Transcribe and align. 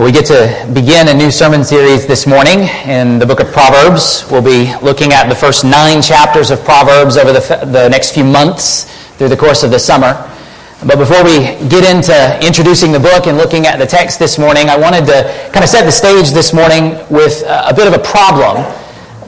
Well, 0.00 0.06
we 0.06 0.12
get 0.12 0.24
to 0.28 0.72
begin 0.72 1.08
a 1.08 1.12
new 1.12 1.30
sermon 1.30 1.62
series 1.62 2.06
this 2.06 2.26
morning 2.26 2.60
in 2.88 3.18
the 3.18 3.26
book 3.26 3.38
of 3.38 3.52
Proverbs. 3.52 4.24
We'll 4.30 4.40
be 4.40 4.74
looking 4.80 5.12
at 5.12 5.28
the 5.28 5.34
first 5.34 5.62
nine 5.62 6.00
chapters 6.00 6.50
of 6.50 6.64
Proverbs 6.64 7.18
over 7.18 7.34
the, 7.34 7.66
the 7.66 7.86
next 7.90 8.14
few 8.14 8.24
months 8.24 8.84
through 9.18 9.28
the 9.28 9.36
course 9.36 9.62
of 9.62 9.70
the 9.70 9.78
summer. 9.78 10.14
But 10.86 10.96
before 10.96 11.22
we 11.22 11.40
get 11.68 11.84
into 11.84 12.16
introducing 12.40 12.92
the 12.92 12.98
book 12.98 13.26
and 13.26 13.36
looking 13.36 13.66
at 13.66 13.78
the 13.78 13.84
text 13.84 14.18
this 14.18 14.38
morning, 14.38 14.70
I 14.70 14.78
wanted 14.78 15.04
to 15.04 15.50
kind 15.52 15.62
of 15.62 15.68
set 15.68 15.84
the 15.84 15.92
stage 15.92 16.30
this 16.30 16.54
morning 16.54 16.96
with 17.10 17.44
a 17.46 17.74
bit 17.76 17.86
of 17.86 17.92
a 17.92 18.02
problem 18.02 18.64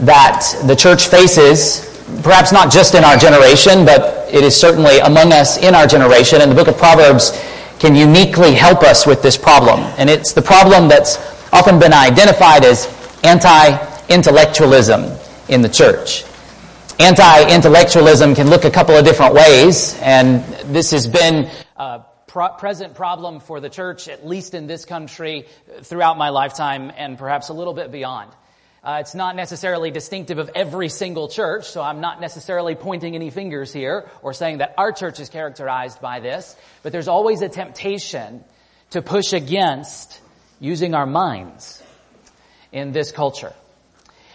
that 0.06 0.40
the 0.64 0.74
church 0.74 1.08
faces, 1.08 1.84
perhaps 2.22 2.50
not 2.50 2.72
just 2.72 2.94
in 2.94 3.04
our 3.04 3.18
generation, 3.18 3.84
but 3.84 4.26
it 4.32 4.42
is 4.42 4.58
certainly 4.58 5.00
among 5.00 5.34
us 5.34 5.58
in 5.58 5.74
our 5.74 5.86
generation. 5.86 6.40
And 6.40 6.50
the 6.50 6.56
book 6.56 6.68
of 6.68 6.78
Proverbs 6.78 7.38
can 7.82 7.94
uniquely 7.96 8.54
help 8.54 8.84
us 8.84 9.04
with 9.08 9.22
this 9.22 9.36
problem. 9.36 9.80
And 9.98 10.08
it's 10.08 10.34
the 10.34 10.40
problem 10.40 10.86
that's 10.86 11.18
often 11.52 11.80
been 11.80 11.92
identified 11.92 12.64
as 12.64 12.86
anti-intellectualism 13.24 15.10
in 15.48 15.62
the 15.62 15.68
church. 15.68 16.24
Anti-intellectualism 17.00 18.36
can 18.36 18.48
look 18.48 18.64
a 18.64 18.70
couple 18.70 18.96
of 18.96 19.04
different 19.04 19.34
ways, 19.34 19.98
and 20.00 20.44
this 20.72 20.92
has 20.92 21.08
been 21.08 21.50
a 21.76 22.04
present 22.30 22.94
problem 22.94 23.40
for 23.40 23.58
the 23.58 23.68
church, 23.68 24.06
at 24.06 24.24
least 24.24 24.54
in 24.54 24.68
this 24.68 24.84
country, 24.84 25.46
throughout 25.82 26.16
my 26.16 26.28
lifetime, 26.28 26.92
and 26.96 27.18
perhaps 27.18 27.48
a 27.48 27.52
little 27.52 27.74
bit 27.74 27.90
beyond. 27.90 28.30
Uh, 28.84 28.98
it's 29.00 29.14
not 29.14 29.36
necessarily 29.36 29.92
distinctive 29.92 30.38
of 30.38 30.50
every 30.56 30.88
single 30.88 31.28
church, 31.28 31.66
so 31.70 31.80
I'm 31.80 32.00
not 32.00 32.20
necessarily 32.20 32.74
pointing 32.74 33.14
any 33.14 33.30
fingers 33.30 33.72
here 33.72 34.10
or 34.22 34.32
saying 34.32 34.58
that 34.58 34.74
our 34.76 34.90
church 34.90 35.20
is 35.20 35.28
characterized 35.28 36.00
by 36.00 36.18
this, 36.18 36.56
but 36.82 36.90
there's 36.90 37.06
always 37.06 37.42
a 37.42 37.48
temptation 37.48 38.42
to 38.90 39.00
push 39.00 39.34
against 39.34 40.20
using 40.58 40.94
our 40.94 41.06
minds 41.06 41.80
in 42.72 42.90
this 42.90 43.12
culture. 43.12 43.52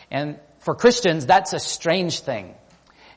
And 0.10 0.40
for 0.60 0.76
Christians, 0.76 1.26
that's 1.26 1.52
a 1.52 1.60
strange 1.60 2.22
thing. 2.22 2.56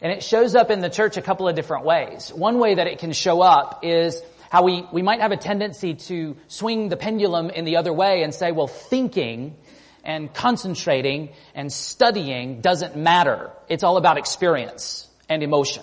And 0.03 0.11
it 0.11 0.25
shows 0.25 0.57
up 0.57 0.73
in 0.73 0.81
the 0.81 0.91
church 0.91 1.17
a 1.17 1.23
couple 1.23 1.47
of 1.47 1.55
different 1.55 1.85
ways. 1.85 2.33
One 2.35 2.59
way 2.59 2.75
that 2.75 2.89
it 2.89 2.99
can 2.99 3.13
show 3.13 3.41
up 3.41 3.85
is 3.85 4.21
how 4.51 4.65
we, 4.65 4.85
we 4.91 5.03
might 5.03 5.21
have 5.21 5.31
a 5.31 5.37
tendency 5.37 5.95
to 5.95 6.37
swing 6.49 6.89
the 6.89 6.97
pendulum 6.97 7.51
in 7.51 7.65
the 7.65 7.77
other 7.77 7.93
way 7.93 8.25
and 8.25 8.35
say, 8.35 8.51
well, 8.51 8.67
thinking 8.67 9.55
and 10.05 10.33
concentrating 10.33 11.31
and 11.55 11.72
studying 11.72 12.61
doesn't 12.61 12.97
matter. 12.97 13.50
It's 13.69 13.84
all 13.84 13.97
about 13.97 14.19
experience 14.19 15.09
and 15.28 15.43
emotion. 15.43 15.83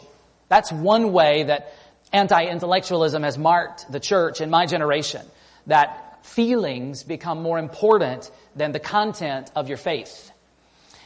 That's 0.49 0.71
one 0.71 1.11
way 1.11 1.43
that 1.43 1.73
anti-intellectualism 2.13 3.23
has 3.23 3.37
marked 3.37 3.91
the 3.91 3.99
church 3.99 4.41
in 4.41 4.49
my 4.49 4.65
generation. 4.65 5.25
That 5.67 6.25
feelings 6.25 7.03
become 7.03 7.41
more 7.41 7.59
important 7.59 8.31
than 8.55 8.71
the 8.71 8.79
content 8.79 9.51
of 9.55 9.67
your 9.67 9.77
faith. 9.77 10.31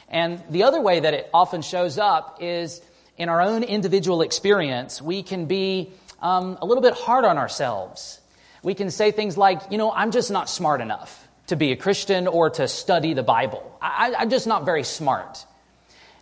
And 0.08 0.44
the 0.50 0.64
other 0.64 0.82
way 0.82 1.00
that 1.00 1.14
it 1.14 1.30
often 1.34 1.62
shows 1.62 1.98
up 1.98 2.38
is 2.42 2.82
in 3.18 3.30
our 3.30 3.42
own 3.42 3.64
individual 3.64 4.22
experience, 4.22 5.02
we 5.02 5.24
can 5.24 5.46
be 5.46 5.92
um, 6.22 6.58
a 6.62 6.66
little 6.66 6.82
bit 6.82 6.94
hard 6.94 7.26
on 7.26 7.38
ourselves. 7.38 8.20
We 8.64 8.74
can 8.74 8.92
say 8.92 9.12
things 9.12 9.38
like, 9.38 9.62
you 9.72 9.78
know, 9.78 9.92
I'm 9.92 10.12
just 10.12 10.32
not 10.32 10.50
smart 10.50 10.82
enough 10.82 11.28
to 11.52 11.58
be 11.58 11.74
a 11.74 11.76
Christian 11.76 12.28
or 12.28 12.50
to 12.50 12.68
study 12.68 13.14
the 13.14 13.24
Bible. 13.24 13.78
I, 13.82 14.14
am 14.18 14.30
just 14.30 14.48
not 14.48 14.64
very 14.64 14.84
smart. 14.84 15.46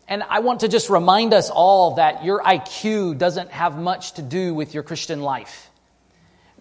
And 0.07 0.23
I 0.23 0.39
want 0.39 0.61
to 0.61 0.67
just 0.67 0.89
remind 0.89 1.35
us 1.35 1.51
all 1.51 1.95
that 1.95 2.25
your 2.25 2.41
IQ 2.41 3.19
doesn't 3.19 3.51
have 3.51 3.77
much 3.77 4.13
to 4.13 4.23
do 4.23 4.55
with 4.55 4.73
your 4.73 4.81
Christian 4.81 5.21
life. 5.21 5.69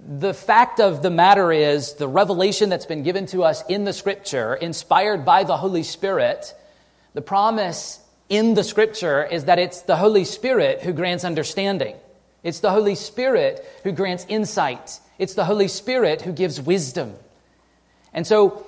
The 0.07 0.35
fact 0.35 0.81
of 0.81 1.03
the 1.03 1.09
matter 1.09 1.51
is 1.51 1.95
the 1.95 2.07
revelation 2.07 2.69
that's 2.69 2.85
been 2.85 3.03
given 3.03 3.25
to 3.29 3.43
us 3.43 3.65
in 3.71 3.85
the 3.85 3.95
scripture, 3.95 4.55
inspired 4.55 5.25
by 5.25 5.45
the 5.45 5.57
Holy 5.57 5.83
Spirit, 5.83 6.55
the 7.15 7.23
promise 7.23 7.99
in 8.29 8.53
the 8.53 8.63
scripture 8.63 9.25
is 9.25 9.47
that 9.47 9.59
it's 9.59 9.81
the 9.83 9.97
Holy 9.97 10.25
Spirit 10.25 10.83
who 10.83 10.93
grants 10.93 11.25
understanding. 11.25 11.97
It's 12.43 12.61
the 12.61 12.71
Holy 12.71 12.97
Spirit 12.97 13.65
who 13.83 13.93
grants 13.93 14.27
insight. 14.29 15.01
It's 15.19 15.33
the 15.33 15.47
Holy 15.47 15.69
Spirit 15.69 16.21
who 16.21 16.33
gives 16.33 16.61
wisdom. 16.61 17.15
And 18.13 18.27
so, 18.27 18.67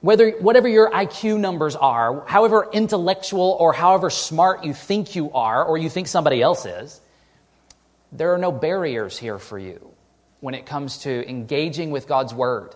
whether, 0.00 0.30
whatever 0.32 0.68
your 0.68 0.90
IQ 0.90 1.40
numbers 1.40 1.74
are, 1.74 2.24
however 2.26 2.68
intellectual 2.72 3.56
or 3.58 3.72
however 3.72 4.10
smart 4.10 4.64
you 4.64 4.74
think 4.74 5.16
you 5.16 5.32
are, 5.32 5.64
or 5.64 5.78
you 5.78 5.88
think 5.88 6.08
somebody 6.08 6.42
else 6.42 6.66
is, 6.66 7.00
there 8.12 8.32
are 8.34 8.38
no 8.38 8.52
barriers 8.52 9.18
here 9.18 9.38
for 9.38 9.58
you 9.58 9.90
when 10.40 10.54
it 10.54 10.66
comes 10.66 10.98
to 10.98 11.28
engaging 11.28 11.90
with 11.90 12.06
God's 12.06 12.32
Word. 12.32 12.74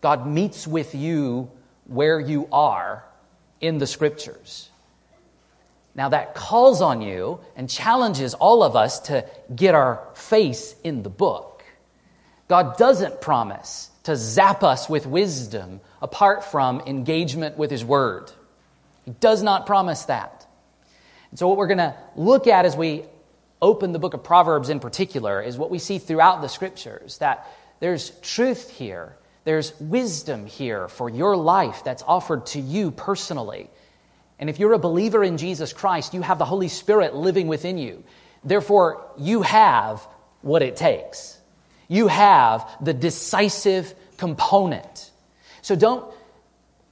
God 0.00 0.26
meets 0.26 0.66
with 0.66 0.94
you 0.94 1.50
where 1.86 2.20
you 2.20 2.48
are 2.52 3.04
in 3.60 3.78
the 3.78 3.86
Scriptures. 3.86 4.70
Now, 5.94 6.10
that 6.10 6.34
calls 6.34 6.80
on 6.80 7.02
you 7.02 7.40
and 7.56 7.68
challenges 7.68 8.34
all 8.34 8.62
of 8.62 8.76
us 8.76 9.00
to 9.00 9.26
get 9.54 9.74
our 9.74 10.00
face 10.14 10.74
in 10.84 11.02
the 11.02 11.10
book. 11.10 11.57
God 12.48 12.78
doesn't 12.78 13.20
promise 13.20 13.90
to 14.04 14.16
zap 14.16 14.64
us 14.64 14.88
with 14.88 15.06
wisdom 15.06 15.80
apart 16.00 16.44
from 16.44 16.80
engagement 16.80 17.58
with 17.58 17.70
His 17.70 17.84
Word. 17.84 18.32
He 19.04 19.10
does 19.12 19.42
not 19.42 19.66
promise 19.66 20.06
that. 20.06 20.46
And 21.30 21.38
so, 21.38 21.46
what 21.46 21.58
we're 21.58 21.66
going 21.66 21.78
to 21.78 21.94
look 22.16 22.46
at 22.46 22.64
as 22.64 22.74
we 22.74 23.04
open 23.60 23.92
the 23.92 23.98
book 23.98 24.14
of 24.14 24.24
Proverbs 24.24 24.70
in 24.70 24.80
particular 24.80 25.42
is 25.42 25.58
what 25.58 25.70
we 25.70 25.78
see 25.78 25.98
throughout 25.98 26.40
the 26.40 26.48
Scriptures 26.48 27.18
that 27.18 27.46
there's 27.80 28.10
truth 28.20 28.70
here, 28.70 29.14
there's 29.44 29.78
wisdom 29.78 30.46
here 30.46 30.88
for 30.88 31.10
your 31.10 31.36
life 31.36 31.84
that's 31.84 32.02
offered 32.02 32.46
to 32.46 32.60
you 32.60 32.90
personally. 32.90 33.68
And 34.38 34.48
if 34.48 34.58
you're 34.58 34.72
a 34.72 34.78
believer 34.78 35.22
in 35.22 35.36
Jesus 35.36 35.72
Christ, 35.72 36.14
you 36.14 36.22
have 36.22 36.38
the 36.38 36.44
Holy 36.44 36.68
Spirit 36.68 37.14
living 37.14 37.48
within 37.48 37.76
you. 37.76 38.04
Therefore, 38.44 39.04
you 39.18 39.42
have 39.42 40.06
what 40.40 40.62
it 40.62 40.76
takes 40.76 41.37
you 41.88 42.08
have 42.08 42.68
the 42.80 42.92
decisive 42.92 43.94
component. 44.16 45.10
So 45.62 45.74
don't 45.74 46.04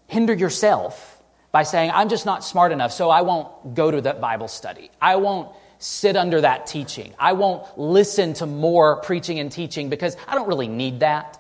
hinder 0.09 0.35
yourself 0.35 1.23
by 1.53 1.63
saying, 1.63 1.91
I'm 1.93 2.09
just 2.09 2.27
not 2.27 2.45
smart 2.45 2.73
enough, 2.73 2.93
so 2.93 3.11
I 3.11 3.23
won't 3.23 3.75
go 3.75 3.91
to 3.91 4.01
that 4.03 4.21
Bible 4.21 4.49
study. 4.49 4.91
I 5.01 5.17
won't 5.17 5.55
sit 5.79 6.17
under 6.17 6.41
that 6.41 6.67
teaching. 6.67 7.15
I 7.19 7.35
won't 7.35 7.79
listen 7.79 8.33
to 8.35 8.47
more 8.47 9.01
preaching 9.03 9.39
and 9.39 9.53
teaching 9.53 9.89
because 9.91 10.17
I 10.27 10.35
don't 10.35 10.49
really 10.49 10.69
need 10.69 11.01
that. 11.01 11.39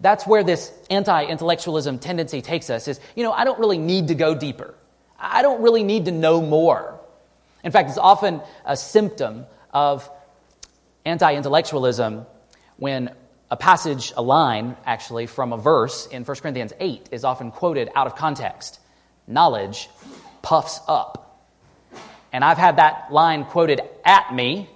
That's 0.00 0.26
where 0.26 0.42
this 0.42 0.72
anti-intellectualism 0.90 1.98
tendency 1.98 2.42
takes 2.42 2.68
us 2.70 2.88
is, 2.88 3.00
you 3.14 3.22
know, 3.22 3.32
I 3.32 3.44
don't 3.44 3.58
really 3.58 3.78
need 3.78 4.08
to 4.08 4.14
go 4.14 4.34
deeper. 4.34 4.74
I 5.18 5.42
don't 5.42 5.62
really 5.62 5.84
need 5.84 6.06
to 6.06 6.12
know 6.12 6.42
more. 6.42 7.00
In 7.62 7.72
fact, 7.72 7.90
it's 7.90 7.98
often 7.98 8.42
a 8.64 8.76
symptom 8.76 9.46
of 9.72 10.10
anti-intellectualism 11.04 12.26
when 12.76 13.14
a 13.50 13.56
passage, 13.56 14.12
a 14.16 14.22
line 14.22 14.76
actually, 14.84 15.26
from 15.26 15.52
a 15.52 15.56
verse 15.56 16.06
in 16.06 16.24
1 16.24 16.36
Corinthians 16.38 16.72
8 16.78 17.10
is 17.12 17.24
often 17.24 17.50
quoted 17.50 17.88
out 17.94 18.06
of 18.06 18.16
context. 18.16 18.80
Knowledge 19.26 19.88
puffs 20.42 20.80
up. 20.88 21.20
And 22.32 22.44
I've 22.44 22.58
had 22.58 22.76
that 22.76 23.12
line 23.12 23.44
quoted 23.44 23.80
at 24.04 24.34
me 24.34 24.68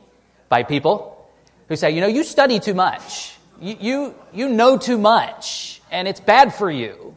by 0.48 0.62
people 0.62 1.28
who 1.68 1.76
say, 1.76 1.90
you 1.90 2.00
know, 2.00 2.06
you 2.06 2.24
study 2.24 2.60
too 2.60 2.74
much. 2.74 3.36
You, 3.60 3.76
you, 3.80 4.14
you 4.32 4.48
know 4.48 4.78
too 4.78 4.98
much, 4.98 5.82
and 5.90 6.06
it's 6.06 6.20
bad 6.20 6.54
for 6.54 6.70
you. 6.70 7.16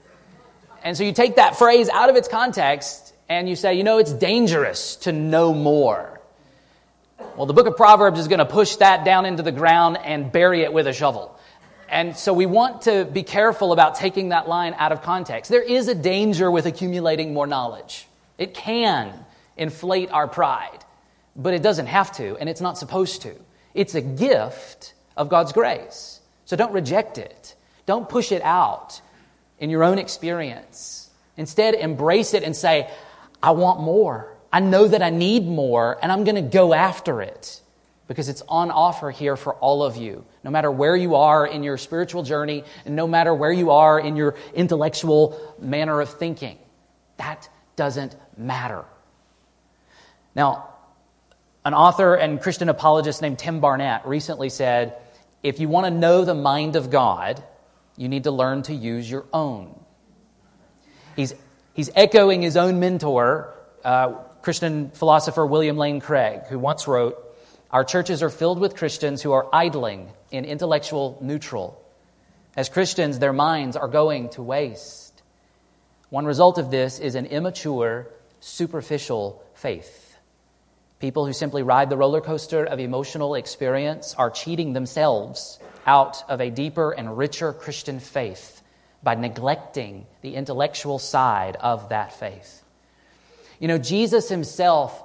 And 0.84 0.98
so 0.98 1.04
you 1.04 1.14
take 1.14 1.36
that 1.36 1.58
phrase 1.58 1.90
out 1.90 2.10
of 2.10 2.16
its 2.16 2.28
context 2.28 3.14
and 3.30 3.48
you 3.48 3.56
say, 3.56 3.76
you 3.76 3.84
know, 3.84 4.00
it's 4.00 4.14
dangerous 4.14 4.96
to 4.98 5.12
know 5.12 5.54
more. 5.54 6.21
Well, 7.38 7.46
the 7.46 7.54
book 7.54 7.66
of 7.66 7.78
Proverbs 7.78 8.20
is 8.20 8.28
going 8.28 8.40
to 8.40 8.46
push 8.46 8.76
that 8.78 9.06
down 9.06 9.26
into 9.26 9.42
the 9.42 9.54
ground 9.54 9.98
and 9.98 10.32
bury 10.32 10.64
it 10.64 10.74
with 10.74 10.86
a 10.86 10.92
shovel. 10.92 11.40
And 11.88 12.18
so 12.18 12.34
we 12.34 12.46
want 12.46 12.84
to 12.84 13.06
be 13.06 13.24
careful 13.24 13.72
about 13.72 13.96
taking 13.96 14.30
that 14.30 14.50
line 14.50 14.76
out 14.78 14.92
of 14.92 15.02
context. 15.02 15.50
There 15.50 15.62
is 15.62 15.88
a 15.88 15.96
danger 15.96 16.52
with 16.52 16.66
accumulating 16.66 17.34
more 17.34 17.48
knowledge. 17.48 18.06
It 18.38 18.54
can 18.54 19.14
inflate 19.56 20.12
our 20.12 20.28
pride, 20.28 20.84
but 21.36 21.54
it 21.54 21.64
doesn't 21.64 21.86
have 21.86 22.12
to, 22.18 22.36
and 22.36 22.50
it's 22.50 22.62
not 22.62 22.78
supposed 22.78 23.22
to. 23.22 23.34
It's 23.74 23.96
a 23.96 24.02
gift 24.02 24.94
of 25.16 25.30
God's 25.30 25.54
grace. 25.54 26.20
So 26.44 26.58
don't 26.58 26.74
reject 26.74 27.18
it. 27.18 27.56
Don't 27.86 28.10
push 28.10 28.34
it 28.34 28.42
out 28.42 29.00
in 29.58 29.70
your 29.70 29.86
own 29.86 30.00
experience. 30.00 31.10
Instead, 31.38 31.76
embrace 31.76 32.34
it 32.34 32.44
and 32.44 32.54
say, 32.54 32.90
I 33.42 33.52
want 33.52 33.80
more. 33.80 34.36
I 34.52 34.60
know 34.60 34.88
that 34.88 35.02
I 35.02 35.10
need 35.10 35.48
more, 35.48 35.98
and 36.02 36.12
I'm 36.12 36.24
going 36.24 36.36
to 36.36 36.42
go 36.42 36.74
after 36.74 37.22
it 37.22 37.62
because 38.08 38.28
it's 38.28 38.44
on 38.50 38.72
offer 38.72 39.10
here 39.10 39.38
for 39.38 39.54
all 39.56 39.84
of 39.84 39.96
you. 39.96 40.26
No 40.44 40.52
matter 40.52 40.70
where 40.70 40.96
you 40.96 41.16
are 41.16 41.48
in 41.48 41.64
your 41.64 41.78
spiritual 41.78 42.24
journey, 42.24 42.66
and 42.86 42.96
no 42.96 43.08
matter 43.08 43.34
where 43.34 43.54
you 43.54 43.72
are 43.72 43.98
in 44.00 44.18
your 44.18 44.36
intellectual 44.54 45.56
manner 45.62 46.02
of 46.02 46.10
thinking, 46.10 46.58
that 47.18 47.48
doesn't 47.78 48.16
matter. 48.38 48.84
Now, 50.36 50.68
an 51.64 51.74
author 51.74 52.16
and 52.16 52.42
Christian 52.42 52.70
apologist 52.70 53.22
named 53.22 53.40
Tim 53.40 53.60
Barnett 53.60 54.06
recently 54.06 54.50
said 54.50 54.98
if 55.44 55.60
you 55.60 55.70
want 55.70 55.86
to 55.86 55.92
know 55.92 56.26
the 56.26 56.36
mind 56.36 56.76
of 56.76 56.90
God, 56.90 57.44
you 57.98 58.10
need 58.10 58.26
to 58.26 58.32
learn 58.32 58.64
to 58.64 58.74
use 58.74 59.10
your 59.10 59.26
own. 59.32 59.80
He's, 61.16 61.34
he's 61.74 61.90
echoing 61.96 62.42
his 62.42 62.58
own 62.58 62.80
mentor, 62.80 63.54
uh, 63.84 64.16
Christian 64.42 64.90
philosopher 64.90 65.46
William 65.46 65.78
Lane 65.78 66.00
Craig, 66.00 66.42
who 66.50 66.58
once 66.58 66.88
wrote, 66.88 67.18
Our 67.70 67.84
churches 67.84 68.24
are 68.24 68.30
filled 68.30 68.60
with 68.60 68.76
Christians 68.76 69.22
who 69.22 69.32
are 69.34 69.48
idling 69.54 70.10
in 70.32 70.46
intellectual 70.46 71.18
neutral. 71.22 71.80
As 72.56 72.68
Christians, 72.68 73.20
their 73.20 73.34
minds 73.34 73.78
are 73.78 73.88
going 73.88 74.30
to 74.30 74.42
waste. 74.42 75.22
One 76.10 76.26
result 76.26 76.58
of 76.58 76.72
this 76.72 77.00
is 77.00 77.16
an 77.16 77.28
immature, 77.28 78.08
superficial 78.40 79.44
faith. 79.54 80.18
People 81.00 81.26
who 81.26 81.34
simply 81.34 81.64
ride 81.64 81.90
the 81.90 81.98
roller 81.98 82.22
coaster 82.22 82.66
of 82.66 82.80
emotional 82.80 83.36
experience 83.36 84.14
are 84.16 84.30
cheating 84.30 84.74
themselves 84.74 85.60
out 85.86 86.24
of 86.30 86.42
a 86.42 86.50
deeper 86.50 86.92
and 86.92 87.18
richer 87.18 87.54
Christian 87.54 88.00
faith 88.00 88.62
by 89.02 89.16
neglecting 89.16 90.06
the 90.22 90.36
intellectual 90.36 91.00
side 91.00 91.56
of 91.56 91.90
that 91.90 92.14
faith. 92.14 92.61
You 93.62 93.68
know, 93.68 93.78
Jesus 93.78 94.28
himself 94.28 95.04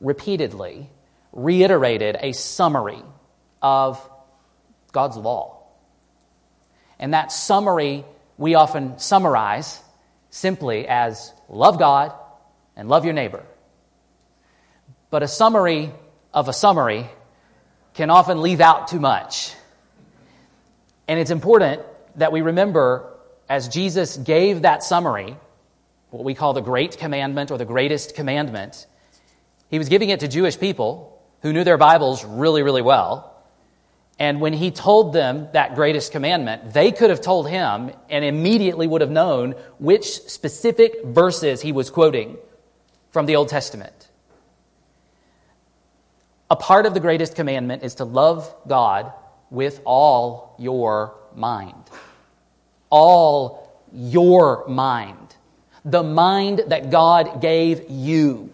repeatedly 0.00 0.88
reiterated 1.32 2.16
a 2.20 2.30
summary 2.30 3.02
of 3.60 4.00
God's 4.92 5.16
law. 5.16 5.64
And 7.00 7.12
that 7.12 7.32
summary 7.32 8.04
we 8.38 8.54
often 8.54 9.00
summarize 9.00 9.80
simply 10.30 10.86
as 10.86 11.32
love 11.48 11.80
God 11.80 12.12
and 12.76 12.88
love 12.88 13.04
your 13.04 13.14
neighbor. 13.14 13.44
But 15.10 15.24
a 15.24 15.28
summary 15.28 15.90
of 16.32 16.48
a 16.48 16.52
summary 16.52 17.08
can 17.94 18.10
often 18.10 18.42
leave 18.42 18.60
out 18.60 18.86
too 18.86 19.00
much. 19.00 19.52
And 21.08 21.18
it's 21.18 21.32
important 21.32 21.82
that 22.14 22.30
we 22.30 22.42
remember 22.42 23.12
as 23.48 23.66
Jesus 23.66 24.16
gave 24.16 24.62
that 24.62 24.84
summary, 24.84 25.36
what 26.12 26.24
we 26.24 26.34
call 26.34 26.52
the 26.52 26.60
Great 26.60 26.98
Commandment 26.98 27.50
or 27.50 27.58
the 27.58 27.64
Greatest 27.64 28.14
Commandment, 28.14 28.86
he 29.68 29.78
was 29.78 29.88
giving 29.88 30.10
it 30.10 30.20
to 30.20 30.28
Jewish 30.28 30.58
people 30.58 31.22
who 31.40 31.52
knew 31.52 31.64
their 31.64 31.78
Bibles 31.78 32.24
really, 32.24 32.62
really 32.62 32.82
well. 32.82 33.30
And 34.18 34.40
when 34.40 34.52
he 34.52 34.70
told 34.70 35.14
them 35.14 35.48
that 35.54 35.74
greatest 35.74 36.12
commandment, 36.12 36.74
they 36.74 36.92
could 36.92 37.08
have 37.08 37.22
told 37.22 37.48
him 37.48 37.90
and 38.10 38.24
immediately 38.24 38.86
would 38.86 39.00
have 39.00 39.10
known 39.10 39.52
which 39.78 40.20
specific 40.24 41.02
verses 41.02 41.62
he 41.62 41.72
was 41.72 41.88
quoting 41.88 42.36
from 43.10 43.24
the 43.24 43.36
Old 43.36 43.48
Testament. 43.48 44.08
A 46.50 46.56
part 46.56 46.84
of 46.84 46.92
the 46.92 47.00
greatest 47.00 47.34
commandment 47.34 47.82
is 47.82 47.96
to 47.96 48.04
love 48.04 48.54
God 48.68 49.12
with 49.50 49.80
all 49.86 50.54
your 50.58 51.16
mind. 51.34 51.82
All 52.90 53.80
your 53.92 54.68
mind. 54.68 55.34
The 55.84 56.02
mind 56.02 56.64
that 56.68 56.90
God 56.90 57.40
gave 57.40 57.90
you. 57.90 58.52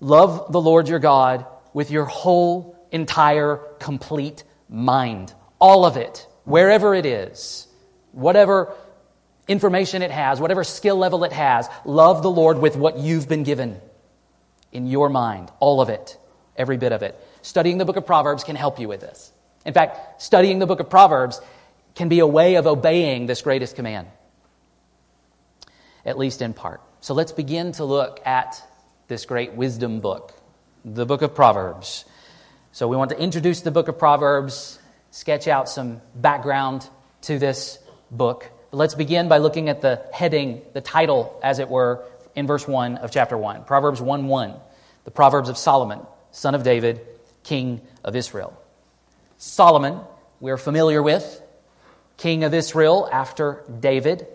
Love 0.00 0.50
the 0.50 0.60
Lord 0.60 0.88
your 0.88 0.98
God 0.98 1.46
with 1.72 1.90
your 1.90 2.04
whole, 2.04 2.76
entire, 2.90 3.56
complete 3.78 4.42
mind. 4.68 5.32
All 5.60 5.84
of 5.84 5.96
it, 5.96 6.26
wherever 6.44 6.94
it 6.94 7.06
is, 7.06 7.68
whatever 8.12 8.74
information 9.46 10.02
it 10.02 10.10
has, 10.10 10.40
whatever 10.40 10.64
skill 10.64 10.96
level 10.96 11.24
it 11.24 11.32
has, 11.32 11.68
love 11.84 12.22
the 12.22 12.30
Lord 12.30 12.58
with 12.58 12.76
what 12.76 12.98
you've 12.98 13.28
been 13.28 13.42
given 13.42 13.80
in 14.72 14.86
your 14.86 15.08
mind. 15.08 15.50
All 15.60 15.80
of 15.80 15.88
it, 15.88 16.16
every 16.56 16.76
bit 16.76 16.92
of 16.92 17.02
it. 17.02 17.18
Studying 17.42 17.78
the 17.78 17.84
book 17.84 17.96
of 17.96 18.06
Proverbs 18.06 18.44
can 18.44 18.56
help 18.56 18.78
you 18.78 18.88
with 18.88 19.00
this. 19.00 19.32
In 19.66 19.74
fact, 19.74 20.22
studying 20.22 20.58
the 20.58 20.66
book 20.66 20.80
of 20.80 20.88
Proverbs 20.88 21.40
can 21.94 22.08
be 22.08 22.20
a 22.20 22.26
way 22.26 22.54
of 22.54 22.66
obeying 22.66 23.26
this 23.26 23.42
greatest 23.42 23.76
command, 23.76 24.08
at 26.04 26.18
least 26.18 26.42
in 26.42 26.52
part. 26.52 26.80
So 27.00 27.14
let's 27.14 27.32
begin 27.32 27.72
to 27.72 27.84
look 27.84 28.20
at 28.26 28.62
this 29.08 29.26
great 29.26 29.54
wisdom 29.54 30.00
book, 30.00 30.32
the 30.84 31.06
book 31.06 31.22
of 31.22 31.34
Proverbs. 31.34 32.04
So 32.72 32.88
we 32.88 32.96
want 32.96 33.10
to 33.10 33.18
introduce 33.18 33.62
the 33.62 33.70
book 33.70 33.88
of 33.88 33.98
Proverbs, 33.98 34.78
sketch 35.10 35.48
out 35.48 35.68
some 35.68 36.00
background 36.14 36.88
to 37.22 37.38
this 37.38 37.78
book. 38.10 38.50
But 38.70 38.76
let's 38.76 38.94
begin 38.94 39.28
by 39.28 39.38
looking 39.38 39.68
at 39.68 39.80
the 39.80 40.02
heading, 40.12 40.62
the 40.72 40.80
title, 40.80 41.38
as 41.42 41.58
it 41.58 41.68
were, 41.68 42.04
in 42.34 42.46
verse 42.46 42.66
1 42.66 42.96
of 42.96 43.10
chapter 43.10 43.36
1. 43.36 43.64
Proverbs 43.64 44.00
1 44.00 44.26
1, 44.26 44.54
the 45.04 45.10
Proverbs 45.10 45.48
of 45.48 45.58
Solomon, 45.58 46.00
son 46.30 46.54
of 46.54 46.62
David, 46.62 47.00
king 47.42 47.80
of 48.04 48.14
Israel. 48.14 48.56
Solomon, 49.38 49.98
we're 50.38 50.56
familiar 50.56 51.02
with, 51.02 51.42
king 52.16 52.44
of 52.44 52.54
Israel 52.54 53.08
after 53.10 53.64
David. 53.80 54.26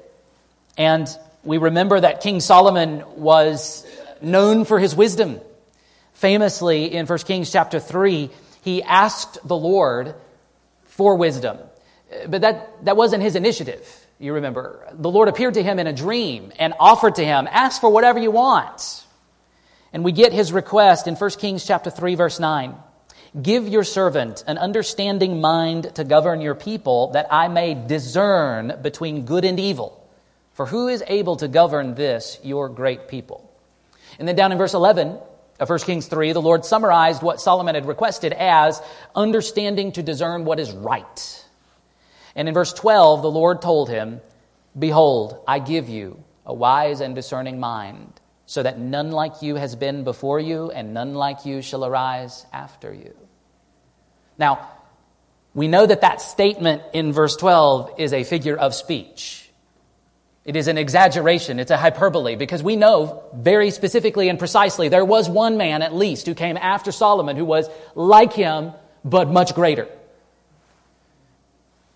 And 0.78 1.08
we 1.46 1.58
remember 1.60 2.00
that 2.00 2.22
King 2.22 2.40
Solomon 2.40 3.04
was 3.16 3.86
known 4.22 4.66
for 4.66 4.80
his 4.80 4.96
wisdom. 4.96 5.40
Famously, 6.14 6.94
in 6.94 7.06
1 7.06 7.20
Kings 7.20 7.52
chapter 7.52 7.80
3, 7.80 8.30
he 8.64 8.82
asked 8.84 9.38
the 9.48 9.56
Lord 9.56 10.16
for 10.86 11.16
wisdom. 11.16 11.58
But 12.28 12.42
that, 12.42 12.86
that 12.86 12.98
wasn't 12.98 13.24
his 13.24 13.36
initiative, 13.36 13.88
you 14.20 14.34
remember. 14.34 14.88
The 14.94 15.10
Lord 15.10 15.28
appeared 15.28 15.56
to 15.56 15.64
him 15.64 15.78
in 15.78 15.88
a 15.88 15.94
dream 15.94 16.52
and 16.58 16.74
offered 16.80 17.16
to 17.16 17.25
him, 17.25 17.48
Ask 17.52 17.82
for 17.82 17.90
whatever 17.90 18.20
you 18.20 18.32
want. 18.32 19.04
And 19.94 20.04
we 20.04 20.12
get 20.12 20.34
his 20.34 20.52
request 20.52 21.08
in 21.08 21.16
1 21.16 21.30
Kings 21.32 21.66
chapter 21.66 21.90
3, 21.90 22.16
verse 22.16 22.40
9. 22.40 22.75
Give 23.42 23.68
your 23.68 23.84
servant 23.84 24.44
an 24.48 24.58
understanding 24.58 25.42
mind 25.42 25.96
to 25.96 26.04
govern 26.04 26.42
your 26.42 26.56
people, 26.56 27.12
that 27.12 27.28
I 27.30 27.50
may 27.50 27.74
discern 27.74 28.80
between 28.82 29.25
good 29.25 29.44
and 29.44 29.60
evil. 29.60 30.05
For 30.56 30.66
who 30.66 30.88
is 30.88 31.04
able 31.08 31.36
to 31.38 31.50
govern 31.50 31.96
this, 31.96 32.40
your 32.42 32.70
great 32.70 33.10
people? 33.10 33.52
And 34.18 34.26
then 34.26 34.38
down 34.38 34.54
in 34.54 34.58
verse 34.58 34.74
11 34.74 35.20
of 35.60 35.70
1 35.70 35.80
Kings 35.80 36.08
3, 36.08 36.32
the 36.32 36.42
Lord 36.42 36.64
summarized 36.64 37.22
what 37.22 37.42
Solomon 37.42 37.76
had 37.76 37.86
requested 37.86 38.32
as 38.32 38.82
understanding 39.14 39.92
to 39.92 40.02
discern 40.02 40.46
what 40.46 40.62
is 40.62 40.72
right. 40.72 41.46
And 42.38 42.48
in 42.48 42.54
verse 42.54 42.72
12, 42.72 43.22
the 43.22 43.30
Lord 43.30 43.62
told 43.62 43.90
him, 43.90 44.22
Behold, 44.80 45.44
I 45.46 45.60
give 45.60 45.90
you 45.90 46.24
a 46.46 46.54
wise 46.54 47.02
and 47.02 47.16
discerning 47.16 47.60
mind, 47.60 48.14
so 48.46 48.64
that 48.64 48.80
none 48.80 49.12
like 49.12 49.42
you 49.42 49.56
has 49.56 49.76
been 49.76 50.06
before 50.06 50.40
you, 50.40 50.72
and 50.72 50.94
none 50.94 51.16
like 51.16 51.46
you 51.46 51.62
shall 51.62 51.84
arise 51.84 52.46
after 52.54 52.94
you. 52.94 53.14
Now, 54.38 54.70
we 55.54 55.68
know 55.68 55.86
that 55.86 56.00
that 56.00 56.22
statement 56.22 56.82
in 56.94 57.12
verse 57.12 57.36
12 57.36 57.96
is 57.98 58.14
a 58.14 58.24
figure 58.24 58.56
of 58.56 58.74
speech. 58.74 59.45
It 60.46 60.56
is 60.56 60.68
an 60.68 60.78
exaggeration, 60.78 61.60
it's 61.60 61.72
a 61.72 61.78
hyperbole, 61.78 62.36
because 62.36 62.62
we 62.62 62.75
know 62.75 63.24
very 63.34 63.72
specifically 63.72 64.30
and 64.30 64.38
precisely 64.38 64.90
there 64.90 65.04
was 65.04 65.28
one 65.28 65.58
man 65.58 65.82
at 65.82 65.94
least 65.94 66.28
who 66.28 66.36
came 66.36 66.56
after 66.56 66.92
Solomon 66.92 67.36
who 67.36 67.46
was 67.46 67.68
like 67.96 68.32
him, 68.32 68.72
but 69.04 69.28
much 69.28 69.56
greater. 69.56 69.88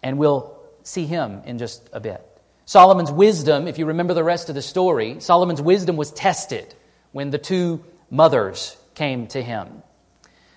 And 0.02 0.18
we'll 0.18 0.58
see 0.82 1.06
him 1.06 1.44
in 1.46 1.60
just 1.60 1.88
a 1.94 2.00
bit. 2.00 2.26
Solomon's 2.66 3.12
wisdom, 3.12 3.68
if 3.68 3.78
you 3.78 3.86
remember 3.86 4.16
the 4.16 4.24
rest 4.24 4.50
of 4.50 4.56
the 4.56 4.62
story, 4.64 5.20
Solomon's 5.20 5.62
wisdom 5.62 5.96
was 5.96 6.12
tested 6.12 6.74
when 7.12 7.30
the 7.30 7.38
two 7.38 7.84
mothers 8.10 8.76
came 8.96 9.28
to 9.28 9.44
him. 9.44 9.84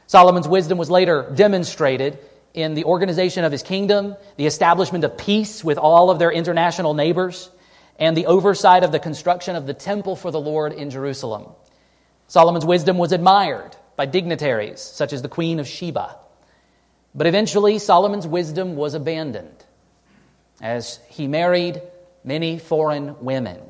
Solomon's 0.07 0.49
wisdom 0.49 0.79
was 0.79 0.89
later 0.91 1.31
demonstrated 1.35 2.19
in 2.55 2.73
the 2.75 2.85
organization 2.85 3.45
of 3.45 3.53
his 3.53 3.63
kingdom, 3.63 4.17
the 4.37 4.47
establishment 4.47 5.05
of 5.05 5.19
peace 5.19 5.63
with 5.63 5.79
all 5.79 6.11
of 6.11 6.19
their 6.19 6.31
international 6.31 6.95
neighbors, 6.95 7.51
and 8.03 8.17
the 8.17 8.27
oversight 8.27 8.83
of 8.83 8.91
the 8.91 8.99
construction 8.99 9.55
of 9.55 9.65
the 9.65 9.73
temple 9.73 10.17
for 10.17 10.33
the 10.33 10.41
Lord 10.41 10.73
in 10.73 10.91
Jerusalem. 10.91 11.47
Solomon's 12.27 12.67
wisdom 12.67 12.99
was 12.99 13.13
admired 13.13 13.77
by 13.95 14.07
dignitaries 14.07 14.81
such 14.81 15.13
as 15.13 15.23
the 15.23 15.29
Queen 15.29 15.61
of 15.61 15.69
Sheba. 15.69 16.17
But 17.15 17.29
eventually, 17.29 17.79
Solomon's 17.79 18.27
wisdom 18.27 18.75
was 18.75 18.95
abandoned 18.95 19.55
as 20.61 20.99
he 21.11 21.29
married 21.29 21.81
many 22.25 22.59
foreign 22.59 23.25
women, 23.25 23.61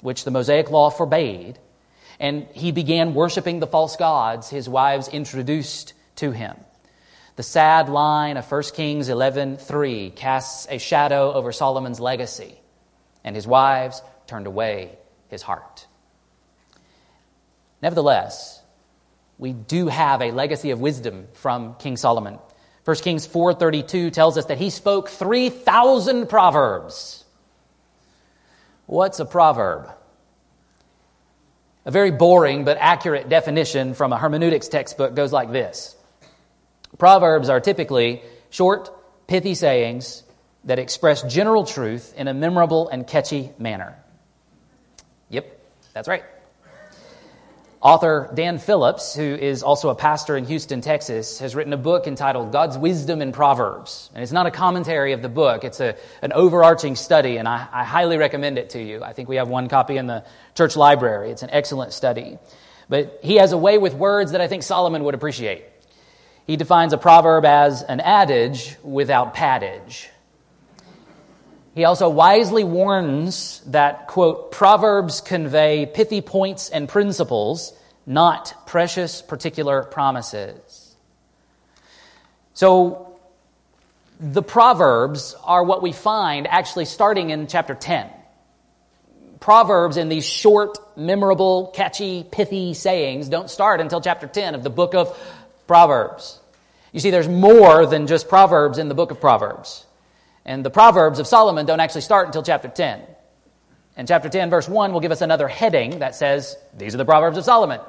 which 0.00 0.24
the 0.24 0.30
Mosaic 0.30 0.70
Law 0.70 0.88
forbade, 0.88 1.58
and 2.18 2.46
he 2.54 2.72
began 2.72 3.12
worshiping 3.12 3.60
the 3.60 3.66
false 3.66 3.96
gods 3.96 4.48
his 4.48 4.70
wives 4.70 5.08
introduced 5.08 5.92
to 6.16 6.30
him. 6.30 6.56
The 7.36 7.42
sad 7.42 7.90
line 7.90 8.38
of 8.38 8.50
1 8.50 8.72
Kings 8.74 9.10
11:3 9.10 10.16
casts 10.16 10.66
a 10.70 10.78
shadow 10.78 11.34
over 11.34 11.52
Solomon's 11.52 12.00
legacy, 12.00 12.58
and 13.24 13.36
his 13.36 13.46
wives 13.46 14.02
turned 14.26 14.46
away 14.46 14.96
his 15.28 15.42
heart. 15.42 15.86
Nevertheless, 17.80 18.62
we 19.38 19.52
do 19.52 19.88
have 19.88 20.22
a 20.22 20.30
legacy 20.30 20.70
of 20.70 20.80
wisdom 20.80 21.26
from 21.34 21.74
King 21.74 21.96
Solomon. 21.96 22.38
1 22.84 22.96
Kings 22.96 23.26
4:32 23.26 24.10
tells 24.12 24.36
us 24.38 24.46
that 24.46 24.58
he 24.58 24.70
spoke 24.70 25.08
3,000 25.08 26.28
proverbs. 26.28 27.24
What's 28.86 29.20
a 29.20 29.24
proverb? 29.24 29.90
A 31.84 31.90
very 31.90 32.10
boring 32.10 32.64
but 32.64 32.76
accurate 32.78 33.28
definition 33.28 33.94
from 33.94 34.12
a 34.12 34.18
hermeneutics 34.18 34.68
textbook 34.68 35.14
goes 35.14 35.32
like 35.32 35.50
this 35.50 35.96
Proverbs 36.98 37.48
are 37.48 37.60
typically 37.60 38.22
short, 38.50 38.90
pithy 39.26 39.54
sayings 39.54 40.22
that 40.64 40.78
express 40.78 41.22
general 41.22 41.64
truth 41.64 42.14
in 42.16 42.28
a 42.28 42.34
memorable 42.34 42.88
and 42.88 43.06
catchy 43.06 43.50
manner. 43.58 43.96
Yep, 45.30 45.58
that's 45.92 46.08
right. 46.08 46.24
Author 47.82 48.30
Dan 48.32 48.58
Phillips, 48.58 49.12
who 49.12 49.24
is 49.24 49.64
also 49.64 49.88
a 49.88 49.96
pastor 49.96 50.36
in 50.36 50.44
Houston, 50.44 50.82
Texas, 50.82 51.40
has 51.40 51.56
written 51.56 51.72
a 51.72 51.76
book 51.76 52.06
entitled 52.06 52.52
God's 52.52 52.78
Wisdom 52.78 53.20
in 53.20 53.32
Proverbs. 53.32 54.08
And 54.14 54.22
it's 54.22 54.30
not 54.30 54.46
a 54.46 54.52
commentary 54.52 55.14
of 55.14 55.20
the 55.20 55.28
book, 55.28 55.64
it's 55.64 55.80
a, 55.80 55.96
an 56.22 56.32
overarching 56.32 56.94
study, 56.94 57.38
and 57.38 57.48
I, 57.48 57.66
I 57.72 57.82
highly 57.82 58.18
recommend 58.18 58.56
it 58.56 58.70
to 58.70 58.80
you. 58.80 59.02
I 59.02 59.14
think 59.14 59.28
we 59.28 59.34
have 59.34 59.48
one 59.48 59.68
copy 59.68 59.96
in 59.96 60.06
the 60.06 60.24
church 60.54 60.76
library. 60.76 61.32
It's 61.32 61.42
an 61.42 61.50
excellent 61.50 61.92
study. 61.92 62.38
But 62.88 63.18
he 63.20 63.36
has 63.36 63.50
a 63.50 63.58
way 63.58 63.78
with 63.78 63.94
words 63.94 64.30
that 64.30 64.40
I 64.40 64.46
think 64.46 64.62
Solomon 64.62 65.02
would 65.02 65.14
appreciate. 65.14 65.64
He 66.46 66.56
defines 66.56 66.92
a 66.92 66.98
proverb 66.98 67.44
as 67.44 67.82
an 67.82 67.98
adage 67.98 68.76
without 68.84 69.34
paddage. 69.34 70.08
He 71.74 71.84
also 71.84 72.08
wisely 72.10 72.64
warns 72.64 73.60
that, 73.66 74.06
quote, 74.08 74.52
proverbs 74.52 75.20
convey 75.22 75.86
pithy 75.86 76.20
points 76.20 76.68
and 76.68 76.88
principles, 76.88 77.72
not 78.06 78.66
precious 78.66 79.22
particular 79.22 79.82
promises. 79.82 80.94
So, 82.52 83.08
the 84.20 84.42
proverbs 84.42 85.34
are 85.42 85.64
what 85.64 85.82
we 85.82 85.92
find 85.92 86.46
actually 86.46 86.84
starting 86.84 87.30
in 87.30 87.46
chapter 87.46 87.74
10. 87.74 88.08
Proverbs 89.40 89.96
in 89.96 90.08
these 90.08 90.28
short, 90.28 90.78
memorable, 90.96 91.72
catchy, 91.74 92.22
pithy 92.22 92.74
sayings 92.74 93.28
don't 93.28 93.50
start 93.50 93.80
until 93.80 94.00
chapter 94.00 94.28
10 94.28 94.54
of 94.54 94.62
the 94.62 94.70
book 94.70 94.94
of 94.94 95.18
Proverbs. 95.66 96.38
You 96.92 97.00
see, 97.00 97.10
there's 97.10 97.28
more 97.28 97.86
than 97.86 98.06
just 98.06 98.28
Proverbs 98.28 98.78
in 98.78 98.88
the 98.88 98.94
book 98.94 99.10
of 99.10 99.20
Proverbs. 99.20 99.86
And 100.44 100.64
the 100.64 100.70
Proverbs 100.70 101.18
of 101.18 101.26
Solomon 101.26 101.66
don't 101.66 101.80
actually 101.80 102.00
start 102.00 102.26
until 102.26 102.42
chapter 102.42 102.68
10. 102.68 103.02
And 103.96 104.08
chapter 104.08 104.28
10, 104.28 104.50
verse 104.50 104.68
1 104.68 104.92
will 104.92 105.00
give 105.00 105.12
us 105.12 105.20
another 105.20 105.48
heading 105.48 105.98
that 106.00 106.14
says, 106.14 106.56
These 106.76 106.94
are 106.94 106.98
the 106.98 107.04
Proverbs 107.04 107.38
of 107.38 107.44
Solomon. 107.44 107.80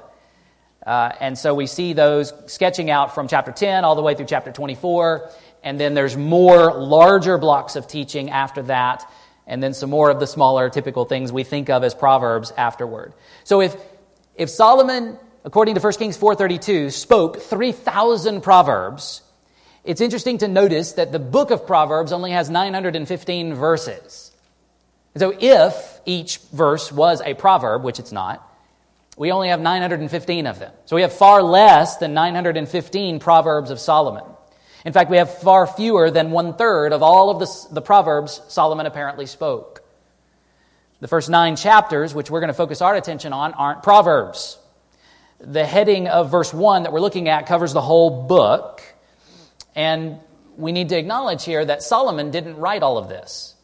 Uh, 0.86 1.12
and 1.20 1.38
so 1.38 1.54
we 1.54 1.66
see 1.66 1.94
those 1.94 2.34
sketching 2.48 2.90
out 2.90 3.16
from 3.16 3.28
chapter 3.28 3.52
10 3.52 3.86
all 3.86 3.96
the 3.96 4.02
way 4.02 4.16
through 4.16 4.26
chapter 4.26 4.52
24. 4.52 5.30
And 5.64 5.80
then 5.80 5.94
there's 5.94 6.18
more 6.18 6.74
larger 6.74 7.38
blocks 7.38 7.76
of 7.76 7.88
teaching 7.88 8.30
after 8.30 8.64
that. 8.64 9.10
And 9.48 9.64
then 9.64 9.74
some 9.74 9.90
more 9.90 10.10
of 10.10 10.20
the 10.20 10.28
smaller 10.28 10.70
typical 10.70 11.06
things 11.06 11.32
we 11.32 11.44
think 11.44 11.70
of 11.70 11.84
as 11.84 11.96
Proverbs 11.96 12.52
afterward. 12.56 13.14
So 13.46 13.62
if, 13.62 13.76
if 14.36 14.50
Solomon, 14.50 15.18
according 15.46 15.76
to 15.76 15.82
1 15.82 15.94
Kings 15.94 16.18
4.32, 16.18 16.92
spoke 16.92 17.42
3,000 17.42 18.42
Proverbs, 18.42 19.22
it's 19.84 20.02
interesting 20.02 20.38
to 20.40 20.48
notice 20.48 20.94
that 20.94 21.12
the 21.12 21.20
book 21.20 21.52
of 21.52 21.68
Proverbs 21.68 22.12
only 22.12 22.32
has 22.32 22.50
915 22.50 23.54
verses. 23.56 24.32
So 25.16 25.34
if 25.40 26.00
each 26.06 26.38
verse 26.52 26.92
was 26.92 27.22
a 27.22 27.34
proverb, 27.34 27.84
which 27.84 28.00
it's 28.00 28.12
not, 28.12 28.50
we 29.18 29.32
only 29.32 29.50
have 29.50 29.60
915 29.60 30.48
of 30.48 30.60
them. 30.60 30.72
So 30.86 30.96
we 30.96 31.04
have 31.04 31.14
far 31.14 31.44
less 31.44 31.98
than 31.98 32.14
915 32.14 33.20
Proverbs 33.20 33.70
of 33.70 33.80
Solomon. 33.80 34.24
In 34.86 34.94
fact, 34.94 35.10
we 35.10 35.18
have 35.18 35.38
far 35.40 35.68
fewer 35.68 36.10
than 36.10 36.32
one 36.32 36.56
third 36.56 36.94
of 36.94 37.04
all 37.04 37.30
of 37.30 37.40
the, 37.40 37.74
the 37.76 37.82
Proverbs 37.82 38.42
Solomon 38.48 38.86
apparently 38.86 39.28
spoke. 39.28 39.84
The 41.00 41.08
first 41.08 41.30
nine 41.30 41.56
chapters, 41.56 42.16
which 42.16 42.32
we're 42.32 42.40
going 42.40 42.50
to 42.50 42.54
focus 42.54 42.82
our 42.82 42.96
attention 42.96 43.34
on, 43.34 43.54
aren't 43.54 43.84
Proverbs. 43.84 44.58
The 45.40 45.66
heading 45.66 46.08
of 46.08 46.32
verse 46.32 46.54
1 46.54 46.84
that 46.84 46.94
we're 46.94 47.02
looking 47.02 47.30
at 47.30 47.46
covers 47.46 47.74
the 47.74 47.82
whole 47.82 48.24
book. 48.24 48.82
And 49.76 50.20
we 50.58 50.72
need 50.72 50.90
to 50.90 50.98
acknowledge 50.98 51.46
here 51.46 51.64
that 51.66 51.84
Solomon 51.84 52.32
didn't 52.32 52.58
write 52.58 52.84
all 52.84 52.98
of 52.98 53.10
this. 53.10 53.56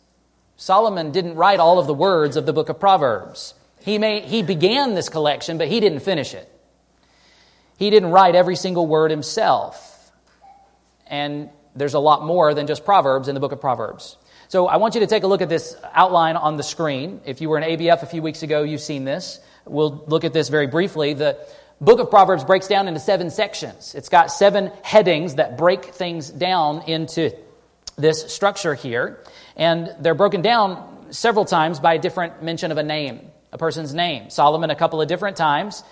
Solomon 0.57 1.11
didn't 1.11 1.35
write 1.35 1.59
all 1.59 1.79
of 1.79 1.87
the 1.87 1.93
words 1.93 2.35
of 2.35 2.45
the 2.45 2.53
book 2.53 2.69
of 2.69 2.79
Proverbs. 2.79 3.53
He, 3.81 3.97
may, 3.97 4.21
he 4.21 4.43
began 4.43 4.93
this 4.93 5.07
collection, 5.07 5.57
but 5.57 5.67
he 5.67 5.79
didn't 5.79 6.01
finish 6.01 6.33
it. 6.33 6.51
He 7.77 7.89
didn't 7.89 8.11
write 8.11 8.35
every 8.35 8.57
single 8.57 8.85
word 8.85 9.09
himself. 9.09 10.11
And 11.07 11.49
there's 11.75 11.93
a 11.93 11.99
lot 11.99 12.25
more 12.25 12.53
than 12.53 12.67
just 12.67 12.83
Proverbs 12.83 13.29
in 13.29 13.35
the 13.35 13.39
book 13.39 13.53
of 13.53 13.61
Proverbs. 13.61 14.17
So 14.49 14.67
I 14.67 14.77
want 14.77 14.95
you 14.95 15.01
to 15.01 15.07
take 15.07 15.23
a 15.23 15.27
look 15.27 15.41
at 15.41 15.49
this 15.49 15.77
outline 15.93 16.35
on 16.35 16.57
the 16.57 16.63
screen. 16.63 17.21
If 17.23 17.39
you 17.39 17.49
were 17.49 17.57
in 17.57 17.63
ABF 17.63 18.03
a 18.03 18.05
few 18.07 18.21
weeks 18.21 18.43
ago, 18.43 18.63
you've 18.63 18.81
seen 18.81 19.05
this. 19.05 19.39
We'll 19.65 20.03
look 20.07 20.23
at 20.23 20.33
this 20.33 20.49
very 20.49 20.67
briefly. 20.67 21.13
The, 21.13 21.37
book 21.81 21.99
of 21.99 22.09
Proverbs 22.09 22.43
breaks 22.43 22.67
down 22.67 22.87
into 22.87 22.99
seven 22.99 23.29
sections. 23.29 23.95
It's 23.95 24.09
got 24.09 24.31
seven 24.31 24.71
headings 24.83 25.35
that 25.35 25.57
break 25.57 25.85
things 25.85 26.29
down 26.29 26.83
into 26.83 27.31
this 27.97 28.33
structure 28.33 28.75
here. 28.75 29.23
And 29.55 29.95
they're 29.99 30.15
broken 30.15 30.41
down 30.41 31.07
several 31.11 31.45
times 31.45 31.79
by 31.79 31.95
a 31.95 31.99
different 31.99 32.43
mention 32.43 32.71
of 32.71 32.77
a 32.77 32.83
name, 32.83 33.31
a 33.51 33.57
person's 33.57 33.93
name. 33.93 34.29
Solomon 34.29 34.69
a 34.69 34.75
couple 34.75 35.01
of 35.01 35.07
different 35.07 35.37
times. 35.37 35.83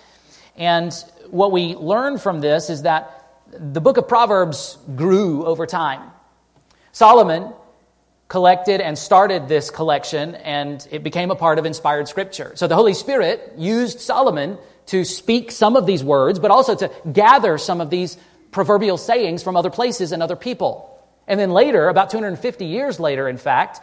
And 0.56 0.92
what 1.30 1.52
we 1.52 1.74
learn 1.74 2.18
from 2.18 2.40
this 2.40 2.70
is 2.70 2.82
that 2.82 3.14
the 3.50 3.80
book 3.80 3.96
of 3.96 4.08
Proverbs 4.08 4.76
grew 4.94 5.44
over 5.44 5.66
time. 5.66 6.10
Solomon 6.92 7.52
collected 8.28 8.82
and 8.82 8.98
started 8.98 9.48
this 9.48 9.70
collection, 9.70 10.34
and 10.34 10.86
it 10.90 11.02
became 11.02 11.30
a 11.30 11.34
part 11.34 11.58
of 11.58 11.64
inspired 11.64 12.08
scripture. 12.08 12.52
So 12.56 12.66
the 12.66 12.74
Holy 12.74 12.92
Spirit 12.92 13.54
used 13.56 14.00
Solomon 14.00 14.58
to 14.88 15.04
speak 15.04 15.50
some 15.50 15.76
of 15.76 15.86
these 15.86 16.02
words, 16.02 16.38
but 16.38 16.50
also 16.50 16.74
to 16.74 16.90
gather 17.10 17.58
some 17.58 17.80
of 17.80 17.90
these 17.90 18.16
proverbial 18.50 18.96
sayings 18.96 19.42
from 19.42 19.56
other 19.56 19.70
places 19.70 20.12
and 20.12 20.22
other 20.22 20.36
people. 20.36 20.98
And 21.26 21.38
then 21.38 21.50
later, 21.50 21.88
about 21.88 22.10
250 22.10 22.64
years 22.64 22.98
later, 22.98 23.28
in 23.28 23.36
fact, 23.36 23.80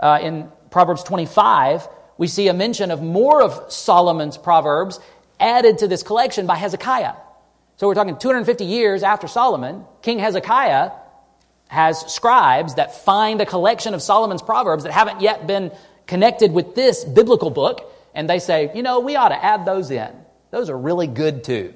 uh, 0.00 0.18
in 0.22 0.50
Proverbs 0.70 1.02
25, 1.02 1.86
we 2.18 2.26
see 2.26 2.48
a 2.48 2.54
mention 2.54 2.90
of 2.90 3.02
more 3.02 3.42
of 3.42 3.70
Solomon's 3.70 4.38
Proverbs 4.38 4.98
added 5.38 5.78
to 5.78 5.88
this 5.88 6.02
collection 6.02 6.46
by 6.46 6.56
Hezekiah. 6.56 7.12
So 7.76 7.86
we're 7.86 7.94
talking 7.94 8.16
250 8.16 8.64
years 8.64 9.02
after 9.02 9.28
Solomon, 9.28 9.84
King 10.00 10.18
Hezekiah 10.18 10.92
has 11.68 12.00
scribes 12.12 12.76
that 12.76 13.04
find 13.04 13.40
a 13.40 13.46
collection 13.46 13.92
of 13.92 14.00
Solomon's 14.00 14.40
Proverbs 14.40 14.84
that 14.84 14.92
haven't 14.92 15.20
yet 15.20 15.46
been 15.46 15.72
connected 16.06 16.52
with 16.52 16.74
this 16.74 17.04
biblical 17.04 17.50
book, 17.50 17.92
and 18.14 18.30
they 18.30 18.38
say, 18.38 18.70
you 18.74 18.82
know, 18.82 19.00
we 19.00 19.16
ought 19.16 19.28
to 19.28 19.44
add 19.44 19.66
those 19.66 19.90
in. 19.90 20.10
Those 20.56 20.70
are 20.70 20.78
really 20.78 21.06
good 21.06 21.44
too. 21.44 21.74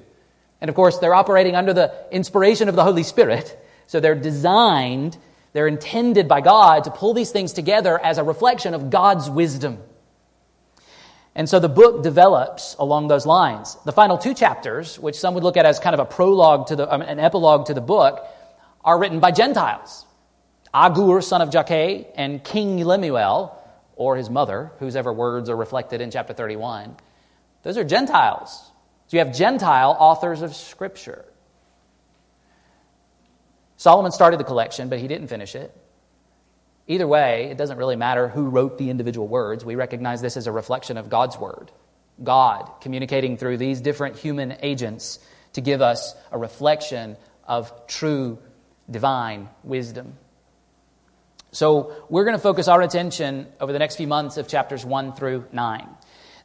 And 0.59 0.67
of 0.67 0.73
course, 0.73 0.97
they're 0.97 1.13
operating 1.13 1.55
under 1.55 1.71
the 1.71 1.93
inspiration 2.09 2.67
of 2.67 2.75
the 2.75 2.83
Holy 2.83 3.03
Spirit. 3.03 3.55
So 3.85 3.99
they're 3.99 4.15
designed, 4.15 5.19
they're 5.53 5.67
intended 5.67 6.27
by 6.27 6.41
God 6.41 6.85
to 6.85 6.89
pull 6.89 7.13
these 7.13 7.29
things 7.29 7.53
together 7.53 8.03
as 8.03 8.17
a 8.17 8.23
reflection 8.23 8.73
of 8.73 8.89
God's 8.89 9.29
wisdom. 9.29 9.77
And 11.35 11.47
so 11.47 11.59
the 11.59 11.69
book 11.69 12.01
develops 12.01 12.75
along 12.79 13.07
those 13.07 13.27
lines. 13.27 13.77
The 13.85 13.91
final 13.91 14.17
two 14.17 14.33
chapters, 14.33 14.97
which 14.97 15.15
some 15.15 15.35
would 15.35 15.43
look 15.43 15.57
at 15.57 15.67
as 15.67 15.77
kind 15.77 15.93
of 15.93 15.99
a 15.99 16.05
prologue 16.05 16.65
to 16.69 16.75
the, 16.75 16.91
um, 16.91 17.03
an 17.03 17.19
epilogue 17.19 17.67
to 17.67 17.75
the 17.75 17.81
book, 17.81 18.25
are 18.83 18.97
written 18.97 19.19
by 19.19 19.29
Gentiles. 19.29 20.07
Agur, 20.73 21.21
son 21.21 21.43
of 21.43 21.51
Jakeh, 21.51 22.07
and 22.15 22.43
King 22.43 22.83
Lemuel, 22.83 23.55
or 23.95 24.15
his 24.15 24.31
mother, 24.31 24.71
whose 24.79 24.95
ever 24.95 25.13
words 25.13 25.51
are 25.51 25.55
reflected 25.55 26.01
in 26.01 26.09
chapter 26.09 26.33
31. 26.33 26.95
Those 27.61 27.77
are 27.77 27.83
Gentiles. 27.83 28.70
So 29.11 29.17
you 29.17 29.25
have 29.25 29.35
Gentile 29.35 29.97
authors 29.99 30.41
of 30.41 30.55
Scripture. 30.55 31.25
Solomon 33.75 34.13
started 34.13 34.39
the 34.39 34.45
collection, 34.45 34.87
but 34.87 34.99
he 34.99 35.09
didn't 35.09 35.27
finish 35.27 35.53
it. 35.53 35.75
Either 36.87 37.05
way, 37.05 37.49
it 37.51 37.57
doesn't 37.57 37.77
really 37.77 37.97
matter 37.97 38.29
who 38.29 38.45
wrote 38.45 38.77
the 38.77 38.89
individual 38.89 39.27
words. 39.27 39.65
We 39.65 39.75
recognize 39.75 40.21
this 40.21 40.37
as 40.37 40.47
a 40.47 40.51
reflection 40.53 40.95
of 40.95 41.09
God's 41.09 41.37
Word. 41.37 41.73
God 42.23 42.71
communicating 42.79 43.35
through 43.35 43.57
these 43.57 43.81
different 43.81 44.15
human 44.15 44.55
agents 44.61 45.19
to 45.53 45.59
give 45.59 45.81
us 45.81 46.15
a 46.31 46.37
reflection 46.37 47.17
of 47.45 47.87
true 47.87 48.39
divine 48.89 49.49
wisdom. 49.65 50.13
So, 51.51 52.05
we're 52.07 52.23
going 52.23 52.37
to 52.37 52.41
focus 52.41 52.69
our 52.69 52.81
attention 52.81 53.47
over 53.59 53.73
the 53.73 53.79
next 53.79 53.97
few 53.97 54.07
months 54.07 54.37
of 54.37 54.47
chapters 54.47 54.85
1 54.85 55.15
through 55.15 55.47
9. 55.51 55.89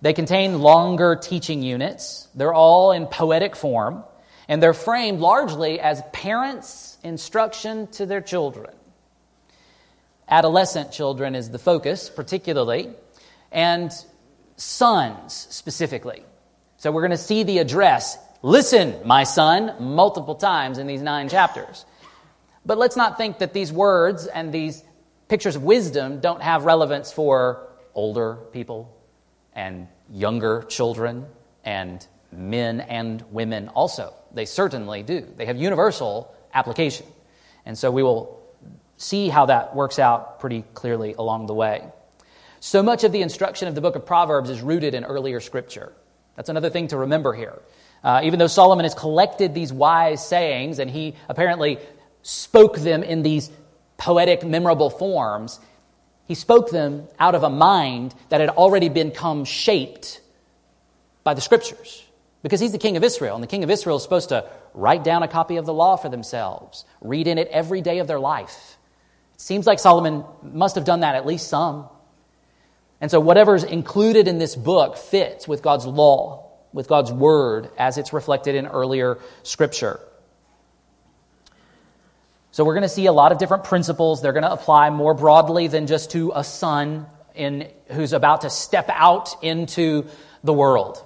They 0.03 0.13
contain 0.13 0.61
longer 0.61 1.17
teaching 1.17 1.63
units. 1.63 2.29
They're 2.35 2.55
all 2.55 2.93
in 2.93 3.07
poetic 3.07 3.57
form, 3.57 4.05
and 4.49 4.63
they're 4.63 4.75
framed 4.75 5.21
largely 5.21 5.81
as 5.81 6.03
parents' 6.13 6.99
instruction 7.03 7.87
to 7.89 8.07
their 8.07 8.21
children. 8.21 8.75
Adolescent 10.29 10.93
children 10.93 11.35
is 11.35 11.51
the 11.51 11.59
focus, 11.59 12.11
particularly, 12.11 12.91
and 13.53 13.93
sons 14.57 15.47
specifically. 15.51 16.25
So 16.79 16.91
we're 16.91 17.03
going 17.03 17.11
to 17.13 17.17
see 17.17 17.43
the 17.43 17.59
address, 17.59 18.19
listen, 18.43 18.97
my 19.05 19.25
son, 19.25 19.75
multiple 19.81 20.35
times 20.35 20.79
in 20.79 20.87
these 20.87 21.03
nine 21.03 21.29
chapters. 21.29 21.85
But 22.65 22.79
let's 22.79 22.97
not 22.97 23.17
think 23.17 23.39
that 23.39 23.53
these 23.53 23.73
words 23.73 24.27
and 24.27 24.53
these 24.53 24.83
pictures 25.29 25.57
of 25.57 25.63
wisdom 25.63 26.21
don't 26.21 26.43
have 26.43 26.65
relevance 26.65 27.13
for 27.13 27.69
older 27.95 28.35
people, 28.53 28.96
and 29.57 29.89
younger 30.09 30.63
children 30.69 31.27
and 31.65 32.07
men 32.31 32.81
and 32.81 33.25
women 33.33 33.69
also. 33.69 34.15
They 34.33 34.45
certainly 34.45 35.03
do. 35.03 35.27
They 35.37 35.47
have 35.47 35.57
universal 35.57 36.33
application. 36.55 37.07
And 37.65 37.77
so 37.77 37.91
we 37.91 38.03
will 38.03 38.41
see 38.99 39.29
how 39.29 39.47
that 39.47 39.75
works 39.75 39.99
out 39.99 40.39
pretty 40.39 40.63
clearly 40.75 41.15
along 41.15 41.47
the 41.47 41.55
way. 41.55 41.85
So 42.61 42.83
much 42.83 43.05
of 43.05 43.13
the 43.13 43.23
instruction 43.23 43.69
of 43.69 43.75
the 43.75 43.81
book 43.81 43.97
of 43.97 44.07
Proverbs 44.07 44.51
is 44.51 44.61
rooted 44.61 44.95
in 44.95 45.05
earlier 45.05 45.41
scripture. 45.41 45.93
That's 46.37 46.49
another 46.49 46.71
thing 46.71 46.89
to 46.89 46.99
remember 46.99 47.33
here. 47.33 47.59
Uh, 48.05 48.21
even 48.25 48.39
though 48.39 48.47
Solomon 48.47 48.85
has 48.85 48.95
collected 48.95 49.55
these 49.55 49.73
wise 49.73 50.25
sayings 50.25 50.79
and 50.79 50.91
he 50.91 51.15
apparently 51.29 51.79
spoke 52.23 52.79
them 52.79 53.03
in 53.03 53.23
these 53.23 53.51
poetic, 53.97 54.45
memorable 54.45 54.91
forms, 54.91 55.61
he 56.27 56.35
spoke 56.35 56.71
them 56.71 57.07
out 57.19 57.35
of 57.35 57.43
a 57.43 57.51
mind 57.51 58.15
that 58.29 58.41
had 58.41 58.51
already 58.51 58.89
become 58.89 59.45
shaped 59.45 60.21
by 61.25 61.35
the 61.35 61.41
scriptures. 61.41 62.03
Because 62.43 62.61
he's 62.61 62.73
the 62.73 62.79
king 62.79 62.97
of 62.97 63.03
Israel, 63.03 63.35
and 63.35 63.43
the 63.43 63.49
king 63.49 63.65
of 63.65 63.71
Israel 63.71 63.97
is 63.97 64.03
supposed 64.03 64.29
to 64.29 64.49
write 64.75 65.03
down 65.03 65.23
a 65.23 65.29
copy 65.29 65.57
of 65.57 65.67
the 65.67 65.73
law 65.73 65.97
for 65.97 66.09
themselves, 66.09 66.85
read 67.01 67.27
in 67.27 67.39
it 67.39 67.49
every 67.49 67.81
day 67.81 67.99
of 67.99 68.07
their 68.07 68.21
life. 68.21 68.77
It 69.35 69.41
seems 69.41 69.67
like 69.67 69.79
Solomon 69.79 70.25
must 70.43 70.77
have 70.77 70.85
done 70.85 71.01
that, 71.01 71.15
at 71.15 71.27
least 71.27 71.49
some. 71.49 71.89
And 73.01 73.11
so, 73.11 73.21
whatever's 73.21 73.65
included 73.65 74.29
in 74.29 74.39
this 74.39 74.57
book 74.57 74.97
fits 74.97 75.47
with 75.49 75.63
God's 75.63 75.87
law, 75.87 76.51
with 76.73 76.89
God's 76.89 77.13
word, 77.13 77.71
as 77.77 77.99
it's 77.99 78.13
reflected 78.13 78.55
in 78.55 78.67
earlier 78.67 79.19
scripture. 79.43 80.01
So, 82.57 82.65
we're 82.65 82.73
going 82.73 82.83
to 82.83 82.89
see 82.89 83.05
a 83.05 83.13
lot 83.13 83.33
of 83.33 83.39
different 83.39 83.65
principles. 83.65 84.23
They're 84.23 84.33
going 84.33 84.43
to 84.43 84.53
apply 84.53 84.89
more 84.89 85.13
broadly 85.13 85.69
than 85.69 85.87
just 85.87 86.13
to 86.13 86.33
a 86.35 86.43
son 86.43 87.07
in, 87.35 87.69
who's 87.89 88.15
about 88.15 88.41
to 88.41 88.51
step 88.51 88.89
out 88.89 89.43
into 89.43 90.07
the 90.43 90.55
world 90.55 91.03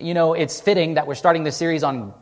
you 0.00 0.14
know, 0.14 0.32
it's 0.32 0.60
fitting 0.60 0.94
that 0.94 1.06
we're 1.06 1.14
starting 1.14 1.44
this 1.44 1.56
series 1.56 1.82
on 1.82 2.14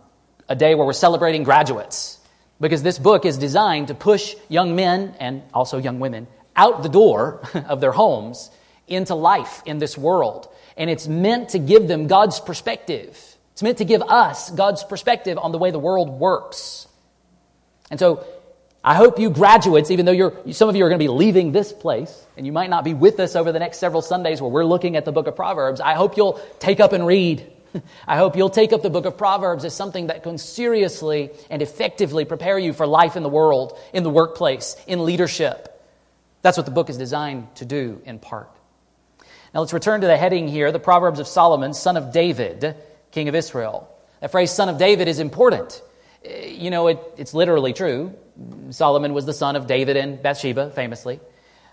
a 0.49 0.57
day 0.57 0.75
where 0.75 0.85
we're 0.85 0.93
celebrating 0.93 1.45
graduates 1.45 2.19
because 2.61 2.83
this 2.83 2.99
book 2.99 3.25
is 3.25 3.39
designed 3.39 3.89
to 3.89 3.95
push 3.95 4.35
young 4.49 4.75
men 4.75 5.15
and 5.21 5.43
also 5.55 5.79
young 5.79 6.01
women 6.01 6.27
out 6.57 6.83
the 6.83 6.89
door 6.89 7.41
of 7.69 7.81
their 7.81 7.93
homes 7.93 8.51
into 8.89 9.15
life 9.15 9.63
in 9.65 9.79
this 9.79 9.97
world. 9.97 10.49
And 10.77 10.91
it's 10.91 11.07
meant 11.07 11.51
to 11.51 11.59
give 11.59 11.87
them 11.87 12.09
God's 12.09 12.41
perspective. 12.41 13.17
It's 13.53 13.63
meant 13.63 13.79
to 13.79 13.85
give 13.85 14.03
us 14.03 14.51
God's 14.51 14.83
perspective 14.83 15.39
on 15.39 15.53
the 15.53 15.59
way 15.59 15.71
the 15.71 15.79
world 15.79 16.09
works. 16.11 16.89
And 17.91 18.01
so 18.01 18.27
I 18.89 18.95
hope 18.95 19.19
you 19.19 19.29
graduates, 19.29 19.91
even 19.91 20.07
though 20.07 20.13
you're, 20.13 20.33
some 20.53 20.71
of 20.71 20.75
you 20.75 20.83
are 20.87 20.89
going 20.89 20.99
to 20.99 21.05
be 21.05 21.11
leaving 21.11 21.53
this 21.53 21.75
place 21.75 22.27
and 22.39 22.47
you 22.47 22.53
might 22.53 22.71
not 22.71 22.85
be 22.85 22.95
with 22.95 23.21
us 23.21 23.37
over 23.37 23.53
the 23.53 23.59
next 23.59 23.81
several 23.81 24.01
Sundays 24.01 24.41
where 24.41 24.51
we're 24.51 24.65
looking 24.65 24.97
at 24.97 25.05
the 25.05 25.13
book 25.13 25.27
of 25.27 25.37
Proverbs, 25.37 25.79
I 25.79 25.93
hope 25.93 26.17
you'll 26.17 26.41
take 26.59 26.81
up 26.81 26.93
and 26.93 27.07
read 27.07 27.53
I 28.09 28.17
hope 28.17 28.35
you'll 28.35 28.49
take 28.49 28.73
up 28.73 28.81
the 28.81 28.89
book 28.89 29.05
of 29.05 29.19
Proverbs 29.19 29.67
as 29.67 29.75
something 29.75 30.07
that 30.07 30.23
can 30.23 30.39
seriously 30.39 31.31
and 31.51 31.61
effectively 31.61 32.25
prepare 32.25 32.59
you 32.59 32.73
for 32.73 32.87
life 32.87 33.15
in 33.15 33.23
the 33.23 33.29
world, 33.29 33.79
in 33.93 34.05
the 34.05 34.11
workplace, 34.11 34.75
in 34.87 35.05
leadership. 35.05 35.87
That's 36.41 36.57
what 36.57 36.65
the 36.65 36.73
book 36.73 36.89
is 36.89 36.97
designed 36.97 37.55
to 37.57 37.67
do 37.67 38.01
in 38.07 38.19
part. 38.19 38.49
Now 39.53 39.61
let's 39.61 39.75
return 39.75 40.01
to 40.01 40.07
the 40.07 40.17
heading 40.17 40.49
here 40.49 40.73
the 40.73 40.79
Proverbs 40.79 41.21
of 41.21 41.29
Solomon, 41.29 41.75
son 41.75 41.99
of 41.99 42.11
David, 42.11 42.75
king 43.11 43.29
of 43.29 43.35
Israel. 43.35 43.95
That 44.21 44.31
phrase, 44.31 44.51
son 44.51 44.71
of 44.71 44.79
David, 44.79 45.09
is 45.09 45.19
important. 45.19 45.83
Eh, 46.29 46.47
you 46.49 46.71
know, 46.71 46.89
it, 46.89 47.01
it's 47.17 47.35
literally 47.35 47.73
true. 47.73 48.15
Solomon 48.71 49.15
was 49.15 49.27
the 49.27 49.33
son 49.33 49.57
of 49.57 49.67
David 49.67 49.97
and 49.97 50.23
Bathsheba, 50.23 50.71
famously. 50.71 51.21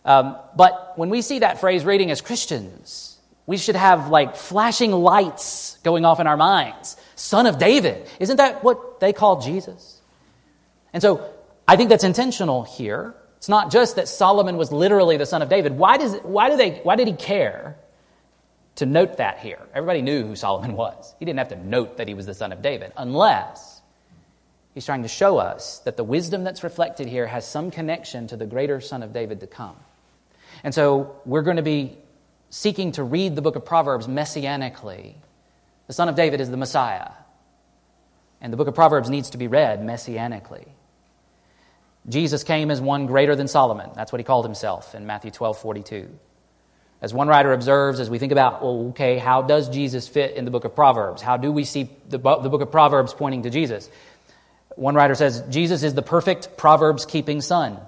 Um, 0.04 0.38
but 0.56 0.94
when 0.98 1.10
we 1.10 1.22
see 1.22 1.40
that 1.40 1.60
phrase 1.60 1.84
reading 1.84 2.12
as 2.12 2.22
Christians, 2.22 3.18
we 3.46 3.58
should 3.58 3.76
have 3.76 4.10
like 4.10 4.36
flashing 4.36 4.92
lights 4.92 5.78
going 5.84 6.06
off 6.06 6.20
in 6.20 6.28
our 6.28 6.38
minds. 6.38 6.98
Son 7.16 7.46
of 7.46 7.58
David. 7.58 8.08
Isn't 8.20 8.38
that 8.38 8.64
what 8.64 9.00
they 9.00 9.14
call 9.14 9.42
Jesus? 9.42 10.02
And 10.94 11.02
so 11.02 11.30
I 11.68 11.76
think 11.76 11.90
that's 11.90 12.04
intentional 12.04 12.64
here. 12.64 13.16
It's 13.38 13.50
not 13.50 13.72
just 13.72 13.98
that 13.98 14.08
Solomon 14.08 14.58
was 14.58 14.72
literally 14.72 15.18
the 15.18 15.26
son 15.26 15.42
of 15.42 15.50
David. 15.50 15.74
Why, 15.74 15.98
does, 15.98 16.16
why, 16.24 16.50
do 16.50 16.58
they, 16.58 16.80
why 16.84 16.96
did 16.96 17.08
he 17.08 17.14
care 17.14 17.78
to 18.76 18.86
note 18.86 19.18
that 19.18 19.40
here? 19.40 19.60
Everybody 19.74 20.02
knew 20.02 20.26
who 20.26 20.36
Solomon 20.36 20.76
was. 20.76 21.14
He 21.20 21.26
didn't 21.26 21.40
have 21.40 21.50
to 21.50 21.56
note 21.56 21.98
that 21.98 22.08
he 22.08 22.14
was 22.14 22.26
the 22.26 22.34
son 22.34 22.52
of 22.52 22.62
David, 22.62 22.92
unless 22.98 23.75
he's 24.76 24.86
trying 24.86 25.02
to 25.02 25.08
show 25.08 25.40
us 25.40 25.80
that 25.80 25.98
the 25.98 26.04
wisdom 26.04 26.44
that's 26.44 26.64
reflected 26.64 27.08
here 27.08 27.26
has 27.26 27.48
some 27.48 27.72
connection 27.72 28.28
to 28.28 28.38
the 28.38 28.46
greater 28.46 28.80
son 28.80 29.02
of 29.02 29.12
David 29.14 29.40
to 29.40 29.48
come. 29.48 29.76
And 30.64 30.76
so 30.76 31.20
we're 31.26 31.42
going 31.42 31.58
to 31.58 31.64
be 31.64 31.98
seeking 32.52 32.92
to 32.94 33.04
read 33.04 33.36
the 33.36 33.42
book 33.42 33.56
of 33.56 33.66
Proverbs 33.66 34.08
messianically. 34.08 35.16
The 35.88 35.94
son 35.94 36.10
of 36.10 36.16
David 36.16 36.42
is 36.42 36.52
the 36.52 36.58
Messiah. 36.58 37.10
And 38.42 38.54
the 38.54 38.58
book 38.58 38.68
of 38.68 38.76
Proverbs 38.76 39.10
needs 39.10 39.32
to 39.32 39.38
be 39.38 39.48
read 39.48 39.80
messianically. 39.82 40.68
Jesus 42.08 42.44
came 42.44 42.70
as 42.70 42.80
one 42.80 43.08
greater 43.08 43.36
than 43.36 43.48
Solomon. 43.48 43.90
That's 43.96 44.12
what 44.12 44.20
he 44.20 44.24
called 44.24 44.46
himself 44.46 44.94
in 44.94 45.08
Matthew 45.08 45.32
12 45.32 45.58
42. 45.58 46.10
As 47.02 47.14
one 47.14 47.28
writer 47.28 47.52
observes, 47.52 48.00
as 48.00 48.10
we 48.10 48.20
think 48.20 48.32
about, 48.32 48.62
well, 48.62 48.88
okay, 48.90 49.18
how 49.18 49.42
does 49.42 49.70
Jesus 49.70 50.08
fit 50.08 50.36
in 50.36 50.46
the 50.46 50.52
book 50.52 50.66
of 50.66 50.76
Proverbs? 50.76 51.22
How 51.22 51.38
do 51.38 51.52
we 51.52 51.64
see 51.64 51.90
the, 52.10 52.18
the 52.18 52.50
book 52.50 52.62
of 52.62 52.72
Proverbs 52.72 53.14
pointing 53.14 53.44
to 53.44 53.50
Jesus? 53.50 53.90
One 54.76 54.96
writer 54.96 55.16
says, 55.16 55.44
Jesus 55.50 55.84
is 55.84 55.94
the 55.94 56.02
perfect 56.02 56.58
Proverbs 56.58 57.06
keeping 57.06 57.42
son 57.42 57.80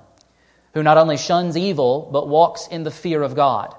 who 0.74 0.84
not 0.84 0.98
only 0.98 1.18
shuns 1.18 1.58
evil, 1.58 2.08
but 2.12 2.28
walks 2.28 2.68
in 2.68 2.84
the 2.84 2.92
fear 2.92 3.24
of 3.24 3.36
God. 3.36 3.74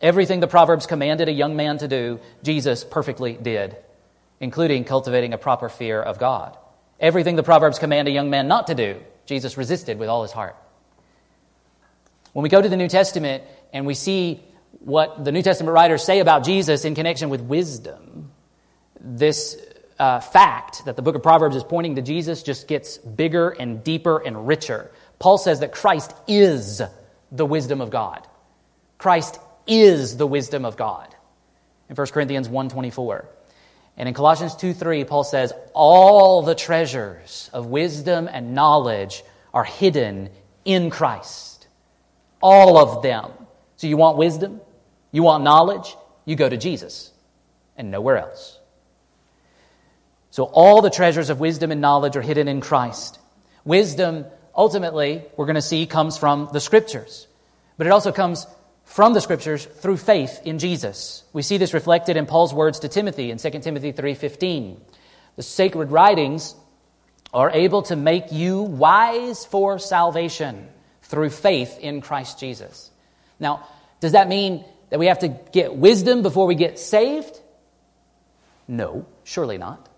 Everything 0.00 0.40
the 0.40 0.46
Proverbs 0.46 0.86
commanded 0.86 1.28
a 1.28 1.32
young 1.32 1.56
man 1.56 1.78
to 1.78 1.88
do, 1.88 2.20
Jesus 2.42 2.84
perfectly 2.84 3.32
did, 3.32 3.76
including 4.38 4.84
cultivating 4.84 5.32
a 5.32 5.38
proper 5.38 5.68
fear 5.68 6.00
of 6.00 6.18
God. 6.18 6.56
Everything 7.00 7.36
the 7.36 7.42
Proverbs 7.42 7.78
command 7.78 8.06
a 8.06 8.12
young 8.12 8.30
man 8.30 8.46
not 8.46 8.68
to 8.68 8.74
do, 8.74 9.00
Jesus 9.26 9.56
resisted 9.56 9.98
with 9.98 10.08
all 10.08 10.22
his 10.22 10.32
heart. 10.32 10.56
When 12.32 12.42
we 12.42 12.48
go 12.48 12.62
to 12.62 12.68
the 12.68 12.76
New 12.76 12.88
Testament 12.88 13.44
and 13.72 13.86
we 13.86 13.94
see 13.94 14.42
what 14.80 15.24
the 15.24 15.32
New 15.32 15.42
Testament 15.42 15.74
writers 15.74 16.04
say 16.04 16.20
about 16.20 16.44
Jesus 16.44 16.84
in 16.84 16.94
connection 16.94 17.30
with 17.30 17.40
wisdom, 17.40 18.30
this 19.00 19.60
uh, 19.98 20.20
fact 20.20 20.84
that 20.84 20.96
the 20.96 21.02
book 21.02 21.14
of 21.14 21.22
Proverbs 21.22 21.56
is 21.56 21.64
pointing 21.64 21.96
to 21.96 22.02
Jesus 22.02 22.42
just 22.42 22.68
gets 22.68 22.98
bigger 22.98 23.50
and 23.50 23.84
deeper 23.84 24.18
and 24.18 24.46
richer. 24.46 24.90
Paul 25.18 25.38
says 25.38 25.60
that 25.60 25.72
Christ 25.72 26.12
is 26.26 26.82
the 27.30 27.46
wisdom 27.46 27.80
of 27.80 27.90
God. 27.90 28.26
Christ 28.98 29.38
is 29.66 30.16
the 30.16 30.26
wisdom 30.26 30.64
of 30.64 30.76
God. 30.76 31.14
In 31.88 31.96
1 31.96 32.06
Corinthians 32.08 32.48
1.24. 32.48 33.26
And 33.96 34.08
in 34.08 34.14
Colossians 34.14 34.54
2.3, 34.54 35.06
Paul 35.06 35.24
says, 35.24 35.52
all 35.72 36.42
the 36.42 36.54
treasures 36.54 37.48
of 37.52 37.66
wisdom 37.66 38.28
and 38.30 38.54
knowledge 38.54 39.22
are 39.52 39.64
hidden 39.64 40.30
in 40.64 40.90
Christ. 40.90 41.68
All 42.42 42.76
of 42.78 43.02
them. 43.02 43.30
So 43.76 43.86
you 43.86 43.96
want 43.96 44.16
wisdom? 44.16 44.60
You 45.12 45.22
want 45.22 45.44
knowledge? 45.44 45.94
You 46.24 46.34
go 46.34 46.48
to 46.48 46.56
Jesus 46.56 47.12
and 47.76 47.90
nowhere 47.90 48.18
else. 48.18 48.53
So 50.34 50.42
all 50.42 50.82
the 50.82 50.90
treasures 50.90 51.30
of 51.30 51.38
wisdom 51.38 51.70
and 51.70 51.80
knowledge 51.80 52.16
are 52.16 52.20
hidden 52.20 52.48
in 52.48 52.60
Christ. 52.60 53.20
Wisdom, 53.64 54.24
ultimately, 54.52 55.22
we're 55.36 55.46
going 55.46 55.54
to 55.54 55.62
see, 55.62 55.86
comes 55.86 56.18
from 56.18 56.48
the 56.52 56.58
scriptures. 56.58 57.28
But 57.78 57.86
it 57.86 57.90
also 57.90 58.10
comes 58.10 58.44
from 58.82 59.14
the 59.14 59.20
scriptures 59.20 59.64
through 59.64 59.98
faith 59.98 60.40
in 60.44 60.58
Jesus. 60.58 61.22
We 61.32 61.42
see 61.42 61.56
this 61.56 61.72
reflected 61.72 62.16
in 62.16 62.26
Paul's 62.26 62.52
words 62.52 62.80
to 62.80 62.88
Timothy 62.88 63.30
in 63.30 63.38
2 63.38 63.62
Timothy 63.62 63.92
3:15. 63.92 64.80
The 65.36 65.44
sacred 65.44 65.92
writings 65.92 66.56
are 67.32 67.52
able 67.52 67.82
to 67.82 67.94
make 67.94 68.32
you 68.32 68.60
wise 68.60 69.44
for 69.44 69.78
salvation 69.78 70.66
through 71.02 71.30
faith 71.30 71.78
in 71.78 72.00
Christ 72.00 72.40
Jesus. 72.40 72.90
Now, 73.38 73.68
does 74.00 74.10
that 74.12 74.26
mean 74.26 74.64
that 74.90 74.98
we 74.98 75.06
have 75.06 75.20
to 75.20 75.28
get 75.28 75.76
wisdom 75.76 76.22
before 76.22 76.48
we 76.48 76.56
get 76.56 76.80
saved? 76.80 77.38
No, 78.66 79.06
surely 79.22 79.58
not. 79.58 79.90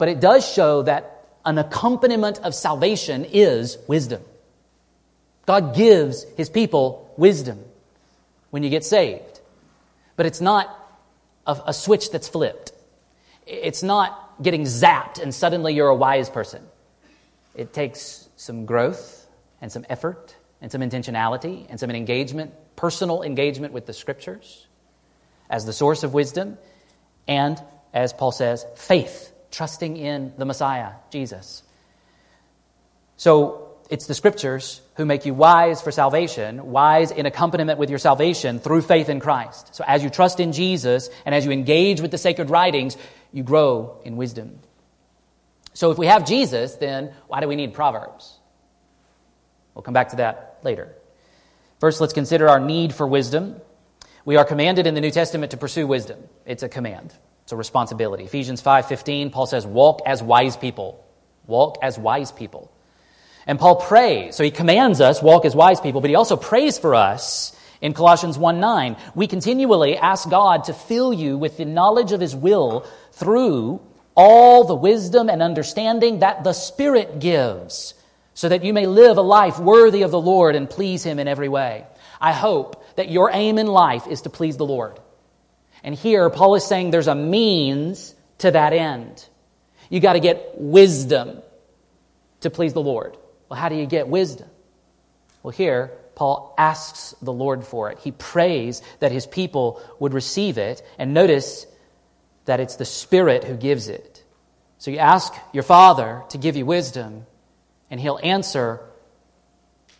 But 0.00 0.08
it 0.08 0.18
does 0.18 0.50
show 0.50 0.80
that 0.84 1.26
an 1.44 1.58
accompaniment 1.58 2.38
of 2.38 2.54
salvation 2.54 3.26
is 3.26 3.76
wisdom. 3.86 4.22
God 5.44 5.74
gives 5.74 6.24
his 6.38 6.48
people 6.48 7.12
wisdom 7.18 7.62
when 8.48 8.62
you 8.62 8.70
get 8.70 8.82
saved. 8.82 9.40
But 10.16 10.24
it's 10.24 10.40
not 10.40 10.74
a, 11.46 11.60
a 11.66 11.74
switch 11.74 12.10
that's 12.10 12.28
flipped. 12.28 12.72
It's 13.46 13.82
not 13.82 14.40
getting 14.40 14.62
zapped 14.62 15.20
and 15.20 15.34
suddenly 15.34 15.74
you're 15.74 15.88
a 15.88 15.94
wise 15.94 16.30
person. 16.30 16.62
It 17.54 17.74
takes 17.74 18.26
some 18.36 18.64
growth 18.64 19.26
and 19.60 19.70
some 19.70 19.84
effort 19.90 20.34
and 20.62 20.72
some 20.72 20.80
intentionality 20.80 21.66
and 21.68 21.78
some 21.78 21.90
engagement, 21.90 22.54
personal 22.74 23.22
engagement 23.22 23.74
with 23.74 23.84
the 23.84 23.92
scriptures 23.92 24.66
as 25.50 25.66
the 25.66 25.74
source 25.74 26.04
of 26.04 26.14
wisdom, 26.14 26.56
and, 27.28 27.62
as 27.92 28.14
Paul 28.14 28.32
says, 28.32 28.64
faith, 28.76 29.30
trusting 29.50 29.96
in 29.96 30.32
the 30.38 30.44
Messiah, 30.44 30.92
Jesus. 31.10 31.62
So 33.16 33.70
it's 33.90 34.06
the 34.06 34.14
scriptures 34.14 34.80
who 34.94 35.04
make 35.04 35.26
you 35.26 35.34
wise 35.34 35.82
for 35.82 35.90
salvation, 35.90 36.70
wise 36.70 37.10
in 37.10 37.26
accompaniment 37.26 37.78
with 37.78 37.90
your 37.90 37.98
salvation 37.98 38.60
through 38.60 38.82
faith 38.82 39.08
in 39.08 39.18
Christ. 39.18 39.74
So 39.74 39.84
as 39.86 40.04
you 40.04 40.10
trust 40.10 40.40
in 40.40 40.52
Jesus 40.52 41.10
and 41.26 41.34
as 41.34 41.44
you 41.44 41.50
engage 41.50 42.00
with 42.00 42.12
the 42.12 42.18
sacred 42.18 42.50
writings, 42.50 42.96
you 43.32 43.42
grow 43.42 44.00
in 44.04 44.16
wisdom. 44.16 44.60
So 45.74 45.90
if 45.90 45.98
we 45.98 46.06
have 46.06 46.24
Jesus, 46.24 46.76
then 46.76 47.12
why 47.26 47.40
do 47.40 47.48
we 47.48 47.56
need 47.56 47.74
Proverbs? 47.74 48.38
We'll 49.74 49.82
come 49.82 49.94
back 49.94 50.10
to 50.10 50.16
that 50.16 50.60
later. 50.62 50.94
First, 51.80 52.00
let's 52.00 52.12
consider 52.12 52.48
our 52.48 52.60
need 52.60 52.94
for 52.94 53.06
wisdom. 53.06 53.60
We 54.24 54.36
are 54.36 54.44
commanded 54.44 54.86
in 54.86 54.94
the 54.94 55.00
New 55.00 55.10
Testament 55.10 55.52
to 55.52 55.56
pursue 55.56 55.86
wisdom. 55.86 56.22
It's 56.44 56.62
a 56.62 56.68
command. 56.68 57.14
It's 57.50 57.52
a 57.52 57.56
responsibility. 57.56 58.22
Ephesians 58.22 58.60
5:15, 58.60 59.30
Paul 59.30 59.44
says, 59.44 59.66
"Walk 59.66 60.02
as 60.06 60.22
wise 60.22 60.56
people." 60.56 61.00
Walk 61.48 61.78
as 61.82 61.98
wise 61.98 62.30
people. 62.30 62.70
And 63.44 63.58
Paul 63.58 63.74
prays. 63.74 64.36
So 64.36 64.44
he 64.44 64.52
commands 64.52 65.00
us 65.00 65.20
walk 65.20 65.44
as 65.44 65.56
wise 65.56 65.80
people, 65.80 66.00
but 66.00 66.10
he 66.10 66.14
also 66.14 66.36
prays 66.36 66.78
for 66.78 66.94
us 66.94 67.50
in 67.80 67.92
Colossians 67.92 68.38
1 68.38 68.60
9. 68.60 68.94
We 69.16 69.26
continually 69.26 69.96
ask 69.96 70.30
God 70.30 70.62
to 70.66 70.72
fill 70.72 71.12
you 71.12 71.36
with 71.36 71.56
the 71.56 71.64
knowledge 71.64 72.12
of 72.12 72.20
his 72.20 72.36
will 72.36 72.84
through 73.14 73.80
all 74.14 74.62
the 74.62 74.76
wisdom 74.76 75.28
and 75.28 75.42
understanding 75.42 76.20
that 76.20 76.44
the 76.44 76.52
Spirit 76.52 77.18
gives, 77.18 77.94
so 78.32 78.48
that 78.48 78.62
you 78.62 78.72
may 78.72 78.86
live 78.86 79.18
a 79.18 79.22
life 79.22 79.58
worthy 79.58 80.02
of 80.02 80.12
the 80.12 80.20
Lord 80.20 80.54
and 80.54 80.70
please 80.70 81.02
him 81.02 81.18
in 81.18 81.26
every 81.26 81.48
way. 81.48 81.84
I 82.20 82.30
hope 82.30 82.84
that 82.94 83.10
your 83.10 83.28
aim 83.32 83.58
in 83.58 83.66
life 83.66 84.06
is 84.06 84.22
to 84.22 84.30
please 84.30 84.56
the 84.56 84.66
Lord. 84.66 85.00
And 85.82 85.94
here, 85.94 86.28
Paul 86.30 86.54
is 86.54 86.64
saying 86.64 86.90
there's 86.90 87.06
a 87.06 87.14
means 87.14 88.14
to 88.38 88.50
that 88.50 88.72
end. 88.72 89.26
You 89.88 90.00
got 90.00 90.12
to 90.14 90.20
get 90.20 90.54
wisdom 90.56 91.42
to 92.40 92.50
please 92.50 92.72
the 92.72 92.82
Lord. 92.82 93.16
Well, 93.48 93.58
how 93.58 93.68
do 93.68 93.74
you 93.74 93.86
get 93.86 94.08
wisdom? 94.08 94.48
Well, 95.42 95.52
here, 95.52 95.92
Paul 96.14 96.54
asks 96.58 97.14
the 97.22 97.32
Lord 97.32 97.64
for 97.64 97.90
it. 97.90 97.98
He 97.98 98.12
prays 98.12 98.82
that 98.98 99.10
his 99.10 99.26
people 99.26 99.82
would 99.98 100.12
receive 100.12 100.58
it. 100.58 100.82
And 100.98 101.14
notice 101.14 101.66
that 102.44 102.60
it's 102.60 102.76
the 102.76 102.84
Spirit 102.84 103.44
who 103.44 103.56
gives 103.56 103.88
it. 103.88 104.22
So 104.78 104.90
you 104.90 104.98
ask 104.98 105.34
your 105.52 105.62
Father 105.62 106.22
to 106.30 106.38
give 106.38 106.56
you 106.56 106.64
wisdom, 106.66 107.26
and 107.90 108.00
he'll 108.00 108.20
answer 108.22 108.80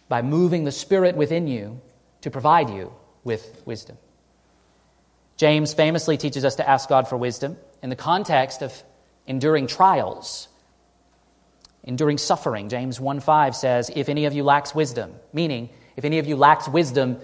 by 0.09 0.23
moving 0.23 0.64
the 0.64 0.73
Spirit 0.73 1.16
within 1.16 1.47
you 1.47 1.81
to 2.23 2.31
provide 2.31 2.71
you 2.71 2.93
with 3.25 3.62
wisdom. 3.66 3.97
James 5.40 5.72
famously 5.72 6.18
teaches 6.18 6.44
us 6.44 6.57
to 6.57 6.68
ask 6.68 6.87
God 6.87 7.09
for 7.09 7.16
wisdom 7.16 7.57
in 7.83 7.88
the 7.88 7.96
context 7.96 8.61
of 8.61 8.83
enduring 9.26 9.68
trials 9.68 10.48
enduring 11.83 12.18
suffering. 12.18 12.68
James 12.68 13.00
1 13.00 13.20
5 13.20 13.57
says, 13.57 13.90
If 13.94 14.11
any 14.11 14.26
of 14.26 14.35
you 14.35 14.44
lacks 14.44 14.74
wisdom, 14.74 15.14
meaning, 15.33 15.70
if 15.96 16.05
any 16.05 16.18
of 16.18 16.26
you 16.26 16.37
lacks 16.37 16.68
wisdom 16.68 17.18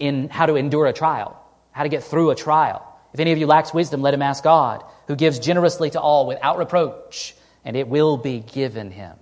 in 0.00 0.28
how 0.28 0.46
to 0.46 0.56
endure 0.56 0.86
a 0.86 0.92
trial, 0.92 1.40
how 1.70 1.84
to 1.84 1.88
get 1.88 2.02
through 2.02 2.30
a 2.30 2.34
trial, 2.34 2.84
if 3.14 3.20
any 3.20 3.30
of 3.30 3.38
you 3.38 3.46
lacks 3.46 3.72
wisdom, 3.72 4.02
let 4.02 4.14
him 4.14 4.22
ask 4.22 4.42
God, 4.42 4.82
who 5.06 5.14
gives 5.14 5.38
generously 5.38 5.90
to 5.90 6.00
all 6.00 6.26
without 6.26 6.58
reproach, 6.58 7.36
and 7.64 7.76
it 7.76 7.86
will 7.86 8.16
be 8.16 8.40
given 8.40 8.90
him. 8.90 9.16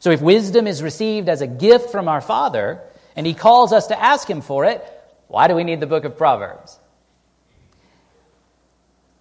So 0.00 0.12
if 0.12 0.22
wisdom 0.22 0.66
is 0.66 0.82
received 0.82 1.28
as 1.28 1.42
a 1.42 1.46
gift 1.46 1.90
from 1.90 2.08
our 2.08 2.22
Father, 2.22 2.80
and 3.14 3.26
he 3.26 3.34
calls 3.34 3.74
us 3.74 3.88
to 3.88 4.02
ask 4.02 4.26
him 4.30 4.40
for 4.40 4.64
it, 4.64 4.82
why 5.26 5.46
do 5.46 5.54
we 5.54 5.64
need 5.64 5.80
the 5.80 5.86
book 5.86 6.06
of 6.06 6.16
Proverbs? 6.16 6.78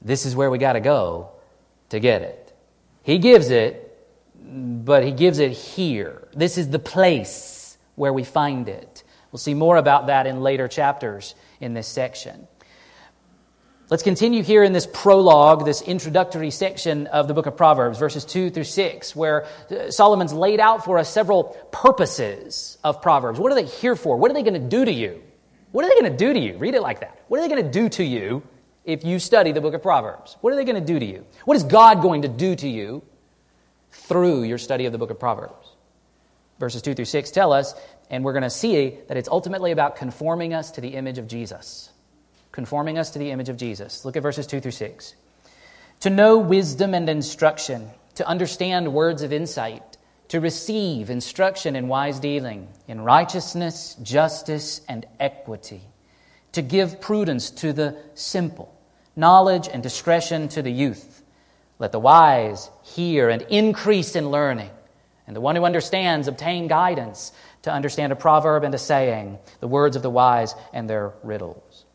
This 0.02 0.26
is 0.26 0.36
where 0.36 0.50
we 0.50 0.58
got 0.58 0.74
to 0.74 0.80
go 0.80 1.32
to 1.90 2.00
get 2.00 2.22
it. 2.22 2.54
He 3.04 3.18
gives 3.18 3.50
it 3.50 3.88
but 4.50 5.04
he 5.04 5.12
gives 5.12 5.40
it 5.40 5.52
here. 5.52 6.28
This 6.34 6.58
is 6.58 6.70
the 6.70 6.80
place 6.80 7.78
where 7.96 8.14
we 8.14 8.24
find 8.24 8.70
it. 8.70 9.04
We'll 9.32 9.40
see 9.40 9.54
more 9.54 9.78
about 9.78 10.08
that 10.08 10.26
in 10.28 10.42
later 10.42 10.68
chapters 10.68 11.36
in 11.60 11.74
this 11.74 11.88
section. 11.88 12.48
Let's 13.90 14.04
continue 14.04 14.44
here 14.44 14.64
in 14.64 14.74
this 14.74 14.88
prologue, 14.92 15.66
this 15.66 15.82
introductory 15.82 16.52
section 16.52 17.08
of 17.08 17.28
the 17.28 17.34
book 17.34 17.46
of 17.46 17.56
Proverbs, 17.56 17.98
verses 17.98 18.26
2 18.26 18.50
through 18.50 18.66
6, 18.66 19.16
where 19.16 19.46
uh, 19.72 19.90
Solomon's 19.92 20.34
laid 20.34 20.60
out 20.60 20.84
for 20.84 20.98
us 20.98 21.12
several 21.12 21.56
purposes 21.72 22.78
of 22.84 23.02
Proverbs. 23.02 23.40
What 23.40 23.52
are 23.52 23.56
they 23.56 23.66
here 23.66 23.96
for? 23.96 24.18
What 24.18 24.30
are 24.30 24.34
they 24.34 24.44
going 24.44 24.62
to 24.62 24.68
do 24.68 24.84
to 24.84 24.92
you? 24.92 25.22
What 25.72 25.86
are 25.86 25.90
they 25.90 26.00
going 26.02 26.12
to 26.12 26.18
do 26.18 26.34
to 26.34 26.40
you? 26.40 26.58
Read 26.58 26.76
it 26.76 26.82
like 26.82 27.00
that. 27.00 27.22
What 27.28 27.40
are 27.40 27.44
they 27.44 27.50
going 27.50 27.64
to 27.64 27.72
do 27.72 27.88
to 27.90 28.04
you 28.04 28.44
if 28.88 29.06
you 29.06 29.20
study 29.20 29.52
the 29.52 29.62
book 29.62 29.76
of 29.76 29.84
Proverbs? 29.84 30.36
What 30.42 30.52
are 30.52 30.56
they 30.56 30.66
going 30.66 30.84
to 30.84 30.94
do 30.94 30.98
to 30.98 31.06
you? 31.06 31.28
What 31.46 31.56
is 31.58 31.64
God 31.64 32.02
going 32.02 32.24
to 32.24 32.28
do 32.28 32.56
to 32.56 32.68
you 32.68 33.04
through 33.92 34.44
your 34.44 34.58
study 34.58 34.86
of 34.86 34.92
the 34.92 34.98
book 34.98 35.12
of 35.12 35.20
Proverbs. 35.20 35.68
Verses 36.60 36.82
2 36.82 36.94
through 36.94 37.06
6 37.06 37.32
tell 37.32 37.54
us, 37.54 37.74
and 38.10 38.24
we're 38.24 38.34
going 38.34 38.44
to 38.44 38.50
see 38.50 38.98
that 39.08 39.18
it's 39.18 39.30
ultimately 39.30 39.72
about 39.72 39.96
conforming 39.96 40.54
us 40.54 40.72
to 40.72 40.82
the 40.82 40.90
image 40.90 41.18
of 41.18 41.28
Jesus. 41.28 41.92
Conforming 42.52 42.98
us 42.98 43.12
to 43.12 43.20
the 43.20 43.32
image 43.32 43.50
of 43.50 43.58
Jesus. 43.58 44.06
Look 44.06 44.16
at 44.16 44.24
verses 44.24 44.48
2 44.48 44.62
through 44.62 44.72
6. 44.72 45.16
To 46.02 46.10
know 46.10 46.38
wisdom 46.38 46.94
and 46.94 47.10
instruction, 47.10 47.90
to 48.16 48.28
understand 48.28 48.94
words 48.94 49.22
of 49.22 49.34
insight, 49.34 49.98
to 50.30 50.40
receive 50.40 51.10
instruction 51.10 51.76
in 51.76 51.88
wise 51.88 52.20
dealing, 52.20 52.68
in 52.88 53.02
righteousness, 53.02 53.96
justice, 54.02 54.82
and 54.88 55.06
equity, 55.20 55.82
to 56.52 56.62
give 56.62 57.02
prudence 57.02 57.50
to 57.52 57.74
the 57.74 57.98
simple, 58.14 58.74
knowledge 59.18 59.68
and 59.68 59.84
discretion 59.84 60.48
to 60.50 60.62
the 60.62 60.72
youth 60.72 61.18
let 61.80 61.92
the 61.92 62.00
wise 62.00 62.70
hear 62.84 63.30
and 63.30 63.44
increase 63.44 64.16
in 64.16 64.32
learning, 64.32 64.70
and 65.28 65.36
the 65.36 65.42
one 65.42 65.56
who 65.56 65.66
understands 65.66 66.28
obtain 66.28 66.68
guidance 66.68 67.32
to 67.64 67.72
understand 67.72 68.12
a 68.12 68.16
proverb 68.16 68.64
and 68.64 68.74
a 68.74 68.78
saying, 68.78 69.38
the 69.60 69.68
words 69.68 69.96
of 69.96 70.02
the 70.02 70.10
wise 70.10 70.56
and 70.74 70.90
their 70.90 71.14
riddles. 71.24 71.86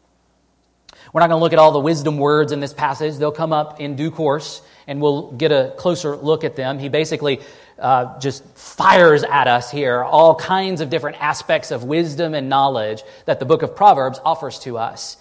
We're 1.13 1.21
not 1.21 1.29
going 1.29 1.41
to 1.41 1.43
look 1.43 1.53
at 1.53 1.59
all 1.59 1.73
the 1.73 1.81
wisdom 1.81 2.19
words 2.19 2.53
in 2.53 2.61
this 2.61 2.73
passage. 2.73 3.17
They'll 3.17 3.33
come 3.33 3.53
up 3.53 3.81
in 3.81 3.97
due 3.97 4.11
course, 4.11 4.63
and 4.87 5.01
we'll 5.01 5.33
get 5.33 5.51
a 5.51 5.75
closer 5.77 6.17
look 6.17 6.45
at 6.45 6.55
them. 6.55 6.79
He 6.79 6.89
basically 6.89 7.41
uh, 7.79 8.19
just 8.21 8.45
fires 8.57 9.25
at 9.25 9.49
us 9.49 9.71
here 9.71 10.03
all 10.03 10.37
kinds 10.37 10.81
of 10.81 10.91
different 10.91 11.21
aspects 11.21 11.71
of 11.71 11.83
wisdom 11.83 12.35
and 12.35 12.49
knowledge 12.49 13.03
that 13.25 13.41
the 13.41 13.47
book 13.47 13.63
of 13.63 13.75
Proverbs 13.75 14.21
offers 14.25 14.61
to 14.61 14.79
us 14.79 15.17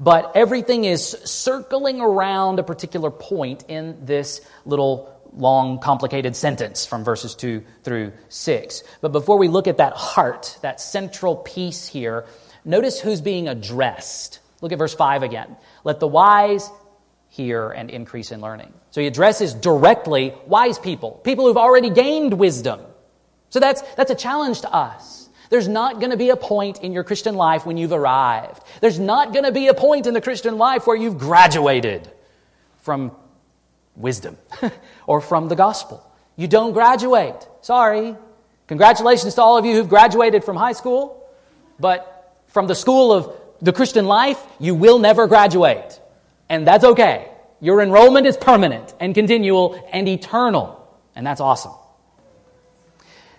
but 0.00 0.32
everything 0.36 0.84
is 0.84 1.08
circling 1.24 2.00
around 2.00 2.58
a 2.58 2.62
particular 2.62 3.10
point 3.10 3.64
in 3.68 4.04
this 4.04 4.40
little 4.64 5.14
long, 5.32 5.78
complicated 5.78 6.36
sentence 6.36 6.86
from 6.86 7.04
verses 7.04 7.34
2 7.34 7.62
through 7.82 8.12
6. 8.28 8.82
But 9.00 9.12
before 9.12 9.38
we 9.38 9.48
look 9.48 9.66
at 9.66 9.78
that 9.78 9.94
heart, 9.94 10.58
that 10.62 10.80
central 10.80 11.36
piece 11.36 11.86
here, 11.86 12.26
notice 12.64 13.00
who's 13.00 13.20
being 13.20 13.48
addressed. 13.48 14.40
Look 14.60 14.72
at 14.72 14.78
verse 14.78 14.94
5 14.94 15.22
again. 15.22 15.56
Let 15.84 16.00
the 16.00 16.08
wise 16.08 16.70
hear 17.28 17.70
and 17.70 17.90
increase 17.90 18.32
in 18.32 18.40
learning. 18.40 18.72
So 18.90 19.00
he 19.00 19.06
addresses 19.06 19.54
directly 19.54 20.34
wise 20.46 20.78
people, 20.78 21.12
people 21.24 21.46
who've 21.46 21.56
already 21.56 21.90
gained 21.90 22.34
wisdom. 22.34 22.80
So 23.50 23.60
that's, 23.60 23.82
that's 23.96 24.10
a 24.10 24.14
challenge 24.14 24.62
to 24.62 24.72
us. 24.72 25.27
There's 25.50 25.68
not 25.68 26.00
going 26.00 26.10
to 26.10 26.16
be 26.16 26.30
a 26.30 26.36
point 26.36 26.80
in 26.82 26.92
your 26.92 27.04
Christian 27.04 27.34
life 27.34 27.64
when 27.64 27.76
you've 27.76 27.92
arrived. 27.92 28.62
There's 28.80 28.98
not 28.98 29.32
going 29.32 29.44
to 29.44 29.52
be 29.52 29.68
a 29.68 29.74
point 29.74 30.06
in 30.06 30.14
the 30.14 30.20
Christian 30.20 30.58
life 30.58 30.86
where 30.86 30.96
you've 30.96 31.18
graduated 31.18 32.10
from 32.82 33.12
wisdom 33.96 34.36
or 35.06 35.20
from 35.20 35.48
the 35.48 35.56
gospel. 35.56 36.04
You 36.36 36.48
don't 36.48 36.72
graduate. 36.72 37.48
Sorry. 37.62 38.14
Congratulations 38.66 39.34
to 39.34 39.42
all 39.42 39.56
of 39.56 39.64
you 39.64 39.74
who've 39.74 39.88
graduated 39.88 40.44
from 40.44 40.56
high 40.56 40.72
school, 40.72 41.26
but 41.80 42.34
from 42.48 42.66
the 42.66 42.74
school 42.74 43.12
of 43.12 43.34
the 43.60 43.72
Christian 43.72 44.06
life, 44.06 44.40
you 44.60 44.74
will 44.74 44.98
never 44.98 45.26
graduate. 45.26 46.00
And 46.48 46.66
that's 46.66 46.84
okay. 46.84 47.28
Your 47.60 47.80
enrollment 47.80 48.26
is 48.26 48.36
permanent 48.36 48.94
and 49.00 49.14
continual 49.14 49.82
and 49.90 50.06
eternal. 50.06 50.74
And 51.16 51.26
that's 51.26 51.40
awesome. 51.40 51.72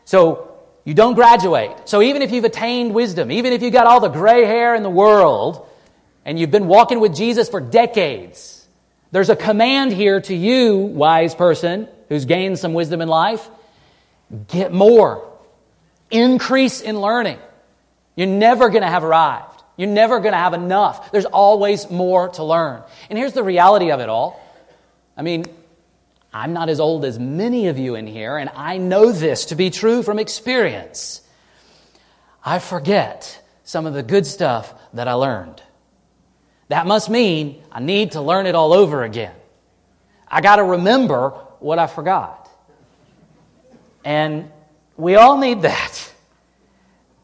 So 0.04 0.48
you 0.89 0.95
don't 0.95 1.13
graduate. 1.13 1.69
So 1.86 2.02
even 2.02 2.23
if 2.23 2.32
you've 2.32 2.45
attained 2.45 2.95
wisdom, 2.95 3.32
even 3.32 3.54
if 3.54 3.62
you've 3.62 3.73
got 3.73 3.86
all 3.86 3.99
the 3.99 4.10
gray 4.10 4.43
hair 4.43 4.73
in 4.73 4.82
the 4.82 4.89
world, 4.89 5.69
and 6.25 6.39
you've 6.39 6.49
been 6.49 6.65
walking 6.65 6.99
with 6.99 7.15
Jesus 7.15 7.47
for 7.47 7.62
decades, 7.62 8.67
there's 9.12 9.30
a 9.30 9.36
command 9.36 9.93
here 9.93 10.19
to 10.19 10.34
you, 10.34 10.78
wise 10.78 11.36
person, 11.36 11.88
who's 12.08 12.25
gained 12.25 12.58
some 12.58 12.73
wisdom 12.73 13.02
in 13.02 13.08
life. 13.08 13.47
Get 14.47 14.73
more. 14.73 15.32
Increase 16.10 16.82
in 16.82 16.99
learning. 16.99 17.38
You're 18.15 18.25
never 18.25 18.69
going 18.69 18.82
to 18.82 18.89
have 18.89 19.04
arrived. 19.04 19.62
You're 19.78 19.89
never 19.89 20.19
going 20.19 20.34
to 20.34 20.39
have 20.39 20.56
enough. 20.56 21.12
There's 21.12 21.25
always 21.25 21.88
more 21.91 22.30
to 22.30 22.43
learn. 22.43 22.82
And 23.12 23.19
here's 23.19 23.34
the 23.34 23.43
reality 23.43 23.91
of 23.91 23.99
it 23.99 24.10
all. 24.10 24.41
I 25.15 25.21
mean, 25.21 25.45
I'm 26.33 26.53
not 26.53 26.69
as 26.69 26.79
old 26.79 27.05
as 27.05 27.17
many 27.17 27.67
of 27.67 27.79
you 27.79 27.95
in 27.95 28.05
here, 28.05 28.37
and 28.37 28.51
I 28.55 28.77
know 28.77 29.11
this 29.11 29.45
to 29.45 29.55
be 29.55 29.69
true 29.69 30.03
from 30.03 30.19
experience. 30.19 31.21
I 32.45 32.59
forget 32.59 33.41
some 33.63 33.85
of 33.85 33.93
the 33.93 34.03
good 34.03 34.27
stuff 34.27 34.73
that 34.93 35.07
I 35.07 35.13
learned. 35.13 35.61
That 36.67 36.85
must 36.85 37.09
mean 37.09 37.63
I 37.71 37.79
need 37.79 38.11
to 38.11 38.21
learn 38.21 38.45
it 38.45 38.53
all 38.53 38.73
over 38.73 39.03
again. 39.03 39.33
I 40.27 40.41
got 40.41 40.57
to 40.57 40.63
remember 40.63 41.31
what 41.59 41.79
I 41.79 41.87
forgot. 41.87 42.47
And 44.05 44.51
we 44.97 45.15
all 45.15 45.37
need 45.37 45.63
that. 45.63 46.13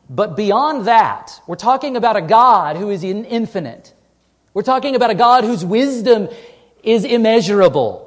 But 0.10 0.36
beyond 0.36 0.88
that, 0.88 1.42
we're 1.48 1.56
talking 1.56 1.96
about 1.96 2.16
a 2.16 2.22
God 2.22 2.76
who 2.76 2.90
is 2.90 3.04
infinite. 3.04 3.94
We're 4.54 4.64
talking 4.64 4.96
about 4.96 5.10
a 5.12 5.16
God 5.16 5.44
whose 5.44 5.64
wisdom 5.64 6.30
is 6.84 7.06
immeasurable 7.06 8.05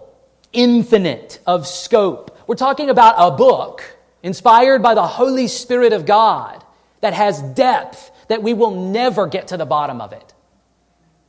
infinite 0.52 1.40
of 1.46 1.66
scope. 1.66 2.38
We're 2.46 2.56
talking 2.56 2.90
about 2.90 3.14
a 3.18 3.37
book 3.37 3.82
inspired 4.22 4.82
by 4.82 4.94
the 4.94 5.06
Holy 5.06 5.48
Spirit 5.48 5.92
of 5.92 6.06
God, 6.06 6.64
that 7.00 7.14
has 7.14 7.40
depth, 7.40 8.11
that 8.28 8.42
we 8.42 8.54
will 8.54 8.90
never 8.90 9.26
get 9.26 9.48
to 9.48 9.56
the 9.56 9.66
bottom 9.66 10.00
of 10.00 10.12
it. 10.12 10.34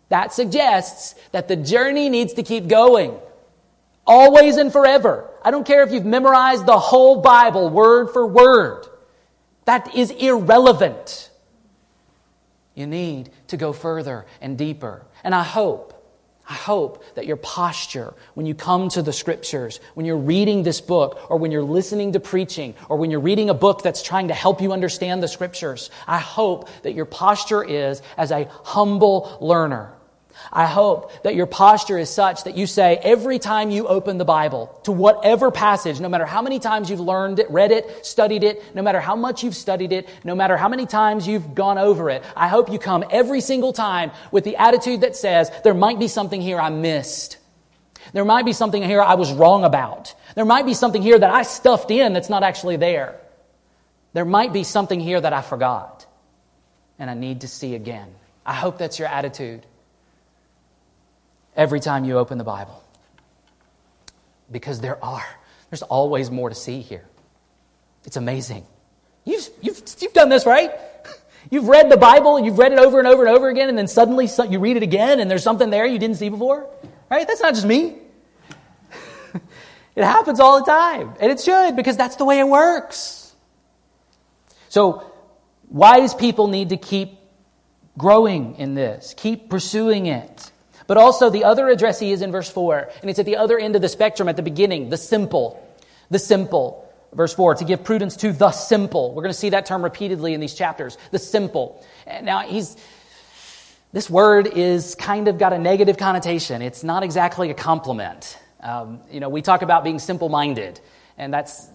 That 0.09 0.33
suggests 0.33 1.13
that 1.31 1.47
the 1.47 1.55
journey 1.55 2.09
needs 2.09 2.33
to 2.33 2.43
keep 2.43 2.67
going. 2.67 3.17
Always 4.07 4.57
and 4.57 4.71
forever. 4.71 5.29
I 5.43 5.51
don't 5.51 5.67
care 5.67 5.83
if 5.83 5.91
you've 5.91 6.05
memorized 6.05 6.65
the 6.65 6.79
whole 6.79 7.21
Bible 7.21 7.69
word 7.69 8.09
for 8.09 8.25
word. 8.25 8.87
That 9.65 9.95
is 9.95 10.09
irrelevant. 10.09 11.29
You 12.73 12.87
need 12.87 13.29
to 13.47 13.57
go 13.57 13.71
further 13.71 14.25
and 14.41 14.57
deeper. 14.57 15.05
And 15.23 15.35
I 15.35 15.43
hope 15.43 15.93
I 16.49 16.53
hope 16.53 17.03
that 17.13 17.27
your 17.27 17.37
posture 17.37 18.15
when 18.33 18.47
you 18.47 18.55
come 18.55 18.89
to 18.89 19.03
the 19.03 19.13
scriptures, 19.13 19.79
when 19.93 20.07
you're 20.07 20.17
reading 20.17 20.63
this 20.63 20.81
book, 20.81 21.29
or 21.29 21.37
when 21.37 21.51
you're 21.51 21.61
listening 21.61 22.13
to 22.13 22.19
preaching, 22.19 22.73
or 22.89 22.97
when 22.97 23.11
you're 23.11 23.19
reading 23.19 23.51
a 23.51 23.53
book 23.53 23.83
that's 23.83 24.01
trying 24.01 24.29
to 24.29 24.33
help 24.33 24.59
you 24.59 24.73
understand 24.73 25.21
the 25.21 25.27
scriptures, 25.27 25.91
I 26.07 26.17
hope 26.17 26.67
that 26.81 26.93
your 26.93 27.05
posture 27.05 27.63
is 27.63 28.01
as 28.17 28.31
a 28.31 28.49
humble 28.63 29.37
learner. 29.39 29.93
I 30.51 30.65
hope 30.65 31.23
that 31.23 31.35
your 31.35 31.45
posture 31.45 31.97
is 31.97 32.09
such 32.09 32.45
that 32.45 32.57
you 32.57 32.65
say 32.65 32.99
every 33.03 33.37
time 33.37 33.69
you 33.69 33.87
open 33.87 34.17
the 34.17 34.25
Bible 34.25 34.79
to 34.83 34.91
whatever 34.91 35.51
passage, 35.51 35.99
no 35.99 36.09
matter 36.09 36.25
how 36.25 36.41
many 36.41 36.59
times 36.59 36.89
you've 36.89 36.99
learned 36.99 37.39
it, 37.39 37.49
read 37.51 37.71
it, 37.71 38.05
studied 38.05 38.43
it, 38.43 38.75
no 38.75 38.81
matter 38.81 38.99
how 38.99 39.15
much 39.15 39.43
you've 39.43 39.55
studied 39.55 39.91
it, 39.91 40.09
no 40.23 40.33
matter 40.35 40.57
how 40.57 40.67
many 40.67 40.85
times 40.85 41.27
you've 41.27 41.53
gone 41.53 41.77
over 41.77 42.09
it, 42.09 42.23
I 42.35 42.47
hope 42.47 42.71
you 42.71 42.79
come 42.79 43.03
every 43.11 43.41
single 43.41 43.73
time 43.73 44.11
with 44.31 44.43
the 44.43 44.57
attitude 44.57 45.01
that 45.01 45.15
says, 45.15 45.51
there 45.63 45.75
might 45.75 45.99
be 45.99 46.07
something 46.07 46.41
here 46.41 46.59
I 46.59 46.69
missed. 46.69 47.37
There 48.13 48.25
might 48.25 48.45
be 48.45 48.53
something 48.53 48.81
here 48.81 49.01
I 49.01 49.15
was 49.15 49.31
wrong 49.31 49.63
about. 49.63 50.15
There 50.35 50.45
might 50.45 50.65
be 50.65 50.73
something 50.73 51.01
here 51.01 51.19
that 51.19 51.29
I 51.29 51.43
stuffed 51.43 51.91
in 51.91 52.13
that's 52.13 52.29
not 52.29 52.43
actually 52.43 52.77
there. 52.77 53.19
There 54.13 54.25
might 54.25 54.51
be 54.51 54.63
something 54.63 54.99
here 54.99 55.21
that 55.21 55.33
I 55.33 55.41
forgot 55.41 56.07
and 56.97 57.09
I 57.09 57.13
need 57.13 57.41
to 57.41 57.47
see 57.47 57.75
again. 57.75 58.13
I 58.45 58.53
hope 58.53 58.79
that's 58.79 58.97
your 58.97 59.07
attitude 59.07 59.65
every 61.59 61.81
time 61.81 62.05
you 62.05 62.17
open 62.17 62.37
the 62.37 62.43
Bible. 62.43 62.81
Because 64.49 64.79
there 64.79 65.03
are. 65.03 65.25
There's 65.69 65.83
always 65.83 66.31
more 66.31 66.47
to 66.49 66.55
see 66.55 66.79
here. 66.81 67.05
It's 68.05 68.15
amazing. 68.15 68.65
You've, 69.25 69.49
you've, 69.61 69.81
you've 69.99 70.13
done 70.13 70.29
this, 70.29 70.45
right? 70.45 70.71
You've 71.51 71.69
read 71.69 71.89
the 71.89 71.97
Bible 71.97 72.37
you've 72.41 72.59
read 72.59 72.73
it 72.73 72.79
over 72.79 72.99
and 72.99 73.07
over 73.07 73.25
and 73.25 73.35
over 73.35 73.47
again, 73.47 73.69
and 73.69 73.77
then 73.77 73.87
suddenly 73.87 74.27
you 74.49 74.59
read 74.59 74.75
it 74.75 74.83
again 74.83 75.21
and 75.21 75.31
there's 75.31 75.41
something 75.41 75.69
there 75.69 75.85
you 75.85 75.97
didn't 75.97 76.17
see 76.17 76.27
before, 76.27 76.69
right? 77.09 77.25
That's 77.25 77.39
not 77.39 77.53
just 77.55 77.65
me. 77.65 77.95
it 79.95 80.03
happens 80.03 80.41
all 80.41 80.59
the 80.59 80.65
time, 80.65 81.13
and 81.19 81.31
it 81.31 81.39
should 81.39 81.77
because 81.77 81.95
that's 81.95 82.17
the 82.17 82.25
way 82.25 82.39
it 82.39 82.47
works. 82.47 83.33
So, 84.67 85.09
wise 85.69 86.13
people 86.13 86.49
need 86.49 86.69
to 86.69 86.77
keep 86.77 87.17
growing 87.97 88.55
in 88.57 88.75
this, 88.75 89.15
keep 89.17 89.49
pursuing 89.49 90.07
it. 90.07 90.51
But 90.89 90.97
also, 90.97 91.29
the 91.29 91.43
other 91.43 91.69
addressee 91.69 92.11
is 92.11 92.23
in 92.23 92.31
verse 92.31 92.49
4, 92.49 92.89
and 93.01 93.11
it's 93.11 93.19
at 93.19 93.27
the 93.27 93.37
other 93.37 93.59
end 93.59 93.75
of 93.75 93.81
the 93.83 93.87
spectrum 93.87 94.27
at 94.27 94.37
the 94.37 94.41
beginning, 94.41 94.89
the 94.89 94.97
simple. 94.97 95.63
The 96.09 96.17
simple. 96.17 96.91
Verse 97.13 97.31
4, 97.31 97.53
to 97.55 97.63
give 97.63 97.83
prudence 97.83 98.17
to 98.17 98.33
the 98.33 98.49
simple. 98.49 99.09
We're 99.13 99.21
going 99.21 99.31
to 99.31 99.37
see 99.37 99.51
that 99.51 99.67
term 99.67 99.83
repeatedly 99.83 100.33
in 100.33 100.39
these 100.39 100.55
chapters. 100.55 100.97
The 101.11 101.19
simple. 101.19 101.85
Now, 102.23 102.39
he's. 102.39 102.75
This 103.93 104.09
word 104.09 104.47
is 104.47 104.95
kind 104.95 105.27
of 105.27 105.37
got 105.37 105.53
a 105.53 105.59
negative 105.59 105.97
connotation. 105.97 106.63
It's 106.63 106.83
not 106.83 107.03
exactly 107.03 107.51
a 107.51 107.53
compliment. 107.53 108.39
Um, 108.59 108.99
you 109.11 109.19
know, 109.19 109.29
we 109.29 109.43
talk 109.43 109.61
about 109.61 109.83
being 109.83 109.99
simple 109.99 110.27
minded, 110.27 110.79
and 111.19 111.31
that's 111.31 111.67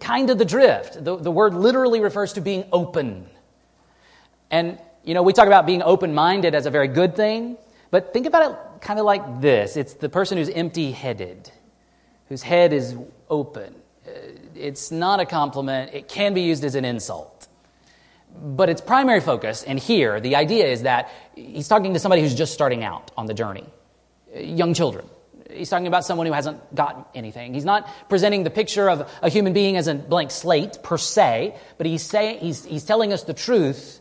kind 0.00 0.28
of 0.28 0.38
the 0.38 0.44
drift. 0.44 1.04
The, 1.04 1.16
the 1.16 1.30
word 1.30 1.54
literally 1.54 2.00
refers 2.00 2.32
to 2.32 2.40
being 2.40 2.64
open. 2.72 3.28
And, 4.50 4.80
you 5.04 5.14
know, 5.14 5.22
we 5.22 5.32
talk 5.32 5.46
about 5.46 5.66
being 5.66 5.84
open 5.84 6.14
minded 6.14 6.56
as 6.56 6.66
a 6.66 6.70
very 6.70 6.88
good 6.88 7.14
thing. 7.14 7.58
But 7.96 8.12
think 8.12 8.26
about 8.26 8.50
it 8.50 8.82
kind 8.82 9.00
of 9.00 9.06
like 9.06 9.40
this 9.40 9.74
it's 9.74 9.94
the 9.94 10.10
person 10.10 10.36
who's 10.36 10.50
empty 10.50 10.92
headed, 10.92 11.50
whose 12.28 12.42
head 12.42 12.74
is 12.74 12.94
open. 13.30 13.74
Uh, 14.06 14.10
it's 14.54 14.90
not 14.90 15.18
a 15.18 15.24
compliment, 15.24 15.94
it 15.94 16.06
can 16.06 16.34
be 16.34 16.42
used 16.42 16.62
as 16.62 16.74
an 16.74 16.84
insult. 16.84 17.48
But 18.38 18.68
its 18.68 18.82
primary 18.82 19.20
focus, 19.20 19.62
and 19.62 19.78
here, 19.78 20.20
the 20.20 20.36
idea 20.36 20.66
is 20.66 20.82
that 20.82 21.10
he's 21.34 21.68
talking 21.68 21.94
to 21.94 21.98
somebody 21.98 22.20
who's 22.20 22.34
just 22.34 22.52
starting 22.52 22.84
out 22.84 23.12
on 23.16 23.24
the 23.24 23.32
journey, 23.32 23.64
uh, 24.36 24.40
young 24.40 24.74
children. 24.74 25.06
He's 25.50 25.70
talking 25.70 25.86
about 25.86 26.04
someone 26.04 26.26
who 26.26 26.34
hasn't 26.34 26.74
got 26.74 27.08
anything. 27.14 27.54
He's 27.54 27.64
not 27.64 27.88
presenting 28.10 28.44
the 28.44 28.50
picture 28.50 28.90
of 28.90 29.10
a 29.22 29.30
human 29.30 29.54
being 29.54 29.78
as 29.78 29.88
a 29.88 29.94
blank 29.94 30.32
slate 30.32 30.82
per 30.82 30.98
se, 30.98 31.56
but 31.78 31.86
he's, 31.86 32.02
saying, 32.02 32.40
he's, 32.40 32.62
he's 32.62 32.84
telling 32.84 33.14
us 33.14 33.22
the 33.22 33.32
truth 33.32 34.00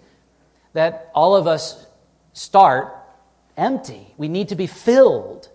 that 0.73 1.11
all 1.15 1.37
of 1.37 1.47
us 1.47 1.87
start 2.33 2.93
empty. 3.57 4.13
We 4.17 4.27
need 4.27 4.49
to 4.49 4.55
be 4.55 4.67
filled. 4.67 5.49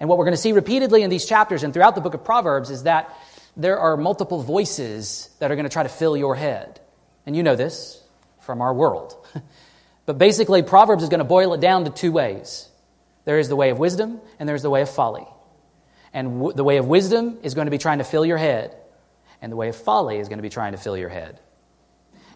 And 0.00 0.08
what 0.08 0.18
we're 0.18 0.24
going 0.24 0.36
to 0.36 0.40
see 0.40 0.52
repeatedly 0.52 1.02
in 1.02 1.10
these 1.10 1.26
chapters 1.26 1.62
and 1.62 1.74
throughout 1.74 1.94
the 1.94 2.00
book 2.00 2.14
of 2.14 2.24
Proverbs 2.24 2.70
is 2.70 2.84
that 2.84 3.14
there 3.56 3.78
are 3.78 3.96
multiple 3.96 4.42
voices 4.42 5.30
that 5.40 5.50
are 5.50 5.56
going 5.56 5.64
to 5.64 5.72
try 5.72 5.82
to 5.82 5.88
fill 5.88 6.16
your 6.16 6.34
head. 6.34 6.80
And 7.26 7.36
you 7.36 7.42
know 7.42 7.56
this 7.56 8.02
from 8.40 8.62
our 8.62 8.72
world. 8.72 9.14
but 10.06 10.16
basically, 10.16 10.62
Proverbs 10.62 11.02
is 11.02 11.08
going 11.08 11.18
to 11.18 11.24
boil 11.24 11.52
it 11.54 11.60
down 11.60 11.84
to 11.84 11.90
two 11.90 12.12
ways 12.12 12.68
there 13.24 13.38
is 13.38 13.50
the 13.50 13.56
way 13.56 13.68
of 13.68 13.78
wisdom, 13.78 14.22
and 14.38 14.48
there's 14.48 14.62
the 14.62 14.70
way 14.70 14.80
of 14.80 14.88
folly. 14.88 15.26
And 16.14 16.38
w- 16.38 16.54
the 16.54 16.64
way 16.64 16.78
of 16.78 16.86
wisdom 16.86 17.36
is 17.42 17.52
going 17.52 17.66
to 17.66 17.70
be 17.70 17.76
trying 17.76 17.98
to 17.98 18.04
fill 18.04 18.24
your 18.24 18.38
head, 18.38 18.74
and 19.42 19.52
the 19.52 19.56
way 19.56 19.68
of 19.68 19.76
folly 19.76 20.16
is 20.16 20.28
going 20.28 20.38
to 20.38 20.42
be 20.42 20.48
trying 20.48 20.72
to 20.72 20.78
fill 20.78 20.96
your 20.96 21.10
head. 21.10 21.38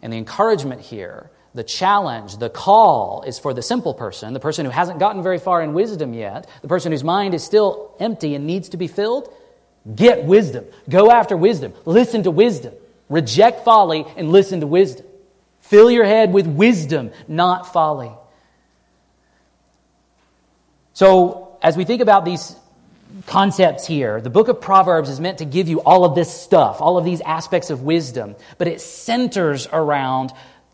And 0.02 0.12
the 0.12 0.18
encouragement 0.18 0.83
here 0.83 1.31
the 1.54 1.64
challenge, 1.64 2.38
the 2.38 2.48
call 2.48 3.24
is 3.26 3.38
for 3.38 3.52
the 3.52 3.62
simple 3.62 3.92
person, 3.92 4.32
the 4.32 4.40
person 4.40 4.64
who 4.64 4.70
hasn't 4.70 4.98
gotten 4.98 5.22
very 5.22 5.38
far 5.38 5.62
in 5.62 5.74
wisdom 5.74 6.14
yet, 6.14 6.48
the 6.62 6.68
person 6.68 6.92
whose 6.92 7.04
mind 7.04 7.34
is 7.34 7.44
still 7.44 7.94
empty 8.00 8.34
and 8.34 8.46
needs 8.46 8.70
to 8.70 8.76
be 8.76 8.86
filled. 8.86 9.32
Get 9.94 10.24
wisdom. 10.24 10.64
Go 10.88 11.10
after 11.10 11.36
wisdom. 11.36 11.74
Listen 11.84 12.22
to 12.22 12.30
wisdom. 12.30 12.72
Reject 13.08 13.64
folly 13.64 14.06
and 14.16 14.30
listen 14.30 14.60
to 14.60 14.66
wisdom. 14.66 15.04
Fill 15.60 15.90
your 15.90 16.04
head 16.04 16.32
with 16.32 16.46
wisdom, 16.46 17.10
not 17.28 17.72
folly. 17.72 18.12
So, 20.94 21.56
as 21.62 21.76
we 21.76 21.84
think 21.84 22.00
about 22.00 22.24
these 22.24 22.54
concepts 23.26 23.86
here, 23.86 24.20
the 24.20 24.30
book 24.30 24.48
of 24.48 24.60
Proverbs 24.60 25.08
is 25.08 25.20
meant 25.20 25.38
to 25.38 25.44
give 25.44 25.68
you 25.68 25.80
all 25.80 26.04
of 26.04 26.14
this 26.14 26.32
stuff, 26.32 26.80
all 26.80 26.98
of 26.98 27.04
these 27.04 27.20
aspects 27.20 27.70
of 27.70 27.82
wisdom, 27.82 28.36
but 28.58 28.68
it 28.68 28.80
centers 28.80 29.66
around 29.72 30.32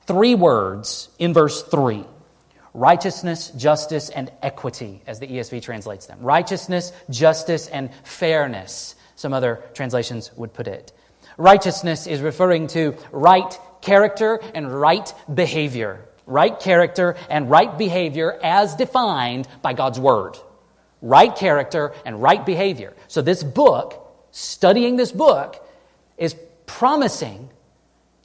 three 0.08 0.34
words 0.34 1.10
in 1.18 1.32
verse 1.32 1.62
3 1.62 2.04
righteousness, 2.74 3.50
justice, 3.50 4.08
and 4.10 4.30
equity, 4.42 5.02
as 5.06 5.18
the 5.18 5.26
ESV 5.26 5.62
translates 5.62 6.06
them. 6.06 6.18
Righteousness, 6.20 6.92
justice, 7.10 7.66
and 7.66 7.90
fairness, 8.04 8.94
some 9.16 9.32
other 9.32 9.62
translations 9.74 10.30
would 10.36 10.52
put 10.52 10.68
it. 10.68 10.92
Righteousness 11.36 12.06
is 12.06 12.20
referring 12.20 12.68
to 12.68 12.96
right 13.10 13.58
character 13.80 14.40
and 14.54 14.70
right 14.72 15.12
behavior. 15.32 16.04
Right 16.26 16.58
character 16.58 17.16
and 17.28 17.50
right 17.50 17.76
behavior 17.76 18.38
as 18.42 18.74
defined 18.76 19.48
by 19.62 19.72
God's 19.72 19.98
Word. 19.98 20.36
Right 21.02 21.34
character 21.34 21.94
and 22.04 22.22
right 22.22 22.44
behavior. 22.44 22.94
So, 23.08 23.22
this 23.22 23.42
book, 23.42 24.28
studying 24.30 24.96
this 24.96 25.12
book, 25.12 25.64
is 26.16 26.36
promising 26.66 27.48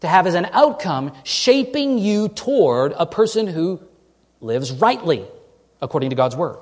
to 0.03 0.09
have 0.09 0.27
as 0.27 0.33
an 0.33 0.49
outcome 0.51 1.13
shaping 1.23 1.97
you 1.97 2.27
toward 2.27 2.91
a 2.91 3.05
person 3.05 3.47
who 3.47 3.81
lives 4.41 4.69
rightly 4.69 5.25
according 5.81 6.09
to 6.09 6.15
God's 6.17 6.35
word, 6.35 6.57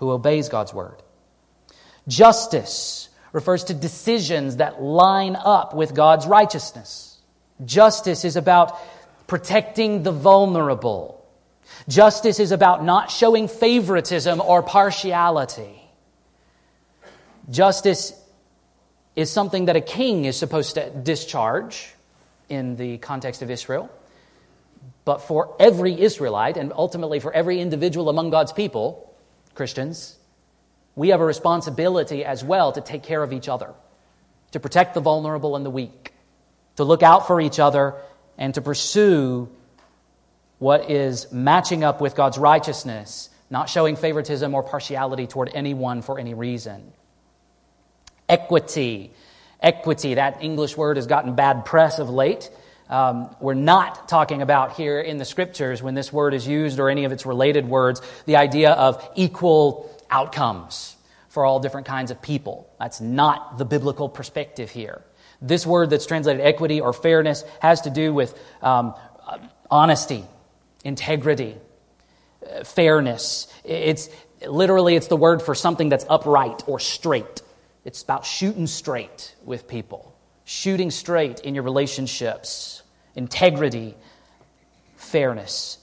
who 0.00 0.10
obeys 0.10 0.50
God's 0.50 0.74
word. 0.74 0.96
Justice 2.06 3.08
refers 3.32 3.64
to 3.64 3.74
decisions 3.74 4.56
that 4.56 4.82
line 4.82 5.34
up 5.34 5.74
with 5.74 5.94
God's 5.94 6.26
righteousness. 6.26 7.18
Justice 7.64 8.22
is 8.26 8.36
about 8.36 8.78
protecting 9.26 10.02
the 10.02 10.12
vulnerable. 10.12 11.26
Justice 11.88 12.38
is 12.38 12.52
about 12.52 12.84
not 12.84 13.10
showing 13.10 13.48
favoritism 13.48 14.42
or 14.42 14.62
partiality. 14.62 15.82
Justice 17.48 18.12
is 19.14 19.30
something 19.30 19.64
that 19.64 19.76
a 19.76 19.80
king 19.80 20.26
is 20.26 20.36
supposed 20.36 20.74
to 20.74 20.90
discharge 20.90 21.94
in 22.48 22.76
the 22.76 22.98
context 22.98 23.42
of 23.42 23.50
Israel. 23.50 23.90
But 25.04 25.22
for 25.22 25.54
every 25.58 26.00
Israelite, 26.00 26.56
and 26.56 26.72
ultimately 26.74 27.20
for 27.20 27.32
every 27.32 27.60
individual 27.60 28.08
among 28.08 28.30
God's 28.30 28.52
people, 28.52 29.14
Christians, 29.54 30.16
we 30.94 31.08
have 31.08 31.20
a 31.20 31.24
responsibility 31.24 32.24
as 32.24 32.42
well 32.42 32.72
to 32.72 32.80
take 32.80 33.02
care 33.02 33.22
of 33.22 33.32
each 33.32 33.48
other, 33.48 33.72
to 34.52 34.60
protect 34.60 34.94
the 34.94 35.00
vulnerable 35.00 35.56
and 35.56 35.64
the 35.64 35.70
weak, 35.70 36.12
to 36.76 36.84
look 36.84 37.02
out 37.02 37.26
for 37.26 37.40
each 37.40 37.58
other, 37.58 37.94
and 38.38 38.54
to 38.54 38.60
pursue 38.60 39.48
what 40.58 40.90
is 40.90 41.30
matching 41.32 41.84
up 41.84 42.00
with 42.00 42.14
God's 42.14 42.38
righteousness, 42.38 43.28
not 43.50 43.68
showing 43.68 43.96
favoritism 43.96 44.54
or 44.54 44.62
partiality 44.62 45.26
toward 45.26 45.50
anyone 45.54 46.02
for 46.02 46.18
any 46.18 46.34
reason. 46.34 46.92
Equity 48.28 49.12
Equity, 49.60 50.14
that 50.14 50.42
English 50.42 50.76
word 50.76 50.96
has 50.96 51.06
gotten 51.06 51.34
bad 51.34 51.64
press 51.64 51.98
of 51.98 52.10
late. 52.10 52.50
Um, 52.88 53.34
we're 53.40 53.54
not 53.54 54.08
talking 54.08 54.42
about 54.42 54.76
here 54.76 55.00
in 55.00 55.18
the 55.18 55.24
scriptures 55.24 55.82
when 55.82 55.94
this 55.94 56.12
word 56.12 56.34
is 56.34 56.46
used 56.46 56.78
or 56.78 56.88
any 56.88 57.04
of 57.04 57.12
its 57.12 57.26
related 57.26 57.66
words 57.68 58.00
the 58.26 58.36
idea 58.36 58.72
of 58.72 59.02
equal 59.16 59.90
outcomes 60.08 60.96
for 61.28 61.44
all 61.44 61.58
different 61.58 61.86
kinds 61.86 62.10
of 62.10 62.22
people. 62.22 62.70
That's 62.78 63.00
not 63.00 63.58
the 63.58 63.64
biblical 63.64 64.08
perspective 64.08 64.70
here. 64.70 65.02
This 65.42 65.66
word 65.66 65.90
that's 65.90 66.06
translated 66.06 66.42
equity 66.42 66.80
or 66.80 66.92
fairness 66.92 67.44
has 67.60 67.82
to 67.82 67.90
do 67.90 68.14
with 68.14 68.38
um, 68.62 68.94
honesty, 69.70 70.24
integrity, 70.84 71.56
fairness. 72.64 73.48
It's 73.64 74.08
literally 74.46 74.96
it's 74.96 75.08
the 75.08 75.16
word 75.16 75.42
for 75.42 75.54
something 75.54 75.88
that's 75.88 76.06
upright 76.08 76.62
or 76.66 76.78
straight. 76.78 77.42
It's 77.86 78.02
about 78.02 78.26
shooting 78.26 78.66
straight 78.66 79.32
with 79.44 79.68
people, 79.68 80.12
shooting 80.44 80.90
straight 80.90 81.38
in 81.38 81.54
your 81.54 81.62
relationships, 81.62 82.82
integrity, 83.14 83.94
fairness. 84.96 85.78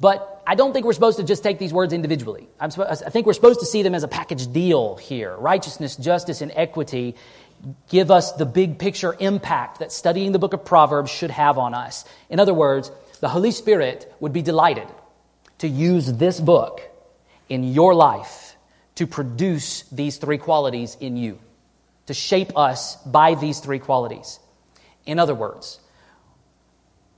But 0.00 0.42
I 0.44 0.56
don't 0.56 0.72
think 0.72 0.84
we're 0.84 0.92
supposed 0.92 1.18
to 1.18 1.24
just 1.24 1.44
take 1.44 1.60
these 1.60 1.72
words 1.72 1.92
individually. 1.92 2.48
i 2.58 2.68
think 2.68 3.26
we're 3.26 3.32
supposed 3.32 3.60
to 3.60 3.66
see 3.66 3.84
them 3.84 3.94
as 3.94 4.02
a 4.02 4.08
package 4.08 4.52
deal 4.52 4.96
here. 4.96 5.36
Righteousness, 5.36 5.94
justice, 5.94 6.40
and 6.40 6.50
equity 6.56 7.14
give 7.88 8.10
us 8.10 8.32
the 8.32 8.44
big 8.44 8.80
picture 8.80 9.16
impact 9.20 9.78
that 9.78 9.92
studying 9.92 10.32
the 10.32 10.40
book 10.40 10.52
of 10.52 10.64
Proverbs 10.64 11.12
should 11.12 11.30
have 11.30 11.58
on 11.58 11.74
us. 11.74 12.04
In 12.28 12.40
other 12.40 12.52
words, 12.52 12.90
the 13.20 13.28
Holy 13.28 13.52
Spirit 13.52 14.12
would 14.18 14.32
be 14.32 14.42
delighted 14.42 14.88
to 15.58 15.68
use 15.68 16.12
this 16.12 16.40
book 16.40 16.82
in 17.48 17.62
your 17.72 17.94
life 17.94 18.53
to 18.96 19.06
produce 19.06 19.82
these 19.90 20.18
three 20.18 20.38
qualities 20.38 20.96
in 21.00 21.16
you, 21.16 21.38
to 22.06 22.14
shape 22.14 22.56
us 22.56 22.96
by 23.04 23.34
these 23.34 23.60
three 23.60 23.78
qualities. 23.78 24.38
In 25.06 25.18
other 25.18 25.34
words, 25.34 25.80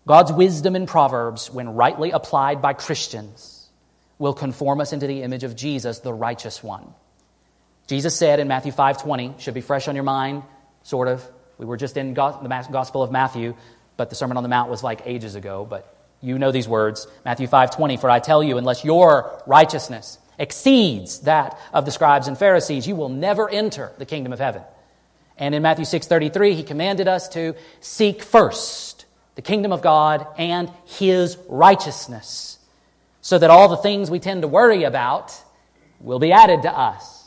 God's 0.06 0.32
wisdom 0.32 0.76
in 0.76 0.86
Proverbs, 0.86 1.50
when 1.52 1.74
rightly 1.74 2.12
applied 2.12 2.62
by 2.62 2.72
Christians, 2.72 3.68
will 4.18 4.34
conform 4.34 4.80
us 4.80 4.92
into 4.92 5.06
the 5.06 5.22
image 5.22 5.44
of 5.44 5.56
Jesus, 5.56 5.98
the 5.98 6.14
righteous 6.14 6.62
one. 6.62 6.94
Jesus 7.86 8.16
said 8.16 8.40
in 8.40 8.48
Matthew 8.48 8.72
5:20, 8.72 9.34
should 9.38 9.54
be 9.54 9.60
fresh 9.60 9.88
on 9.88 9.94
your 9.94 10.04
mind, 10.04 10.42
sort 10.82 11.08
of. 11.08 11.24
We 11.58 11.66
were 11.66 11.76
just 11.76 11.96
in 11.96 12.14
the 12.14 12.68
Gospel 12.70 13.02
of 13.02 13.10
Matthew, 13.10 13.54
but 13.96 14.10
the 14.10 14.16
Sermon 14.16 14.36
on 14.36 14.42
the 14.42 14.48
Mount 14.48 14.70
was 14.70 14.82
like 14.82 15.02
ages 15.06 15.34
ago, 15.34 15.66
but 15.68 15.94
you 16.20 16.38
know 16.38 16.50
these 16.50 16.68
words. 16.68 17.06
Matthew 17.24 17.46
5:20, 17.46 17.96
for 17.96 18.10
I 18.10 18.18
tell 18.18 18.42
you, 18.42 18.58
unless 18.58 18.84
your 18.84 19.42
righteousness 19.46 20.18
exceeds 20.38 21.20
that 21.20 21.58
of 21.72 21.84
the 21.84 21.90
scribes 21.90 22.28
and 22.28 22.36
Pharisees, 22.38 22.86
you 22.86 22.96
will 22.96 23.08
never 23.08 23.48
enter 23.48 23.92
the 23.98 24.06
kingdom 24.06 24.32
of 24.32 24.38
heaven. 24.38 24.62
And 25.38 25.54
in 25.54 25.62
Matthew 25.62 25.84
6:33, 25.84 26.54
he 26.54 26.62
commanded 26.62 27.08
us 27.08 27.28
to 27.30 27.54
seek 27.80 28.22
first 28.22 29.04
the 29.34 29.42
kingdom 29.42 29.72
of 29.72 29.82
God 29.82 30.26
and 30.38 30.70
his 30.86 31.36
righteousness, 31.48 32.58
so 33.20 33.38
that 33.38 33.50
all 33.50 33.68
the 33.68 33.76
things 33.76 34.10
we 34.10 34.18
tend 34.18 34.42
to 34.42 34.48
worry 34.48 34.84
about 34.84 35.34
will 36.00 36.18
be 36.18 36.32
added 36.32 36.62
to 36.62 36.72
us. 36.72 37.24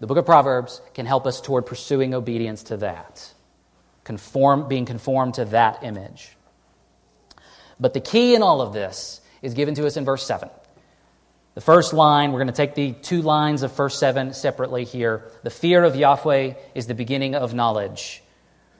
The 0.00 0.06
book 0.06 0.18
of 0.18 0.26
Proverbs 0.26 0.80
can 0.94 1.06
help 1.06 1.26
us 1.26 1.40
toward 1.40 1.66
pursuing 1.66 2.14
obedience 2.14 2.64
to 2.64 2.78
that, 2.78 3.32
conform, 4.04 4.68
being 4.68 4.86
conformed 4.86 5.34
to 5.34 5.44
that 5.46 5.82
image. 5.84 6.36
But 7.78 7.92
the 7.94 8.00
key 8.00 8.34
in 8.34 8.42
all 8.42 8.60
of 8.62 8.72
this 8.72 9.20
is 9.42 9.54
given 9.54 9.74
to 9.74 9.86
us 9.86 9.96
in 9.96 10.04
verse 10.04 10.24
7. 10.24 10.48
The 11.54 11.60
first 11.60 11.92
line, 11.92 12.32
we're 12.32 12.38
going 12.38 12.46
to 12.46 12.54
take 12.54 12.74
the 12.74 12.92
two 12.92 13.20
lines 13.20 13.62
of 13.62 13.76
verse 13.76 13.98
7 13.98 14.32
separately 14.32 14.84
here. 14.84 15.30
The 15.42 15.50
fear 15.50 15.84
of 15.84 15.94
Yahweh 15.94 16.54
is 16.74 16.86
the 16.86 16.94
beginning 16.94 17.34
of 17.34 17.52
knowledge. 17.52 18.22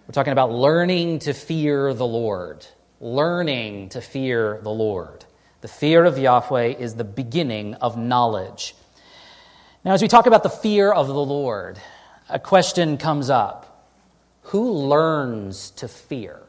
We're 0.06 0.12
talking 0.12 0.32
about 0.32 0.52
learning 0.52 1.20
to 1.20 1.34
fear 1.34 1.92
the 1.92 2.06
Lord. 2.06 2.66
Learning 2.98 3.90
to 3.90 4.00
fear 4.00 4.58
the 4.62 4.70
Lord. 4.70 5.26
The 5.60 5.68
fear 5.68 6.04
of 6.04 6.16
Yahweh 6.16 6.76
is 6.78 6.94
the 6.94 7.04
beginning 7.04 7.74
of 7.74 7.98
knowledge. 7.98 8.74
Now, 9.84 9.92
as 9.92 10.00
we 10.00 10.08
talk 10.08 10.26
about 10.26 10.42
the 10.42 10.48
fear 10.48 10.90
of 10.90 11.08
the 11.08 11.14
Lord, 11.14 11.78
a 12.30 12.38
question 12.38 12.96
comes 12.96 13.28
up 13.28 13.86
Who 14.44 14.72
learns 14.72 15.72
to 15.72 15.88
fear? 15.88 16.40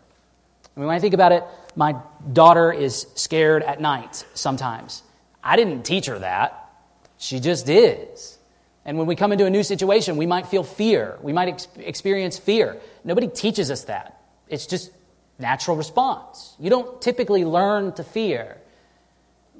I 0.76 0.80
mean, 0.80 0.88
when 0.88 0.96
I 0.96 1.00
think 1.00 1.14
about 1.14 1.34
it, 1.34 1.44
my 1.76 1.98
daughter 2.32 2.72
is 2.72 3.08
scared 3.16 3.62
at 3.62 3.82
night 3.82 4.24
sometimes. 4.34 5.04
I 5.44 5.56
didn't 5.56 5.84
teach 5.84 6.06
her 6.06 6.20
that, 6.20 6.70
she 7.18 7.40
just 7.40 7.68
is. 7.70 8.38
And 8.86 8.98
when 8.98 9.08
we 9.08 9.16
come 9.16 9.32
into 9.32 9.46
a 9.46 9.50
new 9.50 9.64
situation, 9.64 10.18
we 10.18 10.26
might 10.26 10.48
feel 10.48 10.64
fear. 10.64 11.18
We 11.22 11.32
might 11.34 11.48
ex- 11.48 11.68
experience 11.78 12.38
fear. 12.38 12.78
Nobody 13.04 13.28
teaches 13.28 13.72
us 13.72 13.86
that. 13.86 14.22
It's 14.50 14.68
just 14.68 14.92
natural 15.40 15.78
response. 15.78 16.56
You 16.60 16.70
don't 16.70 17.02
typically 17.02 17.46
learn 17.46 17.94
to 17.94 18.04
fear, 18.04 18.58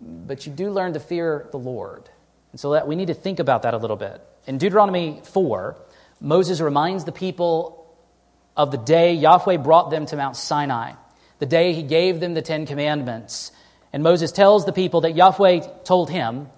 but 0.02 0.46
you 0.46 0.52
do 0.52 0.72
learn 0.72 0.94
to 0.94 1.00
fear 1.00 1.48
the 1.52 1.60
Lord. 1.60 2.10
And 2.52 2.60
so 2.60 2.74
that 2.74 2.88
we 2.88 2.96
need 2.96 3.08
to 3.08 3.14
think 3.14 3.40
about 3.40 3.64
that 3.64 3.74
a 3.74 3.78
little 3.78 3.96
bit. 3.96 4.22
In 4.46 4.58
Deuteronomy 4.58 5.22
4, 5.24 5.78
Moses 6.20 6.60
reminds 6.60 7.06
the 7.06 7.12
people 7.12 7.80
of 8.56 8.72
the 8.72 8.78
day 8.78 9.14
Yahweh 9.14 9.58
brought 9.58 9.90
them 9.90 10.06
to 10.08 10.16
Mount 10.16 10.36
Sinai, 10.36 10.94
the 11.40 11.46
day 11.46 11.74
he 11.74 11.82
gave 11.82 12.20
them 12.20 12.34
the 12.34 12.42
Ten 12.42 12.66
Commandments. 12.66 13.52
And 13.94 14.02
Moses 14.04 14.32
tells 14.32 14.66
the 14.66 14.74
people 14.74 15.02
that 15.02 15.16
Yahweh 15.16 15.62
told 15.84 16.10
him, 16.10 16.50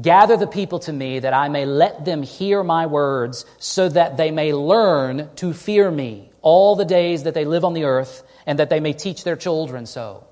Gather 0.00 0.38
the 0.38 0.46
people 0.46 0.78
to 0.80 0.92
me 0.92 1.18
that 1.18 1.34
I 1.34 1.48
may 1.48 1.66
let 1.66 2.06
them 2.06 2.22
hear 2.22 2.62
my 2.62 2.86
words, 2.86 3.44
so 3.58 3.90
that 3.90 4.16
they 4.16 4.30
may 4.30 4.54
learn 4.54 5.28
to 5.36 5.52
fear 5.52 5.90
me 5.90 6.30
all 6.40 6.76
the 6.76 6.86
days 6.86 7.24
that 7.24 7.34
they 7.34 7.44
live 7.44 7.64
on 7.64 7.74
the 7.74 7.84
earth, 7.84 8.22
and 8.46 8.58
that 8.58 8.70
they 8.70 8.80
may 8.80 8.94
teach 8.94 9.22
their 9.22 9.36
children 9.36 9.84
so. 9.84 10.24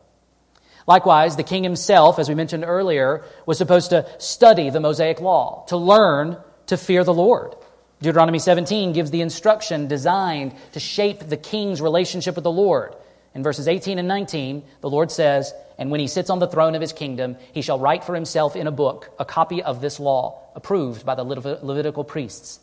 Likewise, 0.87 1.37
the 1.37 1.43
king 1.43 1.63
himself, 1.63 2.19
as 2.19 2.29
we 2.29 2.35
mentioned 2.35 2.65
earlier, 2.65 3.23
was 3.45 3.59
supposed 3.59 3.91
to 3.91 4.09
study 4.19 4.71
the 4.71 4.81
Mosaic 4.81 5.21
law, 5.21 5.65
to 5.69 5.77
learn 5.77 6.39
to 6.67 6.77
fear 6.77 7.05
the 7.05 7.13
Lord. 7.13 7.55
Deuteronomy 8.01 8.39
17 8.39 8.95
gives 8.95 9.11
the 9.11 9.21
instruction 9.21 9.89
designed 9.89 10.55
to 10.73 10.81
shape 10.81 11.29
the 11.29 11.37
king's 11.37 11.83
relationship 11.83 12.35
with 12.35 12.45
the 12.45 12.51
Lord. 12.51 12.95
In 13.35 13.43
verses 13.43 13.69
18 13.69 13.99
and 13.99 14.09
19, 14.09 14.65
the 14.81 14.91
Lord 14.91 15.11
says, 15.11 15.55
And 15.79 15.91
when 15.91 16.01
he 16.01 16.09
sits 16.09 16.31
on 16.31 16.41
the 16.41 16.49
throne 16.49 16.75
of 16.75 16.81
his 16.81 16.93
kingdom, 16.93 17.37
he 17.53 17.63
shall 17.63 17.79
write 17.79 18.05
for 18.05 18.15
himself 18.15 18.57
in 18.57 18.67
a 18.67 18.73
book 18.73 19.11
a 19.19 19.25
copy 19.25 19.63
of 19.63 19.81
this 19.81 20.01
law, 20.01 20.43
approved 20.55 21.07
by 21.07 21.15
the 21.15 21.25
Levitical 21.25 22.05
priests. 22.05 22.59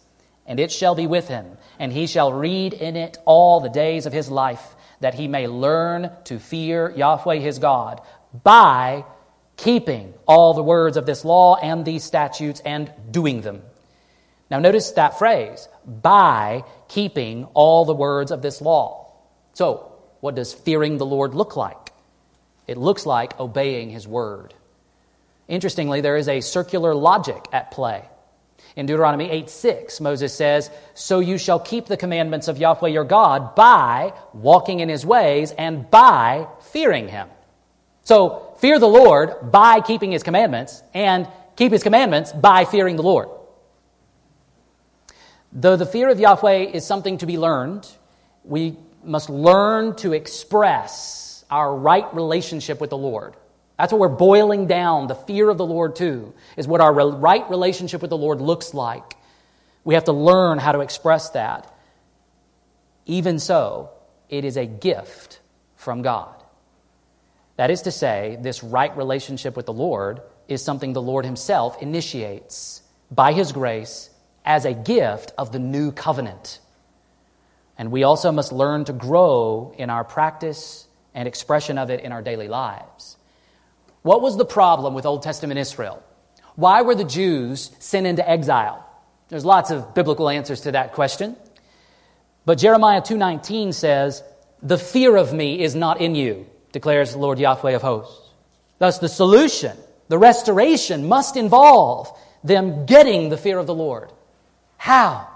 And 0.46 0.60
it 0.60 0.72
shall 0.72 0.96
be 0.96 1.08
with 1.08 1.28
him, 1.28 1.58
and 1.80 1.92
he 1.92 2.08
shall 2.08 2.34
read 2.34 2.74
in 2.74 2.96
it 2.96 3.18
all 3.26 3.60
the 3.60 3.70
days 3.70 4.06
of 4.06 4.14
his 4.14 4.30
life 4.30 4.76
that 5.00 5.14
he 5.14 5.28
may 5.28 5.48
learn 5.48 6.12
to 6.26 6.40
fear 6.40 6.92
Yahweh 6.96 7.38
his 7.38 7.60
God 7.60 8.02
by 8.44 9.06
keeping 9.56 10.14
all 10.26 10.54
the 10.54 10.64
words 10.64 10.98
of 10.98 11.06
this 11.06 11.26
law 11.26 11.56
and 11.56 11.86
these 11.86 12.04
statutes 12.04 12.62
and 12.62 12.92
doing 13.12 13.42
them. 13.42 13.62
Now, 14.50 14.60
notice 14.60 14.92
that 14.92 15.20
phrase 15.20 15.68
by 15.86 16.64
keeping 16.88 17.46
all 17.54 17.86
the 17.86 17.94
words 17.94 18.32
of 18.32 18.42
this 18.42 18.62
law. 18.62 19.12
So, 19.54 19.87
what 20.20 20.36
does 20.36 20.54
fearing 20.54 20.98
the 20.98 21.06
Lord 21.06 21.34
look 21.34 21.56
like? 21.56 21.92
It 22.68 22.78
looks 22.78 23.06
like 23.06 23.40
obeying 23.40 23.90
his 23.90 24.08
word. 24.08 24.54
Interestingly, 25.48 26.02
there 26.02 26.18
is 26.18 26.28
a 26.28 26.42
circular 26.42 26.94
logic 26.94 27.46
at 27.54 27.72
play. 27.72 28.04
In 28.76 28.86
Deuteronomy 28.86 29.30
8 29.30 29.50
6, 29.50 30.02
Moses 30.02 30.34
says, 30.34 30.70
So 30.94 31.20
you 31.20 31.38
shall 31.38 31.60
keep 31.60 31.86
the 31.86 31.98
commandments 31.98 32.48
of 32.48 32.58
Yahweh 32.58 32.90
your 32.90 33.06
God 33.06 33.56
by 33.56 34.14
walking 34.34 34.82
in 34.82 34.90
his 34.90 35.06
ways 35.06 35.52
and 35.52 35.90
by 35.90 36.48
fearing 36.72 37.08
him. 37.08 37.30
So 38.04 38.56
fear 38.60 38.80
the 38.80 38.88
Lord 38.88 39.52
by 39.52 39.82
keeping 39.82 40.12
his 40.12 40.24
commandments 40.24 40.82
and 40.94 41.28
keep 41.56 41.72
his 41.72 41.84
commandments 41.84 42.32
by 42.32 42.66
fearing 42.66 42.98
the 42.98 43.04
Lord. 43.04 43.30
Though 45.52 45.76
the 45.76 45.86
fear 45.86 46.10
of 46.10 46.20
Yahweh 46.20 46.70
is 46.74 46.86
something 46.86 47.18
to 47.20 47.26
be 47.26 47.38
learned, 47.38 47.88
we 48.44 48.78
must 49.08 49.30
learn 49.30 49.96
to 49.98 50.14
express 50.14 51.46
our 51.50 51.76
right 51.76 52.14
relationship 52.14 52.82
with 52.82 52.90
the 52.90 52.98
Lord. 52.98 53.36
That's 53.78 53.94
what 53.94 54.00
we're 54.00 54.10
boiling 54.10 54.68
down 54.68 55.08
the 55.08 55.16
fear 55.16 55.50
of 55.50 55.58
the 55.58 55.66
Lord 55.66 55.96
to, 55.98 56.34
is 56.58 56.68
what 56.68 56.82
our 56.82 56.94
right 56.94 57.50
relationship 57.50 58.02
with 58.02 58.10
the 58.10 58.18
Lord 58.18 58.42
looks 58.42 58.74
like. 58.74 59.16
We 59.84 59.94
have 59.94 60.06
to 60.06 60.14
learn 60.14 60.58
how 60.58 60.72
to 60.72 60.82
express 60.82 61.30
that. 61.32 61.74
Even 63.06 63.40
so, 63.40 63.92
it 64.30 64.44
is 64.44 64.58
a 64.58 64.66
gift 64.66 65.40
from 65.76 66.02
God. 66.02 66.34
That 67.56 67.72
is 67.72 67.84
to 67.84 67.92
say, 67.92 68.38
this 68.42 68.64
right 68.64 68.96
relationship 68.98 69.56
with 69.56 69.66
the 69.66 69.74
Lord 69.74 70.22
is 70.48 70.64
something 70.64 70.94
the 70.94 71.02
Lord 71.02 71.26
Himself 71.26 71.82
initiates 71.82 72.82
by 73.10 73.32
His 73.32 73.52
grace 73.52 74.10
as 74.44 74.66
a 74.66 74.74
gift 74.74 75.34
of 75.38 75.52
the 75.52 75.60
new 75.60 75.92
covenant. 75.92 76.60
And 77.78 77.92
we 77.92 78.04
also 78.04 78.32
must 78.32 78.52
learn 78.52 78.86
to 78.86 78.94
grow 78.94 79.74
in 79.78 79.90
our 79.90 80.04
practice 80.04 80.88
and 81.14 81.28
expression 81.28 81.78
of 81.78 81.90
it 81.90 82.02
in 82.02 82.12
our 82.12 82.22
daily 82.22 82.48
lives. 82.48 83.18
What 84.02 84.22
was 84.22 84.38
the 84.38 84.46
problem 84.46 84.94
with 84.94 85.06
Old 85.06 85.22
Testament 85.22 85.60
Israel? 85.60 86.02
Why 86.56 86.82
were 86.82 86.96
the 86.96 87.04
Jews 87.04 87.72
sent 87.80 88.08
into 88.08 88.28
exile? 88.28 88.84
There's 89.30 89.46
lots 89.46 89.70
of 89.70 89.94
biblical 89.94 90.30
answers 90.30 90.62
to 90.62 90.72
that 90.72 90.94
question. 90.94 91.36
But 92.46 92.58
Jeremiah 92.58 93.02
2:19 93.02 93.74
says, 93.74 94.24
"The 94.64 94.78
fear 94.78 95.18
of 95.18 95.34
me 95.34 95.62
is 95.62 95.76
not 95.76 96.00
in 96.00 96.16
you," 96.16 96.48
declares 96.72 97.12
the 97.12 97.20
Lord 97.20 97.38
Yahweh 97.38 97.74
of 97.74 97.82
hosts. 97.82 98.30
Thus 98.80 99.00
the 99.00 99.10
solution, 99.10 99.78
the 100.08 100.18
restoration 100.18 101.08
must 101.08 101.36
involve 101.36 102.12
them 102.44 102.86
getting 102.86 103.30
the 103.30 103.38
fear 103.38 103.60
of 103.60 103.68
the 103.68 103.76
Lord. 103.76 104.12
How? 104.78 105.28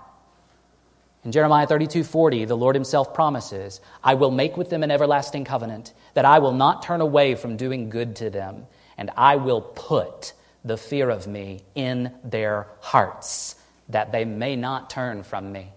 In 1.24 1.32
Jeremiah 1.32 1.68
32 1.68 2.04
40, 2.04 2.46
the 2.46 2.58
Lord 2.58 2.76
Himself 2.76 3.14
promises, 3.14 3.80
I 4.04 4.16
will 4.16 4.32
make 4.32 4.58
with 4.58 4.70
them 4.70 4.84
an 4.84 4.92
everlasting 4.92 5.46
covenant, 5.46 5.94
that 6.16 6.26
I 6.26 6.40
will 6.40 6.54
not 6.54 6.84
turn 6.84 7.02
away 7.02 7.36
from 7.36 7.58
doing 7.58 7.90
good 7.90 8.16
to 8.18 8.30
them, 8.30 8.66
and 8.98 9.12
I 9.16 9.36
will 9.36 9.62
put 9.62 10.34
the 10.66 10.78
fear 10.78 11.10
of 11.10 11.28
me 11.28 11.62
in 11.76 12.12
their 12.24 12.68
hearts, 12.80 13.56
that 13.90 14.12
they 14.12 14.26
may 14.26 14.56
not 14.56 14.90
turn 14.90 15.24
from 15.24 15.52
me. 15.52 15.72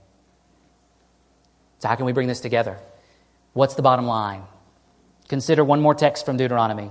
So, 1.80 1.88
how 1.88 1.96
can 1.96 2.06
we 2.06 2.12
bring 2.12 2.28
this 2.28 2.40
together? 2.40 2.78
What's 3.52 3.74
the 3.74 3.82
bottom 3.82 4.06
line? 4.06 4.42
Consider 5.28 5.62
one 5.62 5.80
more 5.80 5.94
text 5.94 6.24
from 6.24 6.38
Deuteronomy. 6.38 6.90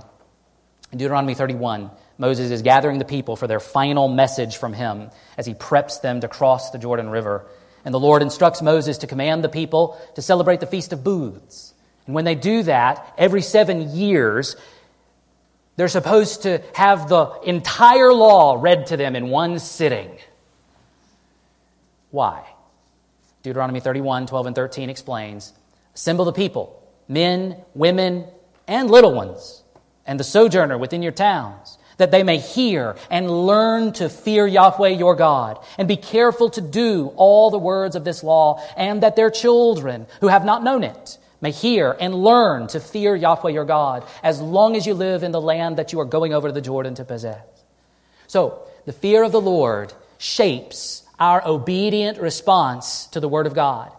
In 0.92 0.98
Deuteronomy 0.98 1.34
31, 1.34 1.90
Moses 2.18 2.52
is 2.52 2.62
gathering 2.62 3.00
the 3.00 3.04
people 3.04 3.34
for 3.34 3.48
their 3.48 3.58
final 3.58 4.06
message 4.08 4.56
from 4.56 4.72
him 4.72 5.10
as 5.36 5.46
he 5.46 5.54
preps 5.54 6.00
them 6.00 6.20
to 6.20 6.28
cross 6.28 6.70
the 6.70 6.78
Jordan 6.78 7.10
River. 7.10 7.46
And 7.84 7.92
the 7.92 8.00
Lord 8.00 8.22
instructs 8.22 8.62
Moses 8.62 8.98
to 8.98 9.06
command 9.06 9.44
the 9.44 9.48
people 9.48 10.00
to 10.14 10.22
celebrate 10.22 10.60
the 10.60 10.66
Feast 10.66 10.92
of 10.92 11.04
Booths. 11.04 11.74
And 12.06 12.14
when 12.14 12.24
they 12.24 12.34
do 12.34 12.62
that, 12.64 13.14
every 13.18 13.42
seven 13.42 13.94
years, 13.94 14.56
they're 15.76 15.88
supposed 15.88 16.42
to 16.42 16.62
have 16.74 17.08
the 17.08 17.32
entire 17.44 18.12
law 18.12 18.56
read 18.60 18.86
to 18.86 18.96
them 18.96 19.16
in 19.16 19.28
one 19.28 19.58
sitting. 19.58 20.10
Why? 22.10 22.44
Deuteronomy 23.42 23.80
31, 23.80 24.26
12, 24.26 24.46
and 24.46 24.56
13 24.56 24.88
explains 24.88 25.52
Assemble 25.94 26.24
the 26.24 26.32
people, 26.32 26.82
men, 27.08 27.56
women, 27.74 28.24
and 28.66 28.90
little 28.90 29.12
ones, 29.12 29.62
and 30.06 30.18
the 30.18 30.24
sojourner 30.24 30.78
within 30.78 31.02
your 31.02 31.12
towns 31.12 31.78
that 31.96 32.10
they 32.10 32.22
may 32.22 32.38
hear 32.38 32.96
and 33.10 33.46
learn 33.46 33.92
to 33.94 34.08
fear 34.08 34.46
Yahweh 34.46 34.88
your 34.88 35.14
God, 35.14 35.58
and 35.78 35.88
be 35.88 35.96
careful 35.96 36.50
to 36.50 36.60
do 36.60 37.12
all 37.16 37.50
the 37.50 37.58
words 37.58 37.96
of 37.96 38.04
this 38.04 38.22
law, 38.22 38.62
and 38.76 39.02
that 39.02 39.16
their 39.16 39.30
children 39.30 40.06
who 40.20 40.28
have 40.28 40.44
not 40.44 40.62
known 40.62 40.82
it 40.84 41.18
may 41.40 41.50
hear 41.50 41.96
and 42.00 42.14
learn 42.14 42.66
to 42.68 42.80
fear 42.80 43.14
Yahweh 43.14 43.50
your 43.50 43.64
God, 43.64 44.04
as 44.22 44.40
long 44.40 44.76
as 44.76 44.86
you 44.86 44.94
live 44.94 45.22
in 45.22 45.32
the 45.32 45.40
land 45.40 45.76
that 45.76 45.92
you 45.92 46.00
are 46.00 46.04
going 46.04 46.32
over 46.32 46.48
to 46.48 46.54
the 46.54 46.60
Jordan 46.60 46.94
to 46.96 47.04
possess. 47.04 47.44
So, 48.26 48.62
the 48.86 48.92
fear 48.92 49.22
of 49.22 49.32
the 49.32 49.40
Lord 49.40 49.92
shapes 50.18 51.02
our 51.18 51.46
obedient 51.46 52.18
response 52.18 53.06
to 53.08 53.20
the 53.20 53.28
Word 53.28 53.46
of 53.46 53.54
God. 53.54 53.92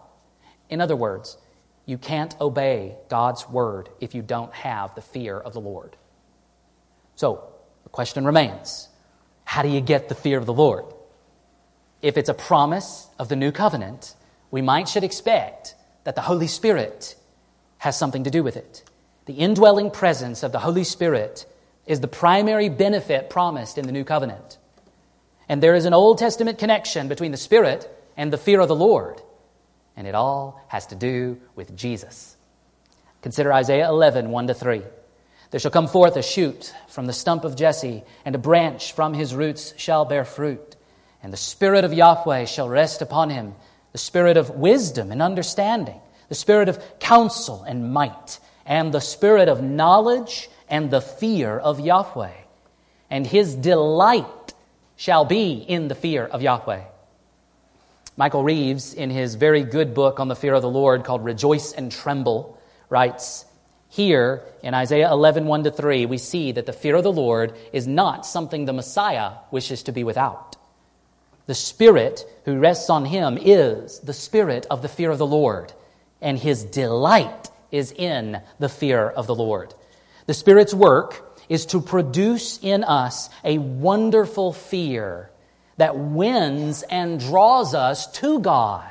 In 0.68 0.80
other 0.80 0.96
words, 0.96 1.38
you 1.86 1.98
can't 1.98 2.38
obey 2.40 2.96
God's 3.08 3.48
Word 3.48 3.88
if 4.00 4.14
you 4.14 4.22
don't 4.22 4.52
have 4.52 4.94
the 4.94 5.00
fear 5.00 5.38
of 5.38 5.52
the 5.52 5.60
Lord. 5.60 5.96
So, 7.14 7.48
question 7.96 8.26
remains 8.26 8.90
how 9.44 9.62
do 9.62 9.70
you 9.70 9.80
get 9.80 10.10
the 10.10 10.14
fear 10.14 10.36
of 10.36 10.44
the 10.44 10.52
Lord? 10.52 10.84
If 12.02 12.18
it's 12.18 12.28
a 12.28 12.34
promise 12.34 13.08
of 13.18 13.30
the 13.30 13.36
new 13.36 13.52
covenant, 13.52 14.14
we 14.50 14.60
might 14.60 14.86
should 14.86 15.02
expect 15.02 15.74
that 16.04 16.14
the 16.14 16.20
Holy 16.20 16.46
Spirit 16.46 17.16
has 17.78 17.98
something 17.98 18.24
to 18.24 18.30
do 18.30 18.42
with 18.42 18.56
it. 18.56 18.84
The 19.24 19.32
indwelling 19.32 19.90
presence 19.90 20.42
of 20.42 20.52
the 20.52 20.58
Holy 20.58 20.84
Spirit 20.84 21.46
is 21.86 22.00
the 22.00 22.06
primary 22.08 22.68
benefit 22.68 23.30
promised 23.30 23.78
in 23.78 23.86
the 23.86 23.92
new 23.92 24.04
covenant. 24.04 24.58
And 25.48 25.62
there 25.62 25.74
is 25.74 25.86
an 25.86 25.94
Old 25.94 26.18
Testament 26.18 26.58
connection 26.58 27.08
between 27.08 27.32
the 27.32 27.38
Spirit 27.38 27.88
and 28.14 28.30
the 28.30 28.38
fear 28.38 28.60
of 28.60 28.68
the 28.68 28.76
Lord. 28.76 29.22
And 29.96 30.06
it 30.06 30.14
all 30.14 30.62
has 30.68 30.86
to 30.88 30.94
do 30.94 31.40
with 31.54 31.74
Jesus. 31.74 32.36
Consider 33.22 33.54
Isaiah 33.54 33.88
11, 33.88 34.30
1 34.30 34.46
to 34.48 34.54
3. 34.54 34.82
There 35.50 35.60
shall 35.60 35.70
come 35.70 35.86
forth 35.86 36.16
a 36.16 36.22
shoot 36.22 36.74
from 36.88 37.06
the 37.06 37.12
stump 37.12 37.44
of 37.44 37.56
Jesse, 37.56 38.02
and 38.24 38.34
a 38.34 38.38
branch 38.38 38.92
from 38.92 39.14
his 39.14 39.34
roots 39.34 39.74
shall 39.76 40.04
bear 40.04 40.24
fruit. 40.24 40.76
And 41.22 41.32
the 41.32 41.38
Spirit 41.38 41.84
of 41.84 41.92
Yahweh 41.92 42.44
shall 42.44 42.68
rest 42.68 43.02
upon 43.02 43.30
him 43.30 43.54
the 43.92 43.98
Spirit 43.98 44.36
of 44.36 44.50
wisdom 44.50 45.10
and 45.10 45.22
understanding, 45.22 45.98
the 46.28 46.34
Spirit 46.34 46.68
of 46.68 46.82
counsel 46.98 47.62
and 47.62 47.94
might, 47.94 48.38
and 48.66 48.92
the 48.92 49.00
Spirit 49.00 49.48
of 49.48 49.62
knowledge 49.62 50.50
and 50.68 50.90
the 50.90 51.00
fear 51.00 51.58
of 51.58 51.80
Yahweh. 51.80 52.34
And 53.08 53.26
his 53.26 53.54
delight 53.54 54.52
shall 54.96 55.24
be 55.24 55.54
in 55.54 55.88
the 55.88 55.94
fear 55.94 56.26
of 56.26 56.42
Yahweh. 56.42 56.82
Michael 58.18 58.44
Reeves, 58.44 58.92
in 58.92 59.08
his 59.08 59.34
very 59.34 59.62
good 59.62 59.94
book 59.94 60.20
on 60.20 60.28
the 60.28 60.36
fear 60.36 60.52
of 60.52 60.60
the 60.60 60.68
Lord 60.68 61.04
called 61.04 61.24
Rejoice 61.24 61.72
and 61.72 61.90
Tremble, 61.90 62.60
writes, 62.90 63.45
here 63.96 64.42
in 64.62 64.74
Isaiah 64.74 65.10
11, 65.10 65.46
1 65.46 65.64
to 65.64 65.70
3, 65.70 66.04
we 66.04 66.18
see 66.18 66.52
that 66.52 66.66
the 66.66 66.72
fear 66.72 66.96
of 66.96 67.02
the 67.02 67.10
Lord 67.10 67.54
is 67.72 67.86
not 67.86 68.26
something 68.26 68.66
the 68.66 68.74
Messiah 68.74 69.32
wishes 69.50 69.84
to 69.84 69.92
be 69.92 70.04
without. 70.04 70.56
The 71.46 71.54
Spirit 71.54 72.24
who 72.44 72.58
rests 72.58 72.90
on 72.90 73.06
him 73.06 73.38
is 73.40 74.00
the 74.00 74.12
Spirit 74.12 74.66
of 74.70 74.82
the 74.82 74.88
fear 74.88 75.10
of 75.10 75.18
the 75.18 75.26
Lord, 75.26 75.72
and 76.20 76.38
his 76.38 76.62
delight 76.62 77.50
is 77.72 77.90
in 77.92 78.40
the 78.58 78.68
fear 78.68 79.08
of 79.08 79.26
the 79.26 79.34
Lord. 79.34 79.72
The 80.26 80.34
Spirit's 80.34 80.74
work 80.74 81.40
is 81.48 81.64
to 81.66 81.80
produce 81.80 82.58
in 82.62 82.84
us 82.84 83.30
a 83.44 83.58
wonderful 83.58 84.52
fear 84.52 85.30
that 85.78 85.96
wins 85.96 86.82
and 86.82 87.18
draws 87.18 87.74
us 87.74 88.10
to 88.18 88.40
God. 88.40 88.90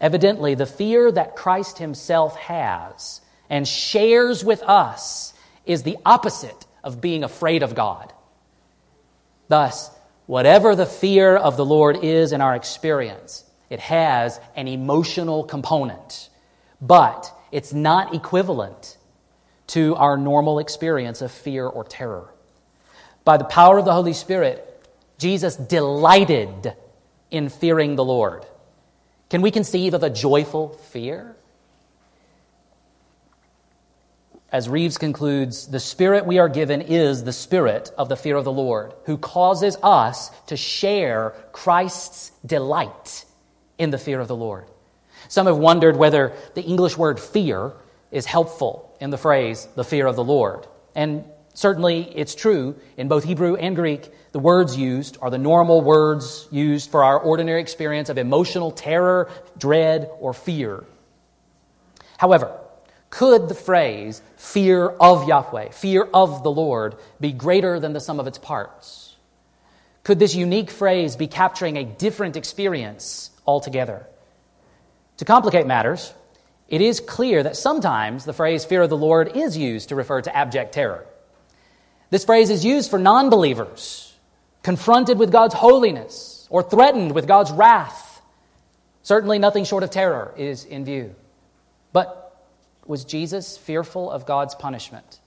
Evidently, 0.00 0.54
the 0.54 0.66
fear 0.66 1.10
that 1.12 1.36
Christ 1.36 1.78
himself 1.78 2.36
has 2.36 3.22
and 3.52 3.68
shares 3.68 4.42
with 4.42 4.62
us 4.62 5.34
is 5.66 5.82
the 5.82 5.98
opposite 6.06 6.66
of 6.82 7.02
being 7.02 7.22
afraid 7.22 7.62
of 7.62 7.74
God. 7.74 8.10
Thus, 9.48 9.90
whatever 10.24 10.74
the 10.74 10.86
fear 10.86 11.36
of 11.36 11.58
the 11.58 11.64
Lord 11.64 12.02
is 12.02 12.32
in 12.32 12.40
our 12.40 12.56
experience, 12.56 13.44
it 13.68 13.78
has 13.78 14.40
an 14.56 14.68
emotional 14.68 15.44
component, 15.44 16.30
but 16.80 17.30
it's 17.52 17.74
not 17.74 18.14
equivalent 18.14 18.96
to 19.68 19.96
our 19.96 20.16
normal 20.16 20.58
experience 20.58 21.20
of 21.20 21.30
fear 21.30 21.66
or 21.66 21.84
terror. 21.84 22.32
By 23.22 23.36
the 23.36 23.44
power 23.44 23.76
of 23.76 23.84
the 23.84 23.92
Holy 23.92 24.14
Spirit, 24.14 24.66
Jesus 25.18 25.56
delighted 25.56 26.74
in 27.30 27.50
fearing 27.50 27.96
the 27.96 28.04
Lord. 28.04 28.46
Can 29.28 29.42
we 29.42 29.50
conceive 29.50 29.92
of 29.92 30.02
a 30.02 30.10
joyful 30.10 30.70
fear? 30.70 31.36
As 34.52 34.68
Reeves 34.68 34.98
concludes, 34.98 35.66
the 35.66 35.80
spirit 35.80 36.26
we 36.26 36.38
are 36.38 36.48
given 36.50 36.82
is 36.82 37.24
the 37.24 37.32
spirit 37.32 37.90
of 37.96 38.10
the 38.10 38.16
fear 38.16 38.36
of 38.36 38.44
the 38.44 38.52
Lord, 38.52 38.92
who 39.06 39.16
causes 39.16 39.78
us 39.82 40.30
to 40.48 40.58
share 40.58 41.34
Christ's 41.52 42.32
delight 42.44 43.24
in 43.78 43.90
the 43.90 43.96
fear 43.96 44.20
of 44.20 44.28
the 44.28 44.36
Lord. 44.36 44.66
Some 45.28 45.46
have 45.46 45.56
wondered 45.56 45.96
whether 45.96 46.34
the 46.54 46.62
English 46.62 46.98
word 46.98 47.18
fear 47.18 47.72
is 48.10 48.26
helpful 48.26 48.94
in 49.00 49.08
the 49.08 49.16
phrase 49.16 49.66
the 49.74 49.84
fear 49.84 50.06
of 50.06 50.16
the 50.16 50.24
Lord. 50.24 50.66
And 50.94 51.24
certainly 51.54 52.02
it's 52.14 52.34
true 52.34 52.76
in 52.98 53.08
both 53.08 53.24
Hebrew 53.24 53.56
and 53.56 53.74
Greek. 53.74 54.12
The 54.32 54.38
words 54.38 54.76
used 54.76 55.16
are 55.22 55.30
the 55.30 55.38
normal 55.38 55.80
words 55.80 56.46
used 56.50 56.90
for 56.90 57.04
our 57.04 57.18
ordinary 57.18 57.62
experience 57.62 58.10
of 58.10 58.18
emotional 58.18 58.70
terror, 58.70 59.30
dread, 59.56 60.10
or 60.20 60.34
fear. 60.34 60.84
However, 62.18 62.58
could 63.12 63.50
the 63.50 63.54
phrase 63.54 64.22
fear 64.36 64.88
of 64.88 65.28
Yahweh, 65.28 65.68
fear 65.72 66.02
of 66.14 66.42
the 66.42 66.50
Lord, 66.50 66.96
be 67.20 67.30
greater 67.30 67.78
than 67.78 67.92
the 67.92 68.00
sum 68.00 68.18
of 68.18 68.26
its 68.26 68.38
parts? 68.38 69.14
Could 70.02 70.18
this 70.18 70.34
unique 70.34 70.70
phrase 70.70 71.14
be 71.14 71.26
capturing 71.26 71.76
a 71.76 71.84
different 71.84 72.38
experience 72.38 73.30
altogether? 73.46 74.06
To 75.18 75.26
complicate 75.26 75.66
matters, 75.66 76.14
it 76.68 76.80
is 76.80 77.00
clear 77.00 77.42
that 77.42 77.58
sometimes 77.58 78.24
the 78.24 78.32
phrase 78.32 78.64
fear 78.64 78.80
of 78.80 78.88
the 78.88 78.96
Lord 78.96 79.36
is 79.36 79.58
used 79.58 79.90
to 79.90 79.94
refer 79.94 80.22
to 80.22 80.34
abject 80.34 80.72
terror. 80.72 81.04
This 82.08 82.24
phrase 82.24 82.48
is 82.48 82.64
used 82.64 82.88
for 82.88 82.98
non 82.98 83.28
believers 83.28 84.16
confronted 84.62 85.18
with 85.18 85.30
God's 85.30 85.54
holiness 85.54 86.46
or 86.48 86.62
threatened 86.62 87.12
with 87.12 87.28
God's 87.28 87.52
wrath. 87.52 88.22
Certainly, 89.02 89.38
nothing 89.38 89.64
short 89.64 89.82
of 89.82 89.90
terror 89.90 90.32
is 90.38 90.64
in 90.64 90.86
view. 90.86 91.14
But 91.92 92.21
was 92.86 93.04
Jesus 93.04 93.56
fearful 93.56 94.10
of 94.10 94.26
God's 94.26 94.54
punishment? 94.54 95.20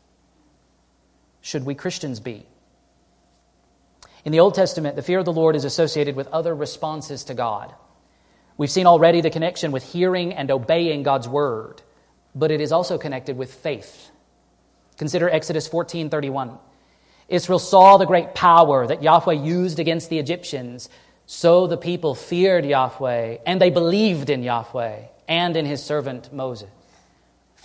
Should 1.41 1.65
we 1.65 1.75
Christians 1.75 2.19
be? 2.19 2.45
In 4.23 4.31
the 4.31 4.39
Old 4.39 4.55
Testament, 4.55 4.95
the 4.95 5.01
fear 5.01 5.19
of 5.19 5.25
the 5.25 5.33
Lord 5.33 5.55
is 5.55 5.65
associated 5.65 6.15
with 6.15 6.27
other 6.27 6.55
responses 6.55 7.25
to 7.25 7.33
God. 7.33 7.73
We've 8.57 8.71
seen 8.71 8.87
already 8.87 9.21
the 9.21 9.29
connection 9.29 9.71
with 9.71 9.83
hearing 9.83 10.33
and 10.33 10.49
obeying 10.49 11.03
God's 11.03 11.27
word, 11.27 11.81
but 12.33 12.51
it 12.51 12.61
is 12.61 12.71
also 12.71 12.97
connected 12.97 13.37
with 13.37 13.53
faith. 13.53 14.09
Consider 14.97 15.29
Exodus 15.29 15.67
14:31. 15.67 16.57
Israel 17.27 17.59
saw 17.59 17.97
the 17.97 18.05
great 18.05 18.33
power 18.33 18.87
that 18.87 19.03
Yahweh 19.03 19.33
used 19.33 19.79
against 19.79 20.09
the 20.09 20.19
Egyptians 20.19 20.89
So 21.25 21.65
the 21.65 21.77
people 21.77 22.13
feared 22.13 22.65
Yahweh, 22.65 23.37
and 23.45 23.59
they 23.59 23.71
believed 23.71 24.29
in 24.29 24.43
Yahweh 24.43 24.99
and 25.27 25.57
in 25.57 25.65
his 25.65 25.83
servant 25.83 26.31
Moses. 26.31 26.69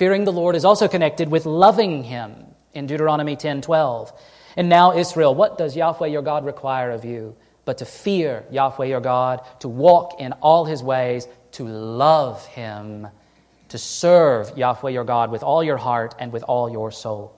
Fearing 0.01 0.25
the 0.25 0.33
Lord 0.33 0.57
is 0.57 0.65
also 0.65 0.89
connected 0.89 1.29
with 1.29 1.45
loving 1.45 2.05
him 2.05 2.47
in 2.73 2.87
Deuteronomy 2.87 3.37
10:12. 3.37 4.11
And 4.57 4.71
now 4.71 4.97
Israel, 4.97 5.35
what 5.35 5.59
does 5.59 5.77
Yahweh 5.77 6.07
your 6.07 6.23
God 6.23 6.47
require 6.47 6.91
of 6.91 7.05
you 7.05 7.37
but 7.67 7.77
to 7.77 7.85
fear 7.85 8.47
Yahweh 8.51 8.87
your 8.87 9.03
God, 9.03 9.43
to 9.59 9.69
walk 9.69 10.19
in 10.19 10.33
all 10.41 10.65
his 10.65 10.83
ways, 10.83 11.29
to 11.53 11.69
love 11.69 12.47
him, 12.47 13.09
to 13.69 13.77
serve 13.77 14.57
Yahweh 14.57 14.89
your 14.89 15.05
God 15.05 15.31
with 15.31 15.43
all 15.43 15.63
your 15.63 15.77
heart 15.77 16.15
and 16.19 16.33
with 16.33 16.45
all 16.45 16.71
your 16.71 16.91
soul. 16.91 17.33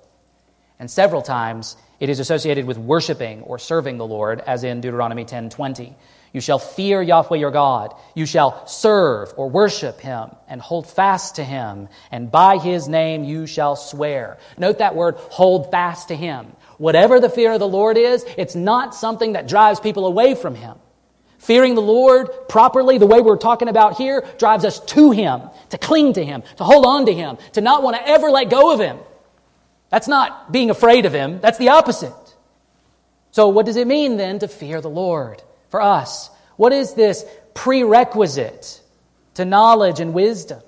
And 0.78 0.88
several 0.88 1.22
times 1.22 1.76
it 1.98 2.10
is 2.10 2.20
associated 2.20 2.64
with 2.64 2.78
worshiping 2.78 3.42
or 3.42 3.58
serving 3.58 3.98
the 3.98 4.06
Lord, 4.06 4.40
as 4.46 4.62
in 4.62 4.80
Deuteronomy 4.80 5.24
10:20. 5.24 5.96
You 6.32 6.40
shall 6.40 6.58
fear 6.58 7.02
Yahweh 7.02 7.36
your 7.36 7.50
God. 7.50 7.94
You 8.14 8.24
shall 8.24 8.66
serve 8.66 9.34
or 9.36 9.50
worship 9.50 10.00
him 10.00 10.30
and 10.48 10.62
hold 10.62 10.86
fast 10.86 11.36
to 11.36 11.44
him, 11.44 11.88
and 12.10 12.30
by 12.30 12.56
his 12.56 12.88
name 12.88 13.24
you 13.24 13.46
shall 13.46 13.76
swear. 13.76 14.38
Note 14.56 14.78
that 14.78 14.94
word, 14.94 15.16
hold 15.16 15.70
fast 15.70 16.08
to 16.08 16.16
him. 16.16 16.52
Whatever 16.78 17.20
the 17.20 17.28
fear 17.28 17.52
of 17.52 17.60
the 17.60 17.68
Lord 17.68 17.98
is, 17.98 18.24
it's 18.38 18.54
not 18.54 18.94
something 18.94 19.34
that 19.34 19.46
drives 19.46 19.78
people 19.78 20.06
away 20.06 20.34
from 20.34 20.54
him. 20.54 20.76
Fearing 21.38 21.74
the 21.74 21.82
Lord 21.82 22.30
properly, 22.48 22.96
the 22.96 23.06
way 23.06 23.20
we're 23.20 23.36
talking 23.36 23.68
about 23.68 23.98
here, 23.98 24.24
drives 24.38 24.64
us 24.64 24.80
to 24.80 25.10
him, 25.10 25.42
to 25.70 25.76
cling 25.76 26.14
to 26.14 26.24
him, 26.24 26.44
to 26.56 26.64
hold 26.64 26.86
on 26.86 27.06
to 27.06 27.12
him, 27.12 27.36
to 27.52 27.60
not 27.60 27.82
want 27.82 27.96
to 27.96 28.08
ever 28.08 28.30
let 28.30 28.48
go 28.48 28.72
of 28.72 28.80
him. 28.80 28.98
That's 29.90 30.08
not 30.08 30.50
being 30.50 30.70
afraid 30.70 31.04
of 31.04 31.12
him, 31.12 31.40
that's 31.40 31.58
the 31.58 31.70
opposite. 31.70 32.14
So, 33.32 33.48
what 33.48 33.66
does 33.66 33.76
it 33.76 33.86
mean 33.86 34.16
then 34.16 34.38
to 34.38 34.48
fear 34.48 34.80
the 34.80 34.88
Lord 34.88 35.42
for 35.72 35.80
us? 35.80 36.30
What 36.56 36.72
is 36.72 36.94
this 36.94 37.24
prerequisite 37.54 38.80
to 39.34 39.44
knowledge 39.44 39.98
and 39.98 40.14
wisdom? 40.14 40.60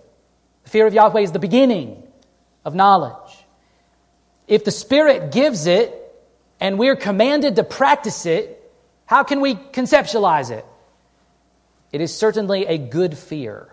The 0.64 0.70
fear 0.70 0.86
of 0.86 0.94
Yahweh 0.94 1.20
is 1.20 1.30
the 1.30 1.38
beginning 1.38 2.02
of 2.64 2.74
knowledge. 2.74 3.36
If 4.48 4.64
the 4.64 4.70
Spirit 4.70 5.30
gives 5.30 5.66
it 5.66 5.92
and 6.58 6.78
we're 6.78 6.96
commanded 6.96 7.56
to 7.56 7.64
practice 7.64 8.24
it, 8.24 8.60
how 9.04 9.24
can 9.24 9.42
we 9.42 9.54
conceptualize 9.54 10.50
it? 10.50 10.64
It 11.92 12.00
is 12.00 12.16
certainly 12.16 12.64
a 12.64 12.78
good 12.78 13.16
fear. 13.16 13.68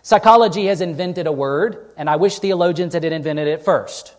Psychology 0.00 0.66
has 0.66 0.80
invented 0.80 1.26
a 1.26 1.32
word, 1.32 1.92
and 1.98 2.08
I 2.08 2.16
wish 2.16 2.38
theologians 2.38 2.94
had 2.94 3.04
invented 3.04 3.46
it 3.46 3.64
first. 3.64 4.14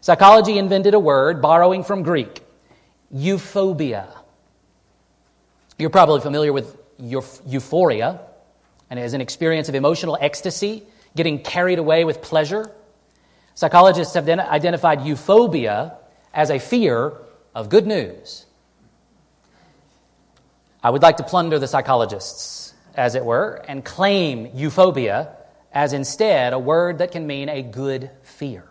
Psychology 0.00 0.58
invented 0.58 0.94
a 0.94 0.98
word 0.98 1.40
borrowing 1.40 1.84
from 1.84 2.02
Greek, 2.02 2.42
euphobia. 3.14 4.15
You're 5.78 5.90
probably 5.90 6.20
familiar 6.20 6.52
with 6.52 6.76
euphoria, 6.98 8.20
and 8.88 8.98
is 8.98 9.12
an 9.12 9.20
experience 9.20 9.68
of 9.68 9.74
emotional 9.74 10.16
ecstasy, 10.20 10.84
getting 11.14 11.42
carried 11.42 11.78
away 11.78 12.04
with 12.04 12.22
pleasure. 12.22 12.70
Psychologists 13.54 14.14
have 14.14 14.26
then 14.26 14.40
identified 14.40 15.00
euphobia 15.00 15.96
as 16.32 16.50
a 16.50 16.58
fear 16.58 17.12
of 17.54 17.68
good 17.68 17.86
news. 17.86 18.46
I 20.82 20.90
would 20.90 21.02
like 21.02 21.16
to 21.18 21.24
plunder 21.24 21.58
the 21.58 21.66
psychologists, 21.66 22.74
as 22.94 23.14
it 23.14 23.24
were, 23.24 23.62
and 23.66 23.84
claim 23.84 24.46
euphobia 24.52 25.34
as 25.72 25.92
instead 25.92 26.52
a 26.52 26.58
word 26.58 26.98
that 26.98 27.12
can 27.12 27.26
mean 27.26 27.48
a 27.48 27.62
good 27.62 28.10
fear. 28.22 28.66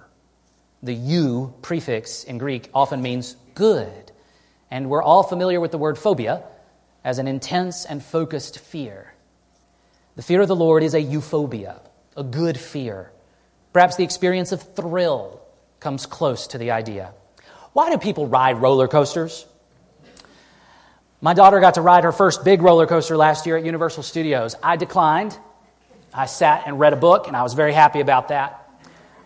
The 0.82 0.94
eu 0.94 1.52
prefix 1.62 2.24
in 2.24 2.38
Greek 2.38 2.70
often 2.74 3.02
means 3.02 3.36
good. 3.54 4.12
And 4.72 4.90
we're 4.90 5.04
all 5.04 5.24
familiar 5.24 5.60
with 5.60 5.72
the 5.72 5.78
word 5.78 5.98
phobia 5.98 6.44
as 7.06 7.20
an 7.20 7.28
intense 7.28 7.86
and 7.86 8.04
focused 8.04 8.60
fear. 8.60 9.14
The 10.16 10.24
fear 10.24 10.42
of 10.42 10.48
the 10.48 10.56
Lord 10.56 10.82
is 10.82 10.96
a 10.96 11.02
euphobia, 11.02 11.80
a 12.18 12.24
good 12.24 12.60
fear. 12.60 13.12
Perhaps 13.74 13.96
the 13.96 14.04
experience 14.04 14.52
of 14.52 14.62
thrill 14.76 15.40
comes 15.80 16.08
close 16.08 16.48
to 16.48 16.58
the 16.58 16.72
idea. 16.72 17.14
Why 17.74 17.92
do 17.92 18.00
people 18.00 18.28
ride 18.28 18.58
roller 18.58 18.88
coasters? 18.88 19.46
My 21.22 21.36
daughter 21.36 21.60
got 21.60 21.76
to 21.76 21.82
ride 21.82 22.06
her 22.06 22.12
first 22.12 22.44
big 22.44 22.64
roller 22.64 22.88
coaster 22.88 23.16
last 23.16 23.46
year 23.46 23.56
at 23.56 23.66
Universal 23.66 24.04
Studios. 24.04 24.56
I 24.64 24.76
declined. 24.76 25.38
I 26.12 26.26
sat 26.26 26.64
and 26.66 26.80
read 26.80 26.94
a 26.94 26.98
book, 26.98 27.28
and 27.28 27.38
I 27.38 27.44
was 27.44 27.54
very 27.54 27.74
happy 27.74 28.00
about 28.00 28.30
that. 28.30 28.68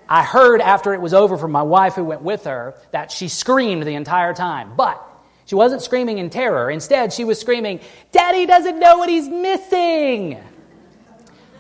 I 0.10 0.24
heard 0.24 0.60
after 0.60 0.94
it 0.94 1.00
was 1.00 1.14
over 1.14 1.38
from 1.38 1.52
my 1.52 1.62
wife 1.62 1.94
who 1.94 2.04
went 2.04 2.24
with 2.24 2.44
her 2.44 2.76
that 2.92 3.12
she 3.12 3.30
screamed 3.30 3.84
the 3.84 3.94
entire 3.94 4.34
time. 4.34 4.74
But 4.76 5.02
she 5.50 5.56
wasn't 5.56 5.82
screaming 5.82 6.20
in 6.20 6.30
terror. 6.30 6.70
Instead, 6.70 7.12
she 7.12 7.24
was 7.24 7.40
screaming, 7.40 7.80
Daddy 8.12 8.46
doesn't 8.46 8.78
know 8.78 9.00
what 9.00 9.10
he's 9.10 9.28
missing. 9.28 10.40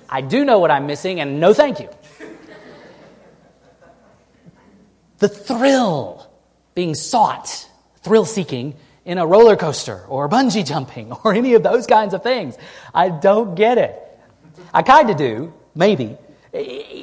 I 0.07 0.21
do 0.21 0.45
know 0.45 0.59
what 0.59 0.69
I'm 0.69 0.85
missing, 0.85 1.19
and 1.19 1.39
no 1.39 1.55
thank 1.55 1.79
you. 1.79 1.89
the 5.17 5.27
thrill 5.27 6.29
being 6.75 6.93
sought, 6.93 7.67
thrill 8.03 8.25
seeking, 8.25 8.75
in 9.05 9.17
a 9.17 9.25
roller 9.25 9.55
coaster 9.55 10.05
or 10.07 10.29
bungee 10.29 10.63
jumping 10.63 11.11
or 11.23 11.33
any 11.33 11.55
of 11.55 11.63
those 11.63 11.87
kinds 11.87 12.13
of 12.13 12.21
things. 12.21 12.55
I 12.93 13.09
don't 13.09 13.55
get 13.55 13.79
it. 13.79 13.95
I 14.71 14.83
kind 14.83 15.09
of 15.09 15.17
do, 15.17 15.51
maybe. 15.73 16.15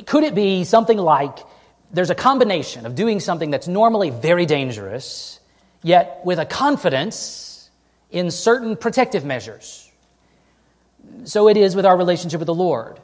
Could 0.07 0.23
it 0.23 0.37
be 0.37 0.63
something 0.63 0.99
like 0.99 1.37
there's 1.91 2.11
a 2.11 2.15
combination 2.15 2.87
of 2.87 2.95
doing 2.95 3.19
something 3.19 3.51
that's 3.51 3.67
normally 3.67 4.11
very 4.11 4.47
dangerous, 4.47 5.41
yet 5.83 6.21
with 6.25 6.39
a 6.39 6.47
confidence 6.47 7.71
in 8.11 8.31
certain 8.31 8.77
protective 8.77 9.25
measures? 9.25 9.91
So 11.25 11.49
it 11.49 11.57
is 11.57 11.77
with 11.77 11.87
our 11.87 11.97
relationship 11.97 12.41
with 12.41 12.47
the 12.47 12.55
Lord. 12.55 13.01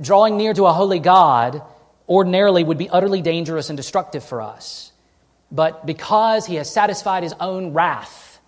Drawing 0.00 0.36
near 0.36 0.54
to 0.54 0.66
a 0.66 0.72
holy 0.72 0.98
God 0.98 1.62
ordinarily 2.08 2.62
would 2.62 2.78
be 2.78 2.88
utterly 2.88 3.22
dangerous 3.22 3.70
and 3.70 3.76
destructive 3.76 4.24
for 4.24 4.42
us. 4.42 4.92
But 5.50 5.84
because 5.84 6.46
he 6.46 6.56
has 6.56 6.72
satisfied 6.72 7.22
his 7.22 7.34
own 7.38 7.72
wrath 7.72 8.40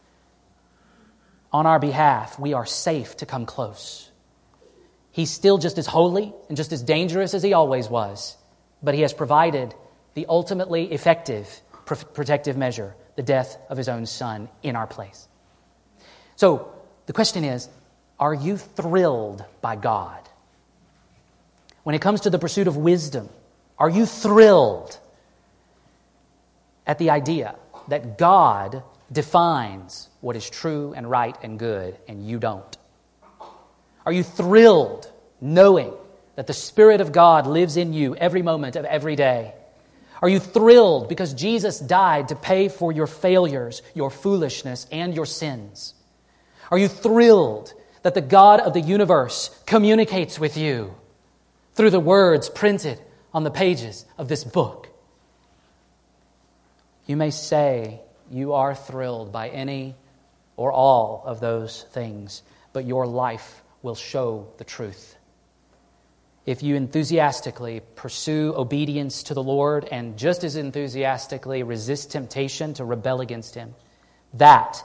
on 1.52 1.66
our 1.66 1.78
behalf, 1.78 2.38
we 2.38 2.54
are 2.54 2.66
safe 2.66 3.16
to 3.18 3.26
come 3.26 3.46
close. 3.46 4.10
He's 5.12 5.30
still 5.30 5.58
just 5.58 5.78
as 5.78 5.86
holy 5.86 6.32
and 6.48 6.56
just 6.56 6.72
as 6.72 6.82
dangerous 6.82 7.34
as 7.34 7.42
he 7.42 7.52
always 7.52 7.88
was, 7.88 8.36
but 8.82 8.94
he 8.94 9.02
has 9.02 9.12
provided 9.12 9.74
the 10.14 10.26
ultimately 10.28 10.92
effective 10.92 11.62
protective 11.84 12.56
measure, 12.56 12.96
the 13.16 13.22
death 13.22 13.56
of 13.68 13.76
his 13.76 13.88
own 13.88 14.06
son 14.06 14.48
in 14.62 14.76
our 14.76 14.86
place. 14.86 15.28
So 16.36 16.72
the 17.06 17.12
question 17.12 17.44
is 17.44 17.68
are 18.18 18.34
you 18.34 18.56
thrilled 18.56 19.44
by 19.60 19.76
God? 19.76 20.20
When 21.82 21.94
it 21.94 22.00
comes 22.00 22.22
to 22.22 22.30
the 22.30 22.38
pursuit 22.38 22.66
of 22.66 22.76
wisdom, 22.76 23.28
are 23.78 23.90
you 23.90 24.06
thrilled 24.06 24.98
at 26.86 26.98
the 26.98 27.10
idea 27.10 27.56
that 27.88 28.18
God 28.18 28.82
defines 29.10 30.08
what 30.20 30.36
is 30.36 30.48
true 30.48 30.94
and 30.96 31.10
right 31.10 31.36
and 31.42 31.58
good 31.58 31.98
and 32.08 32.26
you 32.26 32.38
don't? 32.38 32.76
Are 34.06 34.12
you 34.12 34.22
thrilled 34.22 35.10
knowing 35.40 35.92
that 36.36 36.46
the 36.46 36.52
Spirit 36.52 37.00
of 37.00 37.12
God 37.12 37.46
lives 37.46 37.76
in 37.76 37.92
you 37.92 38.16
every 38.16 38.42
moment 38.42 38.76
of 38.76 38.84
every 38.84 39.16
day? 39.16 39.54
Are 40.24 40.28
you 40.30 40.38
thrilled 40.38 41.10
because 41.10 41.34
Jesus 41.34 41.78
died 41.78 42.28
to 42.28 42.34
pay 42.34 42.68
for 42.68 42.90
your 42.90 43.06
failures, 43.06 43.82
your 43.92 44.08
foolishness, 44.08 44.86
and 44.90 45.14
your 45.14 45.26
sins? 45.26 45.92
Are 46.70 46.78
you 46.78 46.88
thrilled 46.88 47.74
that 48.00 48.14
the 48.14 48.22
God 48.22 48.60
of 48.60 48.72
the 48.72 48.80
universe 48.80 49.50
communicates 49.66 50.40
with 50.40 50.56
you 50.56 50.94
through 51.74 51.90
the 51.90 52.00
words 52.00 52.48
printed 52.48 52.98
on 53.34 53.44
the 53.44 53.50
pages 53.50 54.06
of 54.16 54.28
this 54.28 54.44
book? 54.44 54.88
You 57.04 57.18
may 57.18 57.30
say 57.30 58.00
you 58.30 58.54
are 58.54 58.74
thrilled 58.74 59.30
by 59.30 59.50
any 59.50 59.94
or 60.56 60.72
all 60.72 61.22
of 61.26 61.40
those 61.40 61.82
things, 61.90 62.42
but 62.72 62.86
your 62.86 63.06
life 63.06 63.62
will 63.82 63.94
show 63.94 64.48
the 64.56 64.64
truth. 64.64 65.18
If 66.46 66.62
you 66.62 66.76
enthusiastically 66.76 67.80
pursue 67.94 68.54
obedience 68.54 69.22
to 69.24 69.34
the 69.34 69.42
Lord 69.42 69.88
and 69.90 70.18
just 70.18 70.44
as 70.44 70.56
enthusiastically 70.56 71.62
resist 71.62 72.10
temptation 72.10 72.74
to 72.74 72.84
rebel 72.84 73.20
against 73.22 73.54
Him, 73.54 73.74
that 74.34 74.82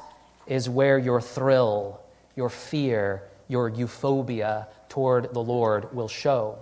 is 0.47 0.70
where 0.70 0.97
your 0.97 1.20
thrill, 1.20 1.99
your 2.36 2.49
fear, 2.49 3.24
your 3.49 3.70
euphobia 3.70 4.68
toward 4.88 5.34
the 5.34 5.41
Lord 5.41 5.93
will 5.93 6.07
show 6.07 6.57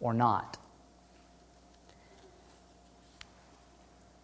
or 0.00 0.14
not. 0.14 0.58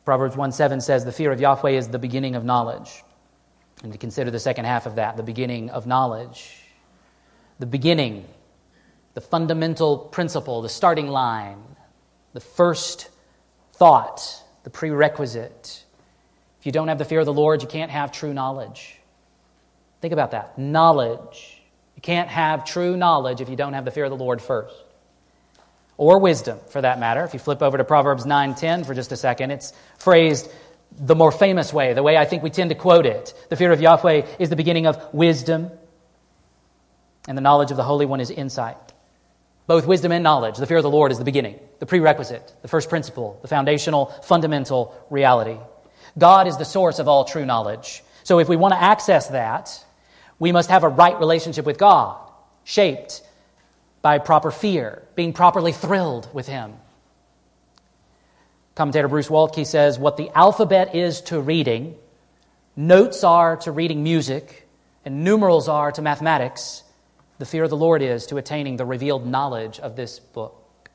Proverbs 0.05 0.37
1 0.37 0.53
7 0.53 0.81
says, 0.81 1.05
The 1.05 1.13
fear 1.13 1.33
of 1.33 1.41
Yahweh 1.41 1.71
is 1.71 1.89
the 1.89 1.99
beginning 1.99 2.37
of 2.37 2.45
knowledge. 2.45 3.03
And 3.83 3.93
to 3.93 3.99
consider 3.99 4.31
the 4.31 4.41
second 4.41 4.67
half 4.67 4.87
of 4.87 4.97
that, 4.97 5.17
the 5.17 5.23
beginning 5.23 5.71
of 5.71 5.87
knowledge. 5.87 6.57
The 7.59 7.67
beginning, 7.67 8.27
the 9.15 9.21
fundamental 9.21 9.99
principle, 9.99 10.63
the 10.63 10.69
starting 10.69 11.09
line, 11.09 11.63
the 12.33 12.41
first 12.41 13.09
thought, 13.73 14.43
the 14.63 14.71
prerequisite. 14.71 15.85
If 16.61 16.67
you 16.67 16.73
don't 16.73 16.89
have 16.89 16.99
the 16.99 17.05
fear 17.05 17.21
of 17.21 17.27
the 17.27 17.33
Lord, 17.33 17.63
you 17.63 17.69
can't 17.69 17.91
have 17.91 18.13
true 18.13 18.35
knowledge. 18.35 18.97
Think 20.01 20.13
about 20.13 20.31
that. 20.33 20.59
Knowledge. 20.59 21.61
You 21.97 22.03
can't 22.03 22.29
have 22.29 22.65
true 22.65 22.97
knowledge 22.97 23.41
if 23.41 23.49
you 23.49 23.57
don't 23.57 23.73
have 23.73 23.85
the 23.85 23.91
fear 23.91 24.05
of 24.05 24.11
the 24.11 24.17
Lord 24.17 24.41
first. 24.41 24.75
Or 25.97 26.19
wisdom, 26.19 26.59
for 26.69 26.81
that 26.81 26.99
matter. 26.99 27.25
If 27.25 27.35
you 27.35 27.41
flip 27.41 27.63
over 27.63 27.77
to 27.77 27.85
Proverbs 27.85 28.25
9:10 28.25 28.85
for 28.85 28.95
just 28.95 29.13
a 29.13 29.17
second, 29.17 29.51
it's 29.51 29.75
phrased 29.99 30.51
the 30.99 31.15
more 31.15 31.31
famous 31.31 31.73
way, 31.73 31.93
the 31.93 32.03
way 32.03 32.17
I 32.17 32.25
think 32.25 32.43
we 32.43 32.51
tend 32.51 32.71
to 32.71 32.77
quote 32.77 33.07
it. 33.07 33.35
The 33.49 33.57
fear 33.57 33.71
of 33.71 33.81
Yahweh 33.81 34.27
is 34.39 34.49
the 34.49 34.57
beginning 34.57 34.87
of 34.87 35.13
wisdom, 35.13 35.71
and 37.29 37.37
the 37.37 37.43
knowledge 37.43 37.71
of 37.71 37.77
the 37.77 37.83
Holy 37.83 38.07
One 38.07 38.21
is 38.21 38.31
insight. 38.31 38.77
Both 39.71 39.87
wisdom 39.87 40.11
and 40.11 40.25
knowledge. 40.25 40.57
The 40.57 40.67
fear 40.67 40.79
of 40.79 40.83
the 40.83 40.91
Lord 40.91 41.13
is 41.13 41.19
the 41.19 41.25
beginning, 41.25 41.61
the 41.79 41.87
prerequisite, 41.87 42.53
the 42.61 42.67
first 42.67 42.89
principle, 42.89 43.39
the 43.41 43.47
foundational, 43.47 44.07
fundamental 44.25 44.93
reality. 45.11 45.59
God 46.19 46.49
is 46.49 46.57
the 46.57 46.65
source 46.65 46.99
of 46.99 47.07
all 47.07 47.25
true 47.25 47.47
knowledge. 47.47 48.03
So 48.25 48.41
if 48.41 48.49
we 48.49 48.57
want 48.57 48.75
to 48.75 48.83
access 48.83 49.29
that, 49.29 49.71
we 50.41 50.51
must 50.51 50.71
have 50.71 50.83
a 50.83 50.89
right 50.89 51.17
relationship 51.21 51.65
with 51.65 51.79
God, 51.79 52.19
shaped 52.65 53.23
by 54.03 54.19
proper 54.19 54.51
fear, 54.51 55.05
being 55.15 55.33
properly 55.33 55.71
thrilled 55.71 56.29
with 56.35 56.49
Him. 56.49 56.73
Commentator 58.75 59.07
Bruce 59.07 59.29
Waltke 59.29 59.65
says 59.65 60.01
what 60.01 60.17
the 60.17 60.31
alphabet 60.37 60.97
is 60.97 61.21
to 61.21 61.41
reading, 61.41 61.95
notes 62.75 63.23
are 63.23 63.57
to 63.59 63.71
reading 63.71 64.03
music, 64.03 64.67
and 65.05 65.23
numerals 65.23 65.69
are 65.69 65.93
to 65.93 66.03
mathematics, 66.03 66.83
the 67.41 67.47
fear 67.47 67.65
of 67.65 67.71
the 67.71 67.77
Lord 67.77 68.03
is 68.03 68.27
to 68.27 68.37
attaining 68.37 68.77
the 68.77 68.85
revealed 68.85 69.27
knowledge 69.27 69.81
of 69.81 69.97
this 69.97 70.21
book. 70.21 70.91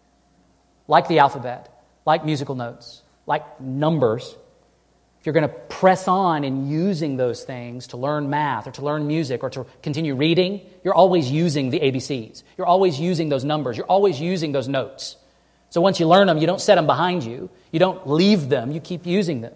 Like 0.87 1.07
the 1.07 1.17
alphabet, 1.17 1.83
like 2.05 2.23
musical 2.23 2.53
notes, 2.53 3.01
like 3.25 3.59
numbers, 3.59 4.35
if 5.19 5.25
you're 5.25 5.33
going 5.33 5.49
to 5.49 5.55
press 5.55 6.07
on 6.07 6.43
in 6.43 6.69
using 6.69 7.17
those 7.17 7.43
things 7.43 7.87
to 7.87 7.97
learn 7.97 8.29
math 8.29 8.67
or 8.67 8.71
to 8.73 8.83
learn 8.83 9.07
music 9.07 9.41
or 9.43 9.49
to 9.49 9.65
continue 9.81 10.15
reading, 10.15 10.61
you're 10.83 10.93
always 10.93 11.31
using 11.31 11.71
the 11.71 11.79
ABCs. 11.79 12.43
You're 12.59 12.67
always 12.67 12.99
using 12.99 13.29
those 13.29 13.43
numbers. 13.43 13.75
You're 13.75 13.87
always 13.87 14.21
using 14.21 14.51
those 14.51 14.67
notes. 14.67 15.17
So 15.71 15.81
once 15.81 15.99
you 15.99 16.07
learn 16.07 16.27
them, 16.27 16.37
you 16.37 16.45
don't 16.45 16.61
set 16.61 16.75
them 16.75 16.85
behind 16.85 17.23
you. 17.23 17.49
You 17.71 17.79
don't 17.79 18.07
leave 18.07 18.49
them. 18.49 18.71
You 18.71 18.79
keep 18.79 19.07
using 19.07 19.41
them. 19.41 19.55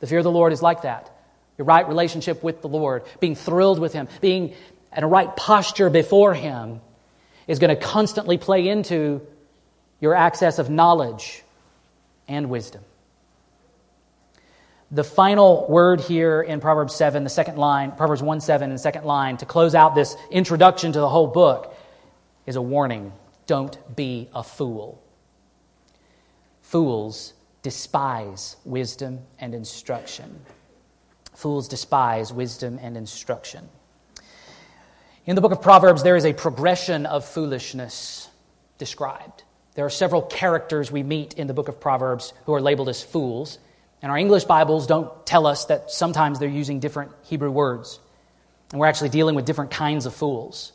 The 0.00 0.06
fear 0.06 0.20
of 0.20 0.24
the 0.24 0.30
Lord 0.30 0.54
is 0.54 0.62
like 0.62 0.82
that. 0.82 1.10
Your 1.58 1.66
right 1.66 1.86
relationship 1.86 2.42
with 2.42 2.62
the 2.62 2.68
Lord, 2.68 3.04
being 3.20 3.34
thrilled 3.36 3.78
with 3.78 3.92
Him, 3.92 4.08
being 4.22 4.54
in 4.96 5.04
a 5.04 5.08
right 5.08 5.34
posture 5.34 5.90
before 5.90 6.34
Him 6.34 6.80
is 7.46 7.58
going 7.58 7.74
to 7.74 7.80
constantly 7.80 8.38
play 8.38 8.68
into 8.68 9.26
your 10.00 10.14
access 10.14 10.58
of 10.58 10.70
knowledge 10.70 11.42
and 12.28 12.48
wisdom. 12.48 12.82
The 14.90 15.04
final 15.04 15.66
word 15.68 16.00
here 16.00 16.40
in 16.40 16.60
Proverbs 16.60 16.94
7, 16.94 17.24
the 17.24 17.30
second 17.30 17.56
line, 17.58 17.92
Proverbs 17.92 18.22
1 18.22 18.40
7, 18.40 18.70
and 18.70 18.80
second 18.80 19.04
line, 19.04 19.36
to 19.38 19.46
close 19.46 19.74
out 19.74 19.94
this 19.94 20.16
introduction 20.30 20.92
to 20.92 21.00
the 21.00 21.08
whole 21.08 21.26
book, 21.26 21.74
is 22.46 22.56
a 22.56 22.62
warning 22.62 23.12
don't 23.46 23.76
be 23.94 24.28
a 24.34 24.42
fool. 24.42 25.02
Fools 26.62 27.34
despise 27.62 28.56
wisdom 28.64 29.20
and 29.38 29.54
instruction. 29.54 30.40
Fools 31.34 31.68
despise 31.68 32.32
wisdom 32.32 32.78
and 32.80 32.96
instruction. 32.96 33.68
In 35.26 35.36
the 35.36 35.40
book 35.40 35.52
of 35.52 35.62
Proverbs, 35.62 36.02
there 36.02 36.16
is 36.16 36.26
a 36.26 36.34
progression 36.34 37.06
of 37.06 37.24
foolishness 37.24 38.28
described. 38.76 39.42
There 39.74 39.86
are 39.86 39.90
several 39.90 40.20
characters 40.20 40.92
we 40.92 41.02
meet 41.02 41.34
in 41.34 41.46
the 41.46 41.54
book 41.54 41.68
of 41.68 41.80
Proverbs 41.80 42.34
who 42.44 42.52
are 42.52 42.60
labeled 42.60 42.90
as 42.90 43.02
fools. 43.02 43.58
And 44.02 44.12
our 44.12 44.18
English 44.18 44.44
Bibles 44.44 44.86
don't 44.86 45.24
tell 45.24 45.46
us 45.46 45.64
that 45.66 45.90
sometimes 45.90 46.38
they're 46.38 46.48
using 46.48 46.78
different 46.78 47.12
Hebrew 47.22 47.50
words. 47.50 47.98
And 48.70 48.80
we're 48.80 48.86
actually 48.86 49.08
dealing 49.08 49.34
with 49.34 49.46
different 49.46 49.70
kinds 49.70 50.04
of 50.04 50.14
fools. 50.14 50.72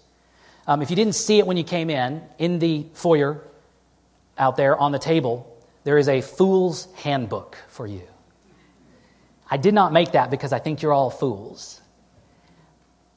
Um, 0.66 0.82
if 0.82 0.90
you 0.90 0.96
didn't 0.96 1.14
see 1.14 1.38
it 1.38 1.46
when 1.46 1.58
you 1.58 1.64
came 1.64 1.92
in, 1.92 2.24
in 2.40 2.58
the 2.58 2.88
foyer 2.94 3.44
out 4.36 4.56
there 4.58 4.76
on 4.76 4.92
the 4.92 5.00
table, 5.00 5.46
there 5.84 6.00
is 6.00 6.10
a 6.10 6.22
fool's 6.22 6.88
handbook 6.96 7.56
for 7.68 7.86
you. 7.86 8.08
I 9.50 9.58
did 9.58 9.76
not 9.76 9.94
make 9.94 10.14
that 10.14 10.32
because 10.32 10.54
I 10.54 10.60
think 10.60 10.82
you're 10.82 10.94
all 10.94 11.12
fools. 11.12 11.80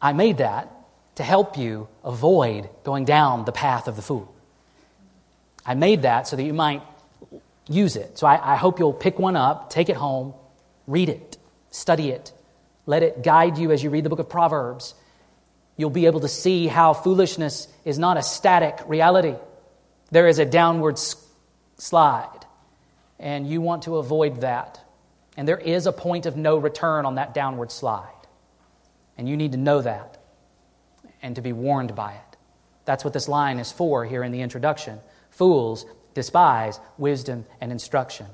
I 0.01 0.12
made 0.12 0.39
that 0.39 0.70
to 1.16 1.22
help 1.22 1.58
you 1.58 1.88
avoid 2.04 2.68
going 2.84 3.04
down 3.04 3.44
the 3.44 3.52
path 3.52 3.88
of 3.88 3.96
the 3.96 4.02
fool. 4.02 4.34
I 5.64 5.74
made 5.74 6.02
that 6.02 6.26
so 6.26 6.36
that 6.36 6.42
you 6.42 6.54
might 6.54 6.82
use 7.68 7.96
it. 7.96 8.18
So 8.18 8.26
I, 8.26 8.54
I 8.54 8.56
hope 8.56 8.78
you'll 8.78 8.92
pick 8.92 9.18
one 9.18 9.36
up, 9.36 9.70
take 9.70 9.88
it 9.88 9.96
home, 9.96 10.34
read 10.86 11.08
it, 11.08 11.38
study 11.70 12.10
it, 12.10 12.32
let 12.86 13.02
it 13.02 13.22
guide 13.22 13.58
you 13.58 13.70
as 13.70 13.82
you 13.82 13.90
read 13.90 14.04
the 14.04 14.08
book 14.08 14.18
of 14.18 14.28
Proverbs. 14.28 14.94
You'll 15.76 15.90
be 15.90 16.06
able 16.06 16.20
to 16.20 16.28
see 16.28 16.66
how 16.66 16.92
foolishness 16.92 17.68
is 17.84 17.98
not 17.98 18.16
a 18.16 18.22
static 18.22 18.80
reality. 18.86 19.34
There 20.10 20.26
is 20.26 20.38
a 20.38 20.44
downward 20.44 20.98
slide, 21.78 22.46
and 23.18 23.48
you 23.48 23.60
want 23.60 23.84
to 23.84 23.96
avoid 23.96 24.40
that. 24.42 24.80
And 25.36 25.48
there 25.48 25.58
is 25.58 25.86
a 25.86 25.92
point 25.92 26.26
of 26.26 26.36
no 26.36 26.58
return 26.58 27.06
on 27.06 27.14
that 27.14 27.32
downward 27.32 27.72
slide. 27.72 28.08
And 29.16 29.28
you 29.28 29.36
need 29.36 29.52
to 29.52 29.58
know 29.58 29.80
that 29.80 30.21
and 31.22 31.36
to 31.36 31.42
be 31.42 31.52
warned 31.52 31.94
by 31.94 32.12
it. 32.12 32.36
That's 32.84 33.04
what 33.04 33.12
this 33.12 33.28
line 33.28 33.58
is 33.58 33.70
for 33.70 34.04
here 34.04 34.22
in 34.22 34.32
the 34.32 34.40
introduction. 34.40 35.00
Fools 35.30 35.86
despise 36.14 36.78
wisdom 36.98 37.46
and 37.60 37.72
instruction. 37.72 38.26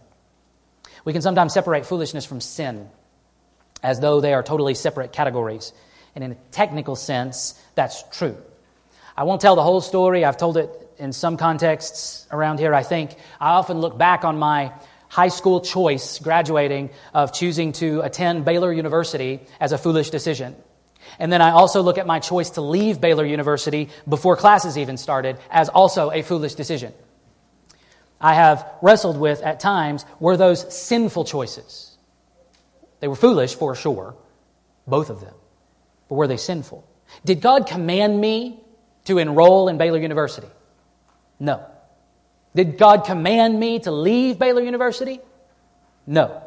We 1.04 1.12
can 1.12 1.22
sometimes 1.22 1.52
separate 1.52 1.86
foolishness 1.86 2.24
from 2.24 2.40
sin 2.40 2.88
as 3.82 4.00
though 4.00 4.20
they 4.20 4.34
are 4.34 4.42
totally 4.42 4.74
separate 4.74 5.12
categories. 5.12 5.72
And 6.14 6.24
in 6.24 6.32
a 6.32 6.36
technical 6.50 6.96
sense, 6.96 7.60
that's 7.74 8.02
true. 8.10 8.36
I 9.16 9.24
won't 9.24 9.40
tell 9.40 9.56
the 9.56 9.62
whole 9.62 9.80
story. 9.80 10.24
I've 10.24 10.36
told 10.36 10.56
it 10.56 10.70
in 10.98 11.12
some 11.12 11.36
contexts 11.36 12.26
around 12.30 12.58
here, 12.58 12.74
I 12.74 12.82
think. 12.82 13.14
I 13.40 13.50
often 13.50 13.78
look 13.78 13.96
back 13.96 14.24
on 14.24 14.38
my 14.38 14.72
high 15.08 15.28
school 15.28 15.60
choice, 15.60 16.18
graduating, 16.18 16.90
of 17.14 17.32
choosing 17.32 17.72
to 17.72 18.00
attend 18.00 18.44
Baylor 18.44 18.72
University 18.72 19.40
as 19.60 19.72
a 19.72 19.78
foolish 19.78 20.10
decision. 20.10 20.56
And 21.18 21.32
then 21.32 21.42
I 21.42 21.50
also 21.50 21.82
look 21.82 21.98
at 21.98 22.06
my 22.06 22.20
choice 22.20 22.50
to 22.50 22.60
leave 22.60 23.00
Baylor 23.00 23.24
University 23.24 23.88
before 24.08 24.36
classes 24.36 24.78
even 24.78 24.96
started 24.96 25.38
as 25.50 25.68
also 25.68 26.10
a 26.12 26.22
foolish 26.22 26.54
decision. 26.54 26.92
I 28.20 28.34
have 28.34 28.66
wrestled 28.82 29.18
with 29.18 29.42
at 29.42 29.60
times 29.60 30.04
were 30.20 30.36
those 30.36 30.74
sinful 30.74 31.24
choices. 31.24 31.96
They 33.00 33.08
were 33.08 33.16
foolish 33.16 33.54
for 33.54 33.74
sure, 33.74 34.16
both 34.86 35.10
of 35.10 35.20
them. 35.20 35.34
But 36.08 36.16
were 36.16 36.26
they 36.26 36.36
sinful? 36.36 36.86
Did 37.24 37.40
God 37.40 37.66
command 37.66 38.20
me 38.20 38.60
to 39.04 39.18
enroll 39.18 39.68
in 39.68 39.78
Baylor 39.78 39.98
University? 39.98 40.48
No. 41.38 41.64
Did 42.54 42.78
God 42.78 43.04
command 43.04 43.58
me 43.58 43.78
to 43.80 43.90
leave 43.90 44.38
Baylor 44.38 44.62
University? 44.62 45.20
No. 46.06 46.42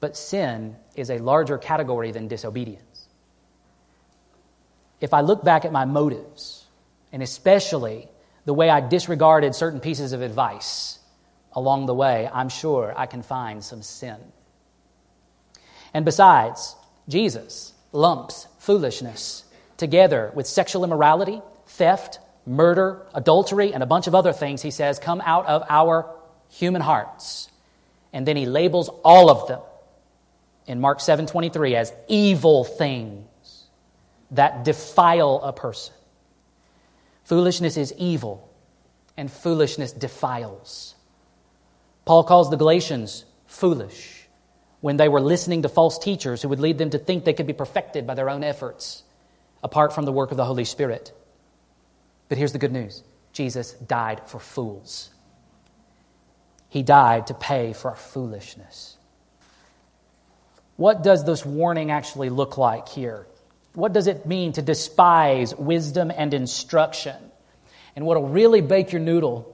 But 0.00 0.16
sin 0.16 0.76
is 0.96 1.10
a 1.10 1.18
larger 1.18 1.58
category 1.58 2.10
than 2.12 2.28
disobedience. 2.28 3.08
If 5.00 5.12
I 5.12 5.20
look 5.20 5.44
back 5.44 5.64
at 5.64 5.72
my 5.72 5.84
motives, 5.84 6.64
and 7.12 7.22
especially 7.22 8.08
the 8.44 8.54
way 8.54 8.70
I 8.70 8.80
disregarded 8.80 9.54
certain 9.54 9.80
pieces 9.80 10.12
of 10.12 10.22
advice 10.22 10.98
along 11.52 11.86
the 11.86 11.94
way, 11.94 12.28
I'm 12.32 12.48
sure 12.48 12.94
I 12.96 13.06
can 13.06 13.22
find 13.22 13.62
some 13.62 13.82
sin. 13.82 14.16
And 15.92 16.04
besides, 16.04 16.76
Jesus 17.08 17.72
lumps 17.92 18.46
foolishness 18.58 19.44
together 19.76 20.32
with 20.34 20.46
sexual 20.46 20.84
immorality, 20.84 21.42
theft, 21.66 22.18
murder, 22.46 23.06
adultery, 23.14 23.74
and 23.74 23.82
a 23.82 23.86
bunch 23.86 24.06
of 24.06 24.14
other 24.14 24.32
things, 24.32 24.62
he 24.62 24.70
says, 24.70 24.98
come 24.98 25.22
out 25.24 25.46
of 25.46 25.64
our 25.68 26.14
human 26.48 26.80
hearts. 26.80 27.50
And 28.12 28.26
then 28.26 28.36
he 28.36 28.46
labels 28.46 28.88
all 29.04 29.30
of 29.30 29.48
them 29.48 29.60
in 30.66 30.80
Mark 30.80 31.00
7:23 31.00 31.74
as 31.74 31.92
evil 32.08 32.64
things 32.64 33.66
that 34.32 34.64
defile 34.64 35.40
a 35.42 35.52
person. 35.52 35.94
Foolishness 37.24 37.76
is 37.76 37.92
evil, 37.96 38.48
and 39.16 39.30
foolishness 39.30 39.92
defiles. 39.92 40.94
Paul 42.04 42.24
calls 42.24 42.50
the 42.50 42.56
Galatians 42.56 43.24
foolish 43.46 44.28
when 44.80 44.96
they 44.96 45.08
were 45.08 45.20
listening 45.20 45.62
to 45.62 45.68
false 45.68 45.98
teachers 45.98 46.42
who 46.42 46.48
would 46.48 46.60
lead 46.60 46.78
them 46.78 46.90
to 46.90 46.98
think 46.98 47.24
they 47.24 47.32
could 47.32 47.46
be 47.46 47.52
perfected 47.52 48.06
by 48.06 48.14
their 48.14 48.30
own 48.30 48.44
efforts 48.44 49.02
apart 49.62 49.92
from 49.92 50.04
the 50.04 50.12
work 50.12 50.30
of 50.30 50.36
the 50.36 50.44
Holy 50.44 50.64
Spirit. 50.64 51.12
But 52.28 52.38
here's 52.38 52.52
the 52.52 52.58
good 52.58 52.72
news 52.72 53.02
Jesus 53.32 53.72
died 53.72 54.20
for 54.26 54.38
fools. 54.38 55.10
He 56.68 56.82
died 56.82 57.28
to 57.28 57.34
pay 57.34 57.72
for 57.72 57.90
our 57.90 57.96
foolishness. 57.96 58.95
What 60.76 61.02
does 61.02 61.24
this 61.24 61.44
warning 61.44 61.90
actually 61.90 62.28
look 62.28 62.58
like 62.58 62.88
here? 62.88 63.26
What 63.74 63.92
does 63.92 64.06
it 64.06 64.26
mean 64.26 64.52
to 64.52 64.62
despise 64.62 65.54
wisdom 65.54 66.10
and 66.14 66.32
instruction? 66.32 67.16
And 67.94 68.06
what'll 68.06 68.28
really 68.28 68.60
bake 68.60 68.92
your 68.92 69.00
noodle 69.00 69.52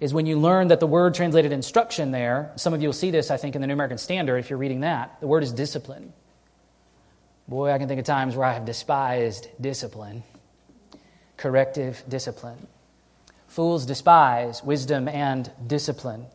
is 0.00 0.12
when 0.12 0.26
you 0.26 0.38
learn 0.38 0.68
that 0.68 0.80
the 0.80 0.86
word 0.86 1.14
translated 1.14 1.52
instruction 1.52 2.10
there, 2.10 2.52
some 2.56 2.74
of 2.74 2.82
you 2.82 2.88
will 2.88 2.92
see 2.92 3.10
this, 3.10 3.30
I 3.30 3.36
think, 3.36 3.54
in 3.54 3.60
the 3.60 3.66
New 3.66 3.74
American 3.74 3.98
Standard 3.98 4.38
if 4.38 4.50
you're 4.50 4.58
reading 4.58 4.80
that. 4.80 5.20
The 5.20 5.26
word 5.26 5.42
is 5.42 5.52
discipline. 5.52 6.12
Boy, 7.46 7.70
I 7.70 7.78
can 7.78 7.88
think 7.88 8.00
of 8.00 8.06
times 8.06 8.34
where 8.34 8.46
I 8.46 8.54
have 8.54 8.64
despised 8.64 9.48
discipline, 9.60 10.22
corrective 11.36 12.02
discipline. 12.08 12.66
Fools 13.48 13.84
despise 13.84 14.62
wisdom 14.64 15.06
and 15.06 15.50
discipline. 15.66 16.26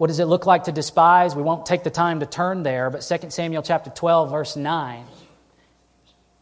What 0.00 0.06
does 0.06 0.18
it 0.18 0.24
look 0.24 0.46
like 0.46 0.64
to 0.64 0.72
despise? 0.72 1.36
We 1.36 1.42
won't 1.42 1.66
take 1.66 1.82
the 1.82 1.90
time 1.90 2.20
to 2.20 2.26
turn 2.26 2.62
there, 2.62 2.88
but 2.88 3.02
2 3.02 3.28
Samuel 3.28 3.62
chapter 3.62 3.90
12 3.90 4.30
verse 4.30 4.56
9. 4.56 5.04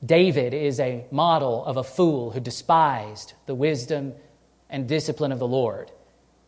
David 0.06 0.54
is 0.54 0.78
a 0.78 1.04
model 1.10 1.64
of 1.64 1.76
a 1.76 1.82
fool 1.82 2.30
who 2.30 2.38
despised 2.38 3.32
the 3.46 3.56
wisdom 3.56 4.14
and 4.70 4.86
discipline 4.86 5.32
of 5.32 5.40
the 5.40 5.48
Lord 5.48 5.90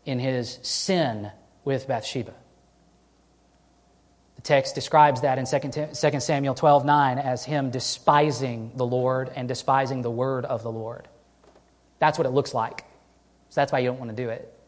in 0.04 0.20
his 0.20 0.60
sin 0.62 1.32
with 1.64 1.88
Bathsheba. 1.88 2.32
The 4.36 4.42
text 4.42 4.76
describes 4.76 5.22
that 5.22 5.36
in 5.36 5.46
2 5.46 6.20
Samuel 6.20 6.54
12 6.54 6.84
9 6.84 7.18
as 7.18 7.44
him 7.44 7.72
despising 7.72 8.70
the 8.76 8.86
Lord 8.86 9.32
and 9.34 9.48
despising 9.48 10.02
the 10.02 10.12
word 10.12 10.44
of 10.44 10.62
the 10.62 10.70
Lord. 10.70 11.08
That's 11.98 12.18
what 12.18 12.28
it 12.28 12.30
looks 12.30 12.54
like. 12.54 12.84
So 13.48 13.60
that's 13.62 13.72
why 13.72 13.80
you 13.80 13.88
don't 13.88 13.98
want 13.98 14.16
to 14.16 14.16
do 14.16 14.28
it. 14.28 14.59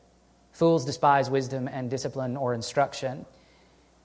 Fools 0.53 0.85
despise 0.85 1.31
wisdom 1.31 1.69
and 1.69 1.91
discipline 1.91 2.37
or 2.37 2.55
instruction. 2.55 3.25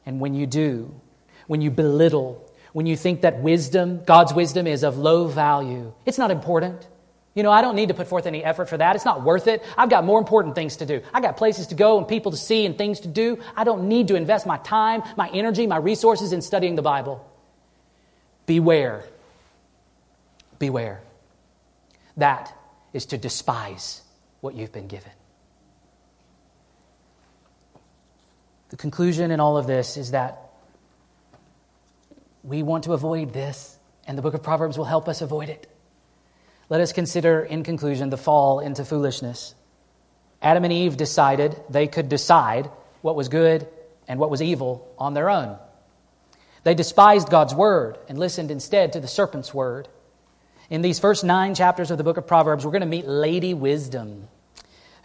And 0.05 0.19
when 0.19 0.33
you 0.33 0.47
do, 0.47 0.99
when 1.47 1.61
you 1.61 1.69
belittle, 1.69 2.49
when 2.73 2.85
you 2.85 2.95
think 2.95 3.21
that 3.21 3.41
wisdom, 3.41 4.03
God's 4.05 4.33
wisdom, 4.33 4.65
is 4.65 4.83
of 4.83 4.97
low 4.97 5.27
value, 5.27 5.93
it's 6.05 6.17
not 6.17 6.31
important. 6.31 6.87
You 7.35 7.43
know, 7.43 7.51
I 7.51 7.61
don't 7.61 7.75
need 7.75 7.89
to 7.89 7.93
put 7.93 8.07
forth 8.07 8.25
any 8.25 8.43
effort 8.43 8.67
for 8.67 8.77
that. 8.77 8.95
It's 8.95 9.05
not 9.05 9.23
worth 9.23 9.45
it. 9.45 9.63
I've 9.77 9.91
got 9.91 10.03
more 10.03 10.17
important 10.17 10.55
things 10.55 10.77
to 10.77 10.87
do. 10.87 11.01
I 11.13 11.21
got 11.21 11.37
places 11.37 11.67
to 11.67 11.75
go 11.75 11.99
and 11.99 12.07
people 12.07 12.31
to 12.31 12.37
see 12.37 12.65
and 12.65 12.75
things 12.75 13.01
to 13.01 13.07
do. 13.07 13.37
I 13.55 13.63
don't 13.63 13.87
need 13.89 14.07
to 14.07 14.15
invest 14.15 14.47
my 14.47 14.57
time, 14.57 15.03
my 15.15 15.29
energy, 15.29 15.67
my 15.67 15.77
resources 15.77 16.33
in 16.33 16.41
studying 16.41 16.75
the 16.75 16.81
Bible. 16.81 17.23
Beware. 18.47 19.03
Beware. 20.57 21.01
That 22.15 22.51
is 22.91 23.05
to 23.07 23.19
despise 23.19 24.01
what 24.41 24.55
you've 24.55 24.71
been 24.71 24.87
given. 24.87 25.11
The 28.69 28.77
conclusion 28.77 29.31
in 29.31 29.39
all 29.39 29.57
of 29.57 29.67
this 29.67 29.97
is 29.97 30.11
that 30.11 30.51
we 32.43 32.63
want 32.63 32.85
to 32.85 32.93
avoid 32.93 33.33
this, 33.33 33.77
and 34.05 34.17
the 34.17 34.21
book 34.21 34.33
of 34.33 34.43
Proverbs 34.43 34.77
will 34.77 34.85
help 34.85 35.07
us 35.07 35.21
avoid 35.21 35.49
it. 35.49 35.69
Let 36.69 36.81
us 36.81 36.91
consider, 36.91 37.41
in 37.41 37.63
conclusion, 37.63 38.09
the 38.09 38.17
fall 38.17 38.59
into 38.59 38.83
foolishness. 38.83 39.55
Adam 40.41 40.63
and 40.63 40.73
Eve 40.73 40.97
decided 40.97 41.55
they 41.69 41.87
could 41.87 42.09
decide 42.09 42.69
what 43.01 43.15
was 43.15 43.29
good 43.29 43.67
and 44.07 44.19
what 44.19 44.29
was 44.29 44.41
evil 44.41 44.93
on 44.97 45.13
their 45.13 45.29
own. 45.29 45.57
They 46.63 46.73
despised 46.73 47.29
God's 47.29 47.55
word 47.55 47.97
and 48.09 48.17
listened 48.17 48.51
instead 48.51 48.93
to 48.93 48.99
the 48.99 49.07
serpent's 49.07 49.53
word. 49.53 49.87
In 50.69 50.81
these 50.81 50.99
first 50.99 51.23
nine 51.23 51.55
chapters 51.55 51.91
of 51.91 51.97
the 51.97 52.03
book 52.03 52.17
of 52.17 52.27
Proverbs, 52.27 52.65
we're 52.65 52.71
going 52.71 52.81
to 52.81 52.87
meet 52.87 53.07
Lady 53.07 53.53
Wisdom, 53.53 54.27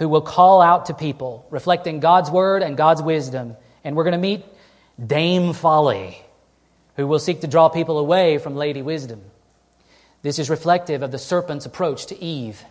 who 0.03 0.09
will 0.09 0.21
call 0.21 0.61
out 0.61 0.87
to 0.87 0.95
people, 0.95 1.47
reflecting 1.49 2.01
God's 2.01 2.29
word 2.29 2.65
and 2.65 2.77
God's 2.77 3.01
wisdom. 3.01 3.57
And 3.85 3.95
we're 3.95 4.03
going 4.03 4.11
to 4.11 4.19
meet 4.19 4.45
Dame 4.99 5.53
Folly, 5.53 6.21
who 6.97 7.07
will 7.07 7.21
seek 7.21 7.43
to 7.43 7.47
draw 7.47 7.69
people 7.69 8.01
away 8.01 8.39
from 8.39 8.57
Lady 8.57 8.83
Wisdom. 8.83 9.23
This 10.23 10.41
is 10.41 10.51
reflective 10.51 11.05
of 11.05 11.13
the 11.13 11.19
serpent's 11.19 11.67
approach 11.67 12.07
to 12.07 12.21
Eve. 12.21 12.65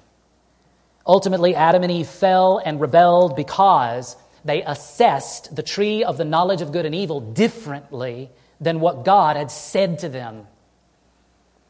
Ultimately, 1.07 1.55
Adam 1.55 1.83
and 1.83 1.91
Eve 1.93 2.09
fell 2.09 2.57
and 2.57 2.81
rebelled 2.81 3.37
because 3.37 4.17
they 4.43 4.61
assessed 4.61 5.55
the 5.55 5.63
tree 5.63 6.03
of 6.03 6.17
the 6.17 6.25
knowledge 6.25 6.59
of 6.59 6.73
good 6.73 6.85
and 6.85 6.93
evil 6.93 7.21
differently 7.21 8.29
than 8.59 8.81
what 8.81 9.05
God 9.05 9.37
had 9.37 9.51
said 9.51 9.99
to 9.99 10.09
them. 10.09 10.47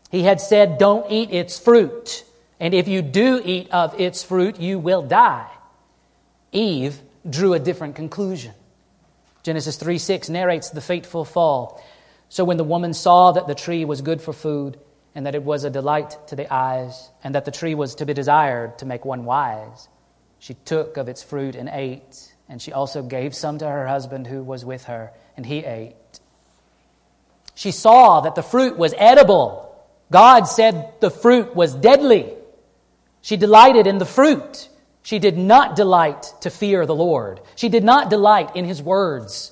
He 0.09 0.23
had 0.23 0.41
said, 0.41 0.79
Don't 0.79 1.11
eat 1.11 1.29
its 1.29 1.59
fruit, 1.59 2.23
and 2.61 2.75
if 2.75 2.87
you 2.87 3.01
do 3.01 3.41
eat 3.43 3.71
of 3.71 3.99
its 3.99 4.21
fruit, 4.21 4.59
you 4.59 4.77
will 4.77 5.01
die. 5.01 5.49
Eve 6.51 7.01
drew 7.27 7.55
a 7.55 7.59
different 7.59 7.95
conclusion. 7.95 8.53
Genesis 9.41 9.77
3 9.77 9.97
6 9.97 10.29
narrates 10.29 10.69
the 10.69 10.79
fateful 10.79 11.25
fall. 11.25 11.83
So 12.29 12.45
when 12.45 12.57
the 12.57 12.63
woman 12.63 12.93
saw 12.93 13.31
that 13.31 13.47
the 13.47 13.55
tree 13.55 13.83
was 13.83 14.01
good 14.01 14.21
for 14.21 14.31
food, 14.31 14.79
and 15.15 15.25
that 15.25 15.33
it 15.33 15.41
was 15.41 15.63
a 15.63 15.71
delight 15.71 16.15
to 16.27 16.35
the 16.35 16.53
eyes, 16.53 17.09
and 17.23 17.33
that 17.33 17.45
the 17.45 17.51
tree 17.51 17.73
was 17.73 17.95
to 17.95 18.05
be 18.05 18.13
desired 18.13 18.77
to 18.77 18.85
make 18.85 19.03
one 19.05 19.25
wise. 19.25 19.89
She 20.37 20.53
took 20.53 20.97
of 20.97 21.09
its 21.09 21.23
fruit 21.23 21.55
and 21.55 21.67
ate, 21.67 22.31
and 22.47 22.61
she 22.61 22.71
also 22.71 23.01
gave 23.01 23.33
some 23.33 23.57
to 23.57 23.67
her 23.67 23.87
husband 23.87 24.27
who 24.27 24.43
was 24.43 24.63
with 24.63 24.83
her, 24.83 25.11
and 25.35 25.47
he 25.47 25.65
ate. 25.65 25.95
She 27.55 27.71
saw 27.71 28.21
that 28.21 28.35
the 28.35 28.43
fruit 28.43 28.77
was 28.77 28.93
edible. 28.97 29.67
God 30.11 30.43
said 30.43 30.93
the 30.99 31.09
fruit 31.09 31.55
was 31.55 31.73
deadly. 31.73 32.35
She 33.21 33.37
delighted 33.37 33.87
in 33.87 33.97
the 33.97 34.05
fruit. 34.05 34.69
She 35.03 35.19
did 35.19 35.37
not 35.37 35.75
delight 35.75 36.33
to 36.41 36.49
fear 36.49 36.85
the 36.85 36.95
Lord. 36.95 37.41
She 37.55 37.69
did 37.69 37.83
not 37.83 38.09
delight 38.09 38.55
in 38.55 38.65
his 38.65 38.81
words. 38.81 39.51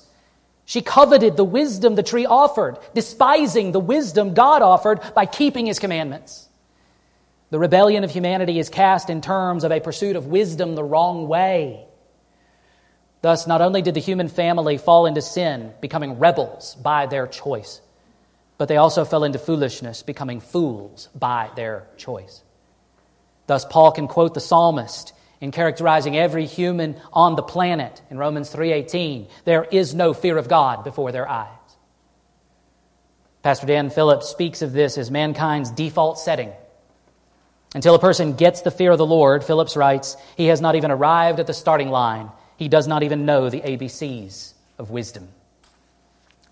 She 0.64 0.82
coveted 0.82 1.36
the 1.36 1.44
wisdom 1.44 1.96
the 1.96 2.02
tree 2.02 2.26
offered, 2.26 2.78
despising 2.94 3.72
the 3.72 3.80
wisdom 3.80 4.34
God 4.34 4.62
offered 4.62 5.00
by 5.14 5.26
keeping 5.26 5.66
his 5.66 5.80
commandments. 5.80 6.48
The 7.50 7.58
rebellion 7.58 8.04
of 8.04 8.12
humanity 8.12 8.60
is 8.60 8.68
cast 8.68 9.10
in 9.10 9.20
terms 9.20 9.64
of 9.64 9.72
a 9.72 9.80
pursuit 9.80 10.14
of 10.14 10.26
wisdom 10.26 10.76
the 10.76 10.84
wrong 10.84 11.26
way. 11.26 11.86
Thus, 13.22 13.46
not 13.46 13.60
only 13.60 13.82
did 13.82 13.94
the 13.94 14.00
human 14.00 14.28
family 14.28 14.78
fall 14.78 15.06
into 15.06 15.20
sin, 15.20 15.72
becoming 15.80 16.20
rebels 16.20 16.76
by 16.76 17.06
their 17.06 17.26
choice, 17.26 17.80
but 18.56 18.68
they 18.68 18.76
also 18.76 19.04
fell 19.04 19.24
into 19.24 19.38
foolishness, 19.38 20.02
becoming 20.02 20.40
fools 20.40 21.08
by 21.14 21.50
their 21.56 21.86
choice. 21.96 22.42
Thus, 23.50 23.64
Paul 23.64 23.90
can 23.90 24.06
quote 24.06 24.34
the 24.34 24.40
psalmist 24.40 25.12
in 25.40 25.50
characterizing 25.50 26.16
every 26.16 26.46
human 26.46 26.94
on 27.12 27.34
the 27.34 27.42
planet 27.42 28.00
in 28.08 28.16
Romans 28.16 28.48
3:18 28.48 29.26
there 29.44 29.64
is 29.64 29.92
no 29.92 30.14
fear 30.14 30.38
of 30.38 30.46
God 30.46 30.84
before 30.84 31.10
their 31.10 31.28
eyes. 31.28 31.48
Pastor 33.42 33.66
Dan 33.66 33.90
Phillips 33.90 34.28
speaks 34.28 34.62
of 34.62 34.72
this 34.72 34.96
as 34.96 35.10
mankind's 35.10 35.72
default 35.72 36.20
setting. 36.20 36.52
Until 37.74 37.96
a 37.96 37.98
person 37.98 38.34
gets 38.34 38.60
the 38.60 38.70
fear 38.70 38.92
of 38.92 38.98
the 38.98 39.04
Lord 39.04 39.42
Phillips 39.42 39.76
writes 39.76 40.16
he 40.36 40.46
has 40.46 40.60
not 40.60 40.76
even 40.76 40.92
arrived 40.92 41.40
at 41.40 41.48
the 41.48 41.52
starting 41.52 41.90
line. 41.90 42.30
He 42.56 42.68
does 42.68 42.86
not 42.86 43.02
even 43.02 43.26
know 43.26 43.50
the 43.50 43.62
ABCs 43.62 44.54
of 44.78 44.92
wisdom. 44.92 45.26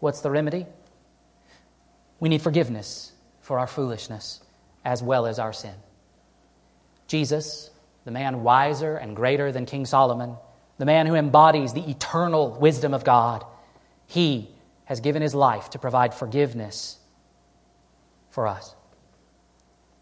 What's 0.00 0.22
the 0.22 0.32
remedy? 0.32 0.66
We 2.18 2.28
need 2.28 2.42
forgiveness 2.42 3.12
for 3.40 3.60
our 3.60 3.68
foolishness 3.68 4.40
as 4.84 5.00
well 5.00 5.26
as 5.26 5.38
our 5.38 5.52
sin 5.52 5.74
Jesus 7.08 7.70
the 8.08 8.12
man 8.12 8.42
wiser 8.42 8.96
and 8.96 9.14
greater 9.14 9.52
than 9.52 9.66
King 9.66 9.84
Solomon, 9.84 10.34
the 10.78 10.86
man 10.86 11.06
who 11.06 11.14
embodies 11.14 11.74
the 11.74 11.90
eternal 11.90 12.52
wisdom 12.58 12.94
of 12.94 13.04
God, 13.04 13.44
he 14.06 14.48
has 14.86 15.00
given 15.00 15.20
his 15.20 15.34
life 15.34 15.68
to 15.70 15.78
provide 15.78 16.14
forgiveness 16.14 16.96
for 18.30 18.46
us. 18.46 18.74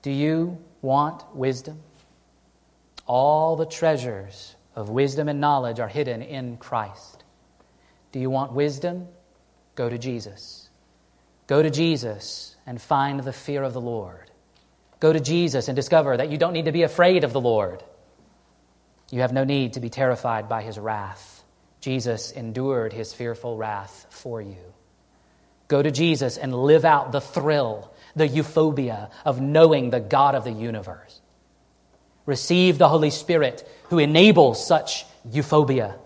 Do 0.03 0.13
you 0.13 0.63
want 0.83 1.35
wisdom? 1.35 1.81
All 3.07 3.57
the 3.57 3.67
treasures 3.67 4.55
of 4.77 4.89
wisdom 4.89 5.29
and 5.29 5.41
knowledge 5.41 5.81
are 5.81 5.89
hidden 5.89 6.23
in 6.23 6.59
Christ. 6.59 7.25
Do 8.13 8.21
you 8.21 8.31
want 8.31 8.53
wisdom? 8.53 9.09
Go 9.75 9.89
to 9.89 9.99
Jesus. 9.99 10.69
Go 11.49 11.61
to 11.61 11.71
Jesus 11.71 12.55
and 12.67 12.81
find 12.81 13.19
the 13.19 13.33
fear 13.33 13.65
of 13.65 13.73
the 13.73 13.81
Lord. 13.81 14.31
Go 15.01 15.13
to 15.13 15.21
Jesus 15.21 15.69
and 15.69 15.77
discover 15.77 16.17
that 16.17 16.31
you 16.31 16.39
don't 16.39 16.53
need 16.53 16.65
to 16.65 16.73
be 16.73 16.83
afraid 16.83 17.25
of 17.25 17.33
the 17.33 17.41
Lord. 17.41 17.83
You 19.11 19.21
have 19.21 19.33
no 19.33 19.45
need 19.45 19.75
to 19.75 19.81
be 19.81 19.91
terrified 19.91 20.49
by 20.49 20.63
his 20.63 20.79
wrath. 20.79 21.45
Jesus 21.81 22.33
endured 22.33 22.93
his 22.93 23.13
fearful 23.13 23.57
wrath 23.57 24.07
for 24.11 24.41
you. 24.41 24.57
Go 25.69 25.83
to 25.83 25.91
Jesus 25.91 26.37
and 26.37 26.55
live 26.55 26.85
out 26.85 27.13
the 27.13 27.21
thrill, 27.21 27.93
the 28.15 28.27
euphoria 28.27 29.11
of 29.25 29.41
knowing 29.41 29.91
the 29.91 30.01
God 30.01 30.35
of 30.35 30.45
the 30.45 30.53
universe. 30.53 31.21
Receive 32.25 32.79
the 32.79 32.89
Holy 32.89 33.11
Spirit 33.11 33.69
who 33.85 33.99
enables 33.99 34.67
such 34.67 35.05
euphoria. 35.31 35.97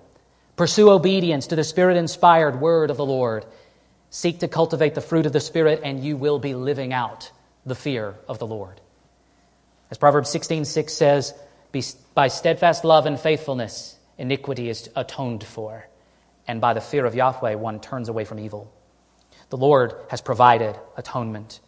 Pursue 0.56 0.90
obedience 0.90 1.46
to 1.48 1.56
the 1.56 1.64
Spirit 1.64 1.96
inspired 1.96 2.60
word 2.60 2.90
of 2.90 2.96
the 2.98 3.06
Lord. 3.06 3.46
Seek 4.10 4.40
to 4.40 4.48
cultivate 4.48 4.94
the 4.94 5.00
fruit 5.00 5.24
of 5.24 5.32
the 5.32 5.40
Spirit, 5.40 5.80
and 5.84 6.02
you 6.04 6.16
will 6.16 6.38
be 6.38 6.54
living 6.54 6.92
out 6.92 7.30
the 7.64 7.74
fear 7.74 8.14
of 8.28 8.38
the 8.38 8.46
Lord. 8.46 8.79
As 9.90 9.98
Proverbs 9.98 10.32
16:6 10.32 10.66
6 10.66 10.92
says, 10.92 11.34
by 12.14 12.28
steadfast 12.28 12.84
love 12.84 13.06
and 13.06 13.18
faithfulness, 13.18 13.96
iniquity 14.18 14.68
is 14.68 14.88
atoned 14.94 15.44
for, 15.44 15.88
and 16.46 16.60
by 16.60 16.74
the 16.74 16.80
fear 16.80 17.06
of 17.06 17.14
Yahweh, 17.14 17.54
one 17.54 17.80
turns 17.80 18.08
away 18.08 18.24
from 18.24 18.38
evil. 18.38 18.72
The 19.50 19.56
Lord 19.56 19.94
has 20.08 20.20
provided 20.20 20.78
atonement, 20.96 21.60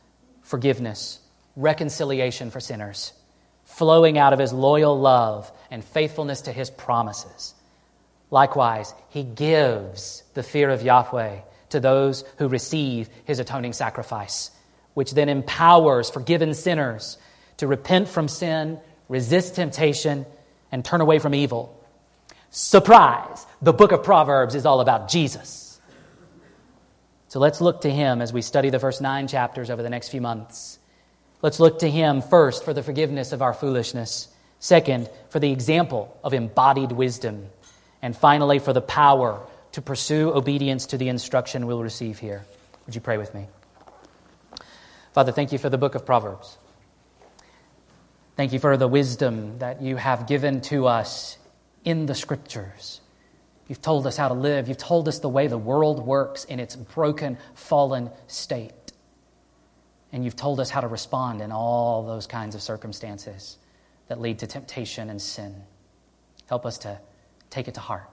forgiveness, 0.42 1.18
reconciliation 1.56 2.50
for 2.50 2.60
sinners, 2.60 3.12
flowing 3.64 4.18
out 4.18 4.32
of 4.32 4.38
his 4.38 4.52
loyal 4.52 4.98
love 4.98 5.50
and 5.70 5.84
faithfulness 5.84 6.42
to 6.42 6.52
his 6.52 6.70
promises. 6.70 7.54
Likewise, 8.30 8.94
he 9.10 9.24
gives 9.24 10.22
the 10.34 10.42
fear 10.42 10.70
of 10.70 10.82
Yahweh 10.82 11.40
to 11.70 11.80
those 11.80 12.24
who 12.38 12.48
receive 12.48 13.08
his 13.24 13.40
atoning 13.40 13.72
sacrifice, 13.72 14.50
which 14.94 15.12
then 15.12 15.28
empowers 15.28 16.08
forgiven 16.08 16.54
sinners 16.54 17.18
to 17.62 17.68
repent 17.68 18.08
from 18.08 18.26
sin, 18.26 18.80
resist 19.08 19.54
temptation, 19.54 20.26
and 20.72 20.84
turn 20.84 21.00
away 21.00 21.20
from 21.20 21.32
evil. 21.32 21.80
Surprise! 22.50 23.46
The 23.62 23.72
book 23.72 23.92
of 23.92 24.02
Proverbs 24.02 24.56
is 24.56 24.66
all 24.66 24.80
about 24.80 25.08
Jesus. 25.08 25.80
So 27.28 27.38
let's 27.38 27.60
look 27.60 27.82
to 27.82 27.88
him 27.88 28.20
as 28.20 28.32
we 28.32 28.42
study 28.42 28.70
the 28.70 28.80
first 28.80 29.00
nine 29.00 29.28
chapters 29.28 29.70
over 29.70 29.80
the 29.80 29.90
next 29.90 30.08
few 30.08 30.20
months. 30.20 30.80
Let's 31.40 31.60
look 31.60 31.78
to 31.78 31.88
him 31.88 32.20
first 32.20 32.64
for 32.64 32.74
the 32.74 32.82
forgiveness 32.82 33.30
of 33.30 33.42
our 33.42 33.54
foolishness, 33.54 34.26
second, 34.58 35.08
for 35.28 35.38
the 35.38 35.52
example 35.52 36.18
of 36.24 36.34
embodied 36.34 36.90
wisdom, 36.90 37.46
and 38.02 38.16
finally, 38.16 38.58
for 38.58 38.72
the 38.72 38.80
power 38.80 39.40
to 39.70 39.82
pursue 39.82 40.32
obedience 40.34 40.86
to 40.86 40.98
the 40.98 41.08
instruction 41.08 41.68
we'll 41.68 41.84
receive 41.84 42.18
here. 42.18 42.44
Would 42.86 42.96
you 42.96 43.00
pray 43.00 43.18
with 43.18 43.32
me? 43.36 43.46
Father, 45.12 45.30
thank 45.30 45.52
you 45.52 45.58
for 45.58 45.70
the 45.70 45.78
book 45.78 45.94
of 45.94 46.04
Proverbs. 46.04 46.58
Thank 48.37 48.53
you 48.53 48.59
for 48.59 48.76
the 48.76 48.89
wisdom 48.89 49.59
that 49.59 49.83
you 49.83 49.97
have 49.97 50.26
given 50.26 50.62
to 50.62 50.87
us 50.87 51.37
in 51.85 52.07
the 52.07 52.14
scriptures. 52.14 53.01
You've 53.68 53.83
told 53.83 54.07
us 54.07 54.16
how 54.16 54.28
to 54.28 54.35
live. 54.35 54.68
You've 54.68 54.78
told 54.78 55.07
us 55.07 55.18
the 55.18 55.28
way 55.28 55.47
the 55.47 55.59
world 55.59 56.07
works 56.07 56.45
in 56.45 56.59
its 56.59 56.74
broken, 56.74 57.39
fallen 57.55 58.11
state. 58.26 58.93
And 60.12 60.24
you've 60.24 60.37
told 60.37 60.61
us 60.61 60.70
how 60.70 60.80
to 60.80 60.89
respond 60.89 61.41
in 61.41 61.53
all 61.53 62.05
those 62.05 62.26
kinds 62.26 62.55
of 62.55 62.62
circumstances 62.62 63.59
that 64.09 64.20
lead 64.20 64.41
to 64.41 64.47
temptation 64.47 65.11
and 65.11 65.20
sin. 65.20 65.55
Help 66.49 66.66
us 66.66 66.78
to 66.78 66.99
take 67.51 67.68
it 67.68 67.74
to 67.74 67.80
heart. 67.80 68.09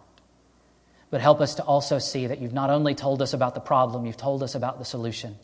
But 1.10 1.22
help 1.22 1.42
us 1.42 1.56
to 1.56 1.64
also 1.64 1.98
see 1.98 2.28
that 2.28 2.40
you've 2.40 2.54
not 2.54 2.70
only 2.70 2.94
told 2.94 3.22
us 3.22 3.34
about 3.34 3.56
the 3.56 3.62
problem, 3.62 4.06
you've 4.06 4.18
told 4.18 4.44
us 4.44 4.54
about 4.54 4.80
the 4.80 4.86
solution. 4.86 5.38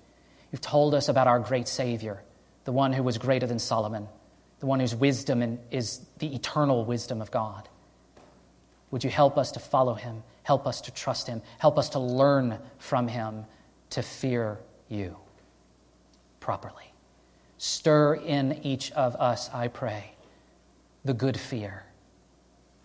You've 0.51 0.61
told 0.61 0.93
us 0.93 1.09
about 1.09 1.27
our 1.27 1.39
great 1.39 1.67
Savior, 1.67 2.21
the 2.65 2.71
one 2.71 2.93
who 2.93 3.03
was 3.03 3.17
greater 3.17 3.47
than 3.47 3.59
Solomon, 3.59 4.07
the 4.65 4.69
one 4.69 4.79
whose 4.79 4.95
wisdom 4.95 5.59
is 5.69 6.01
the 6.17 6.33
eternal 6.33 6.85
wisdom 6.85 7.21
of 7.21 7.29
God. 7.29 7.69
Would 8.89 9.03
you 9.03 9.11
help 9.11 9.37
us 9.37 9.51
to 9.51 9.59
follow 9.59 9.93
him? 9.93 10.23
Help 10.41 10.65
us 10.65 10.81
to 10.81 10.91
trust 10.91 11.27
him. 11.27 11.43
Help 11.59 11.77
us 11.77 11.89
to 11.89 11.99
learn 11.99 12.57
from 12.79 13.07
him 13.07 13.45
to 13.91 14.01
fear 14.01 14.57
you 14.89 15.17
properly. 16.39 16.91
Stir 17.59 18.15
in 18.15 18.59
each 18.63 18.91
of 18.93 19.15
us, 19.17 19.51
I 19.53 19.67
pray, 19.67 20.15
the 21.03 21.13
good 21.13 21.39
fear, 21.39 21.83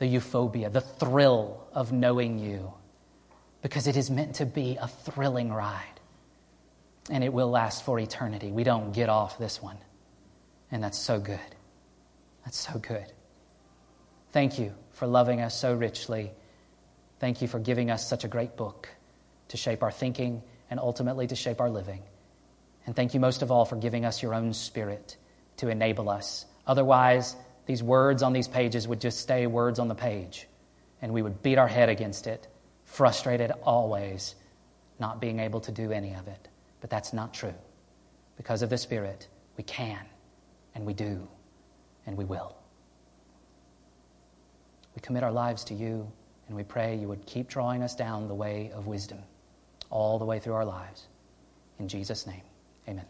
the 0.01 0.05
euphobia, 0.05 0.71
the 0.71 0.83
thrill 0.83 1.67
of 1.73 1.93
knowing 1.93 2.39
you, 2.39 2.75
because 3.63 3.87
it 3.87 3.97
is 3.97 4.11
meant 4.11 4.35
to 4.35 4.45
be 4.45 4.77
a 4.77 4.87
thrilling 4.87 5.51
ride 5.51 5.99
and 7.09 7.25
it 7.25 7.33
will 7.33 7.49
last 7.49 7.87
for 7.87 7.99
eternity. 7.99 8.53
We 8.53 8.65
don't 8.65 8.93
get 8.93 9.09
off 9.09 9.39
this 9.39 9.63
one. 9.63 9.79
And 10.71 10.85
that's 10.85 10.99
so 10.99 11.19
good. 11.19 11.41
That's 12.45 12.59
so 12.59 12.79
good. 12.79 13.13
Thank 14.33 14.59
you 14.59 14.75
for 14.93 15.07
loving 15.07 15.41
us 15.41 15.59
so 15.59 15.75
richly. 15.75 16.33
Thank 17.19 17.43
you 17.43 17.49
for 17.49 17.59
giving 17.59 17.91
us 17.91 18.09
such 18.09 18.25
a 18.25 18.29
great 18.29 18.57
book 18.57 18.89
to 19.49 19.57
shape 19.57 19.83
our 19.83 19.91
thinking 19.91 20.43
and 20.71 20.79
ultimately 20.79 21.27
to 21.27 21.37
shape 21.37 21.61
our 21.61 21.71
living. 21.71 22.03
And 22.87 22.97
thank 22.97 23.15
you 23.15 23.21
most 23.21 23.43
of 23.43 23.51
all 23.51 23.65
for 23.65 23.77
giving 23.77 24.05
us 24.05 24.23
your 24.23 24.35
own 24.35 24.55
spirit 24.55 25.17
to 25.59 25.69
enable 25.69 26.09
us. 26.09 26.47
Otherwise, 26.67 27.37
these 27.67 27.83
words 27.83 28.23
on 28.23 28.33
these 28.33 28.49
pages 28.49 28.89
would 28.89 29.01
just 29.01 29.21
stay 29.21 29.47
words 29.47 29.79
on 29.79 29.89
the 29.89 29.95
page, 29.95 30.47
and 31.03 31.13
we 31.13 31.23
would 31.23 31.43
beat 31.43 31.59
our 31.59 31.69
head 31.69 31.89
against 31.89 32.27
it, 32.27 32.49
frustrated 32.85 33.53
always, 33.63 34.35
not 34.99 35.21
being 35.21 35.41
able 35.41 35.61
to 35.61 35.73
do 35.73 35.93
any 35.93 36.15
of 36.15 36.27
it. 36.29 36.49
But 36.81 36.91
that's 36.91 37.13
not 37.13 37.35
true. 37.35 37.55
Because 38.37 38.63
of 38.63 38.71
the 38.71 38.79
Spirit, 38.79 39.29
we 39.57 39.65
can, 39.65 40.01
and 40.75 40.87
we 40.87 40.95
do, 40.95 41.29
and 42.07 42.17
we 42.17 42.25
will. 42.25 42.57
We 44.95 45.01
commit 45.01 45.23
our 45.23 45.33
lives 45.33 45.65
to 45.65 45.75
you, 45.75 46.11
and 46.49 46.57
we 46.57 46.65
pray 46.65 46.97
you 46.97 47.09
would 47.09 47.25
keep 47.27 47.49
drawing 47.49 47.83
us 47.83 47.95
down 47.95 48.29
the 48.29 48.35
way 48.35 48.71
of 48.75 48.87
wisdom 48.87 49.19
all 49.91 50.19
the 50.19 50.25
way 50.25 50.39
through 50.39 50.55
our 50.55 50.65
lives. 50.65 51.07
In 51.79 51.89
Jesus' 51.89 52.27
name, 52.27 52.43
amen. 52.89 53.07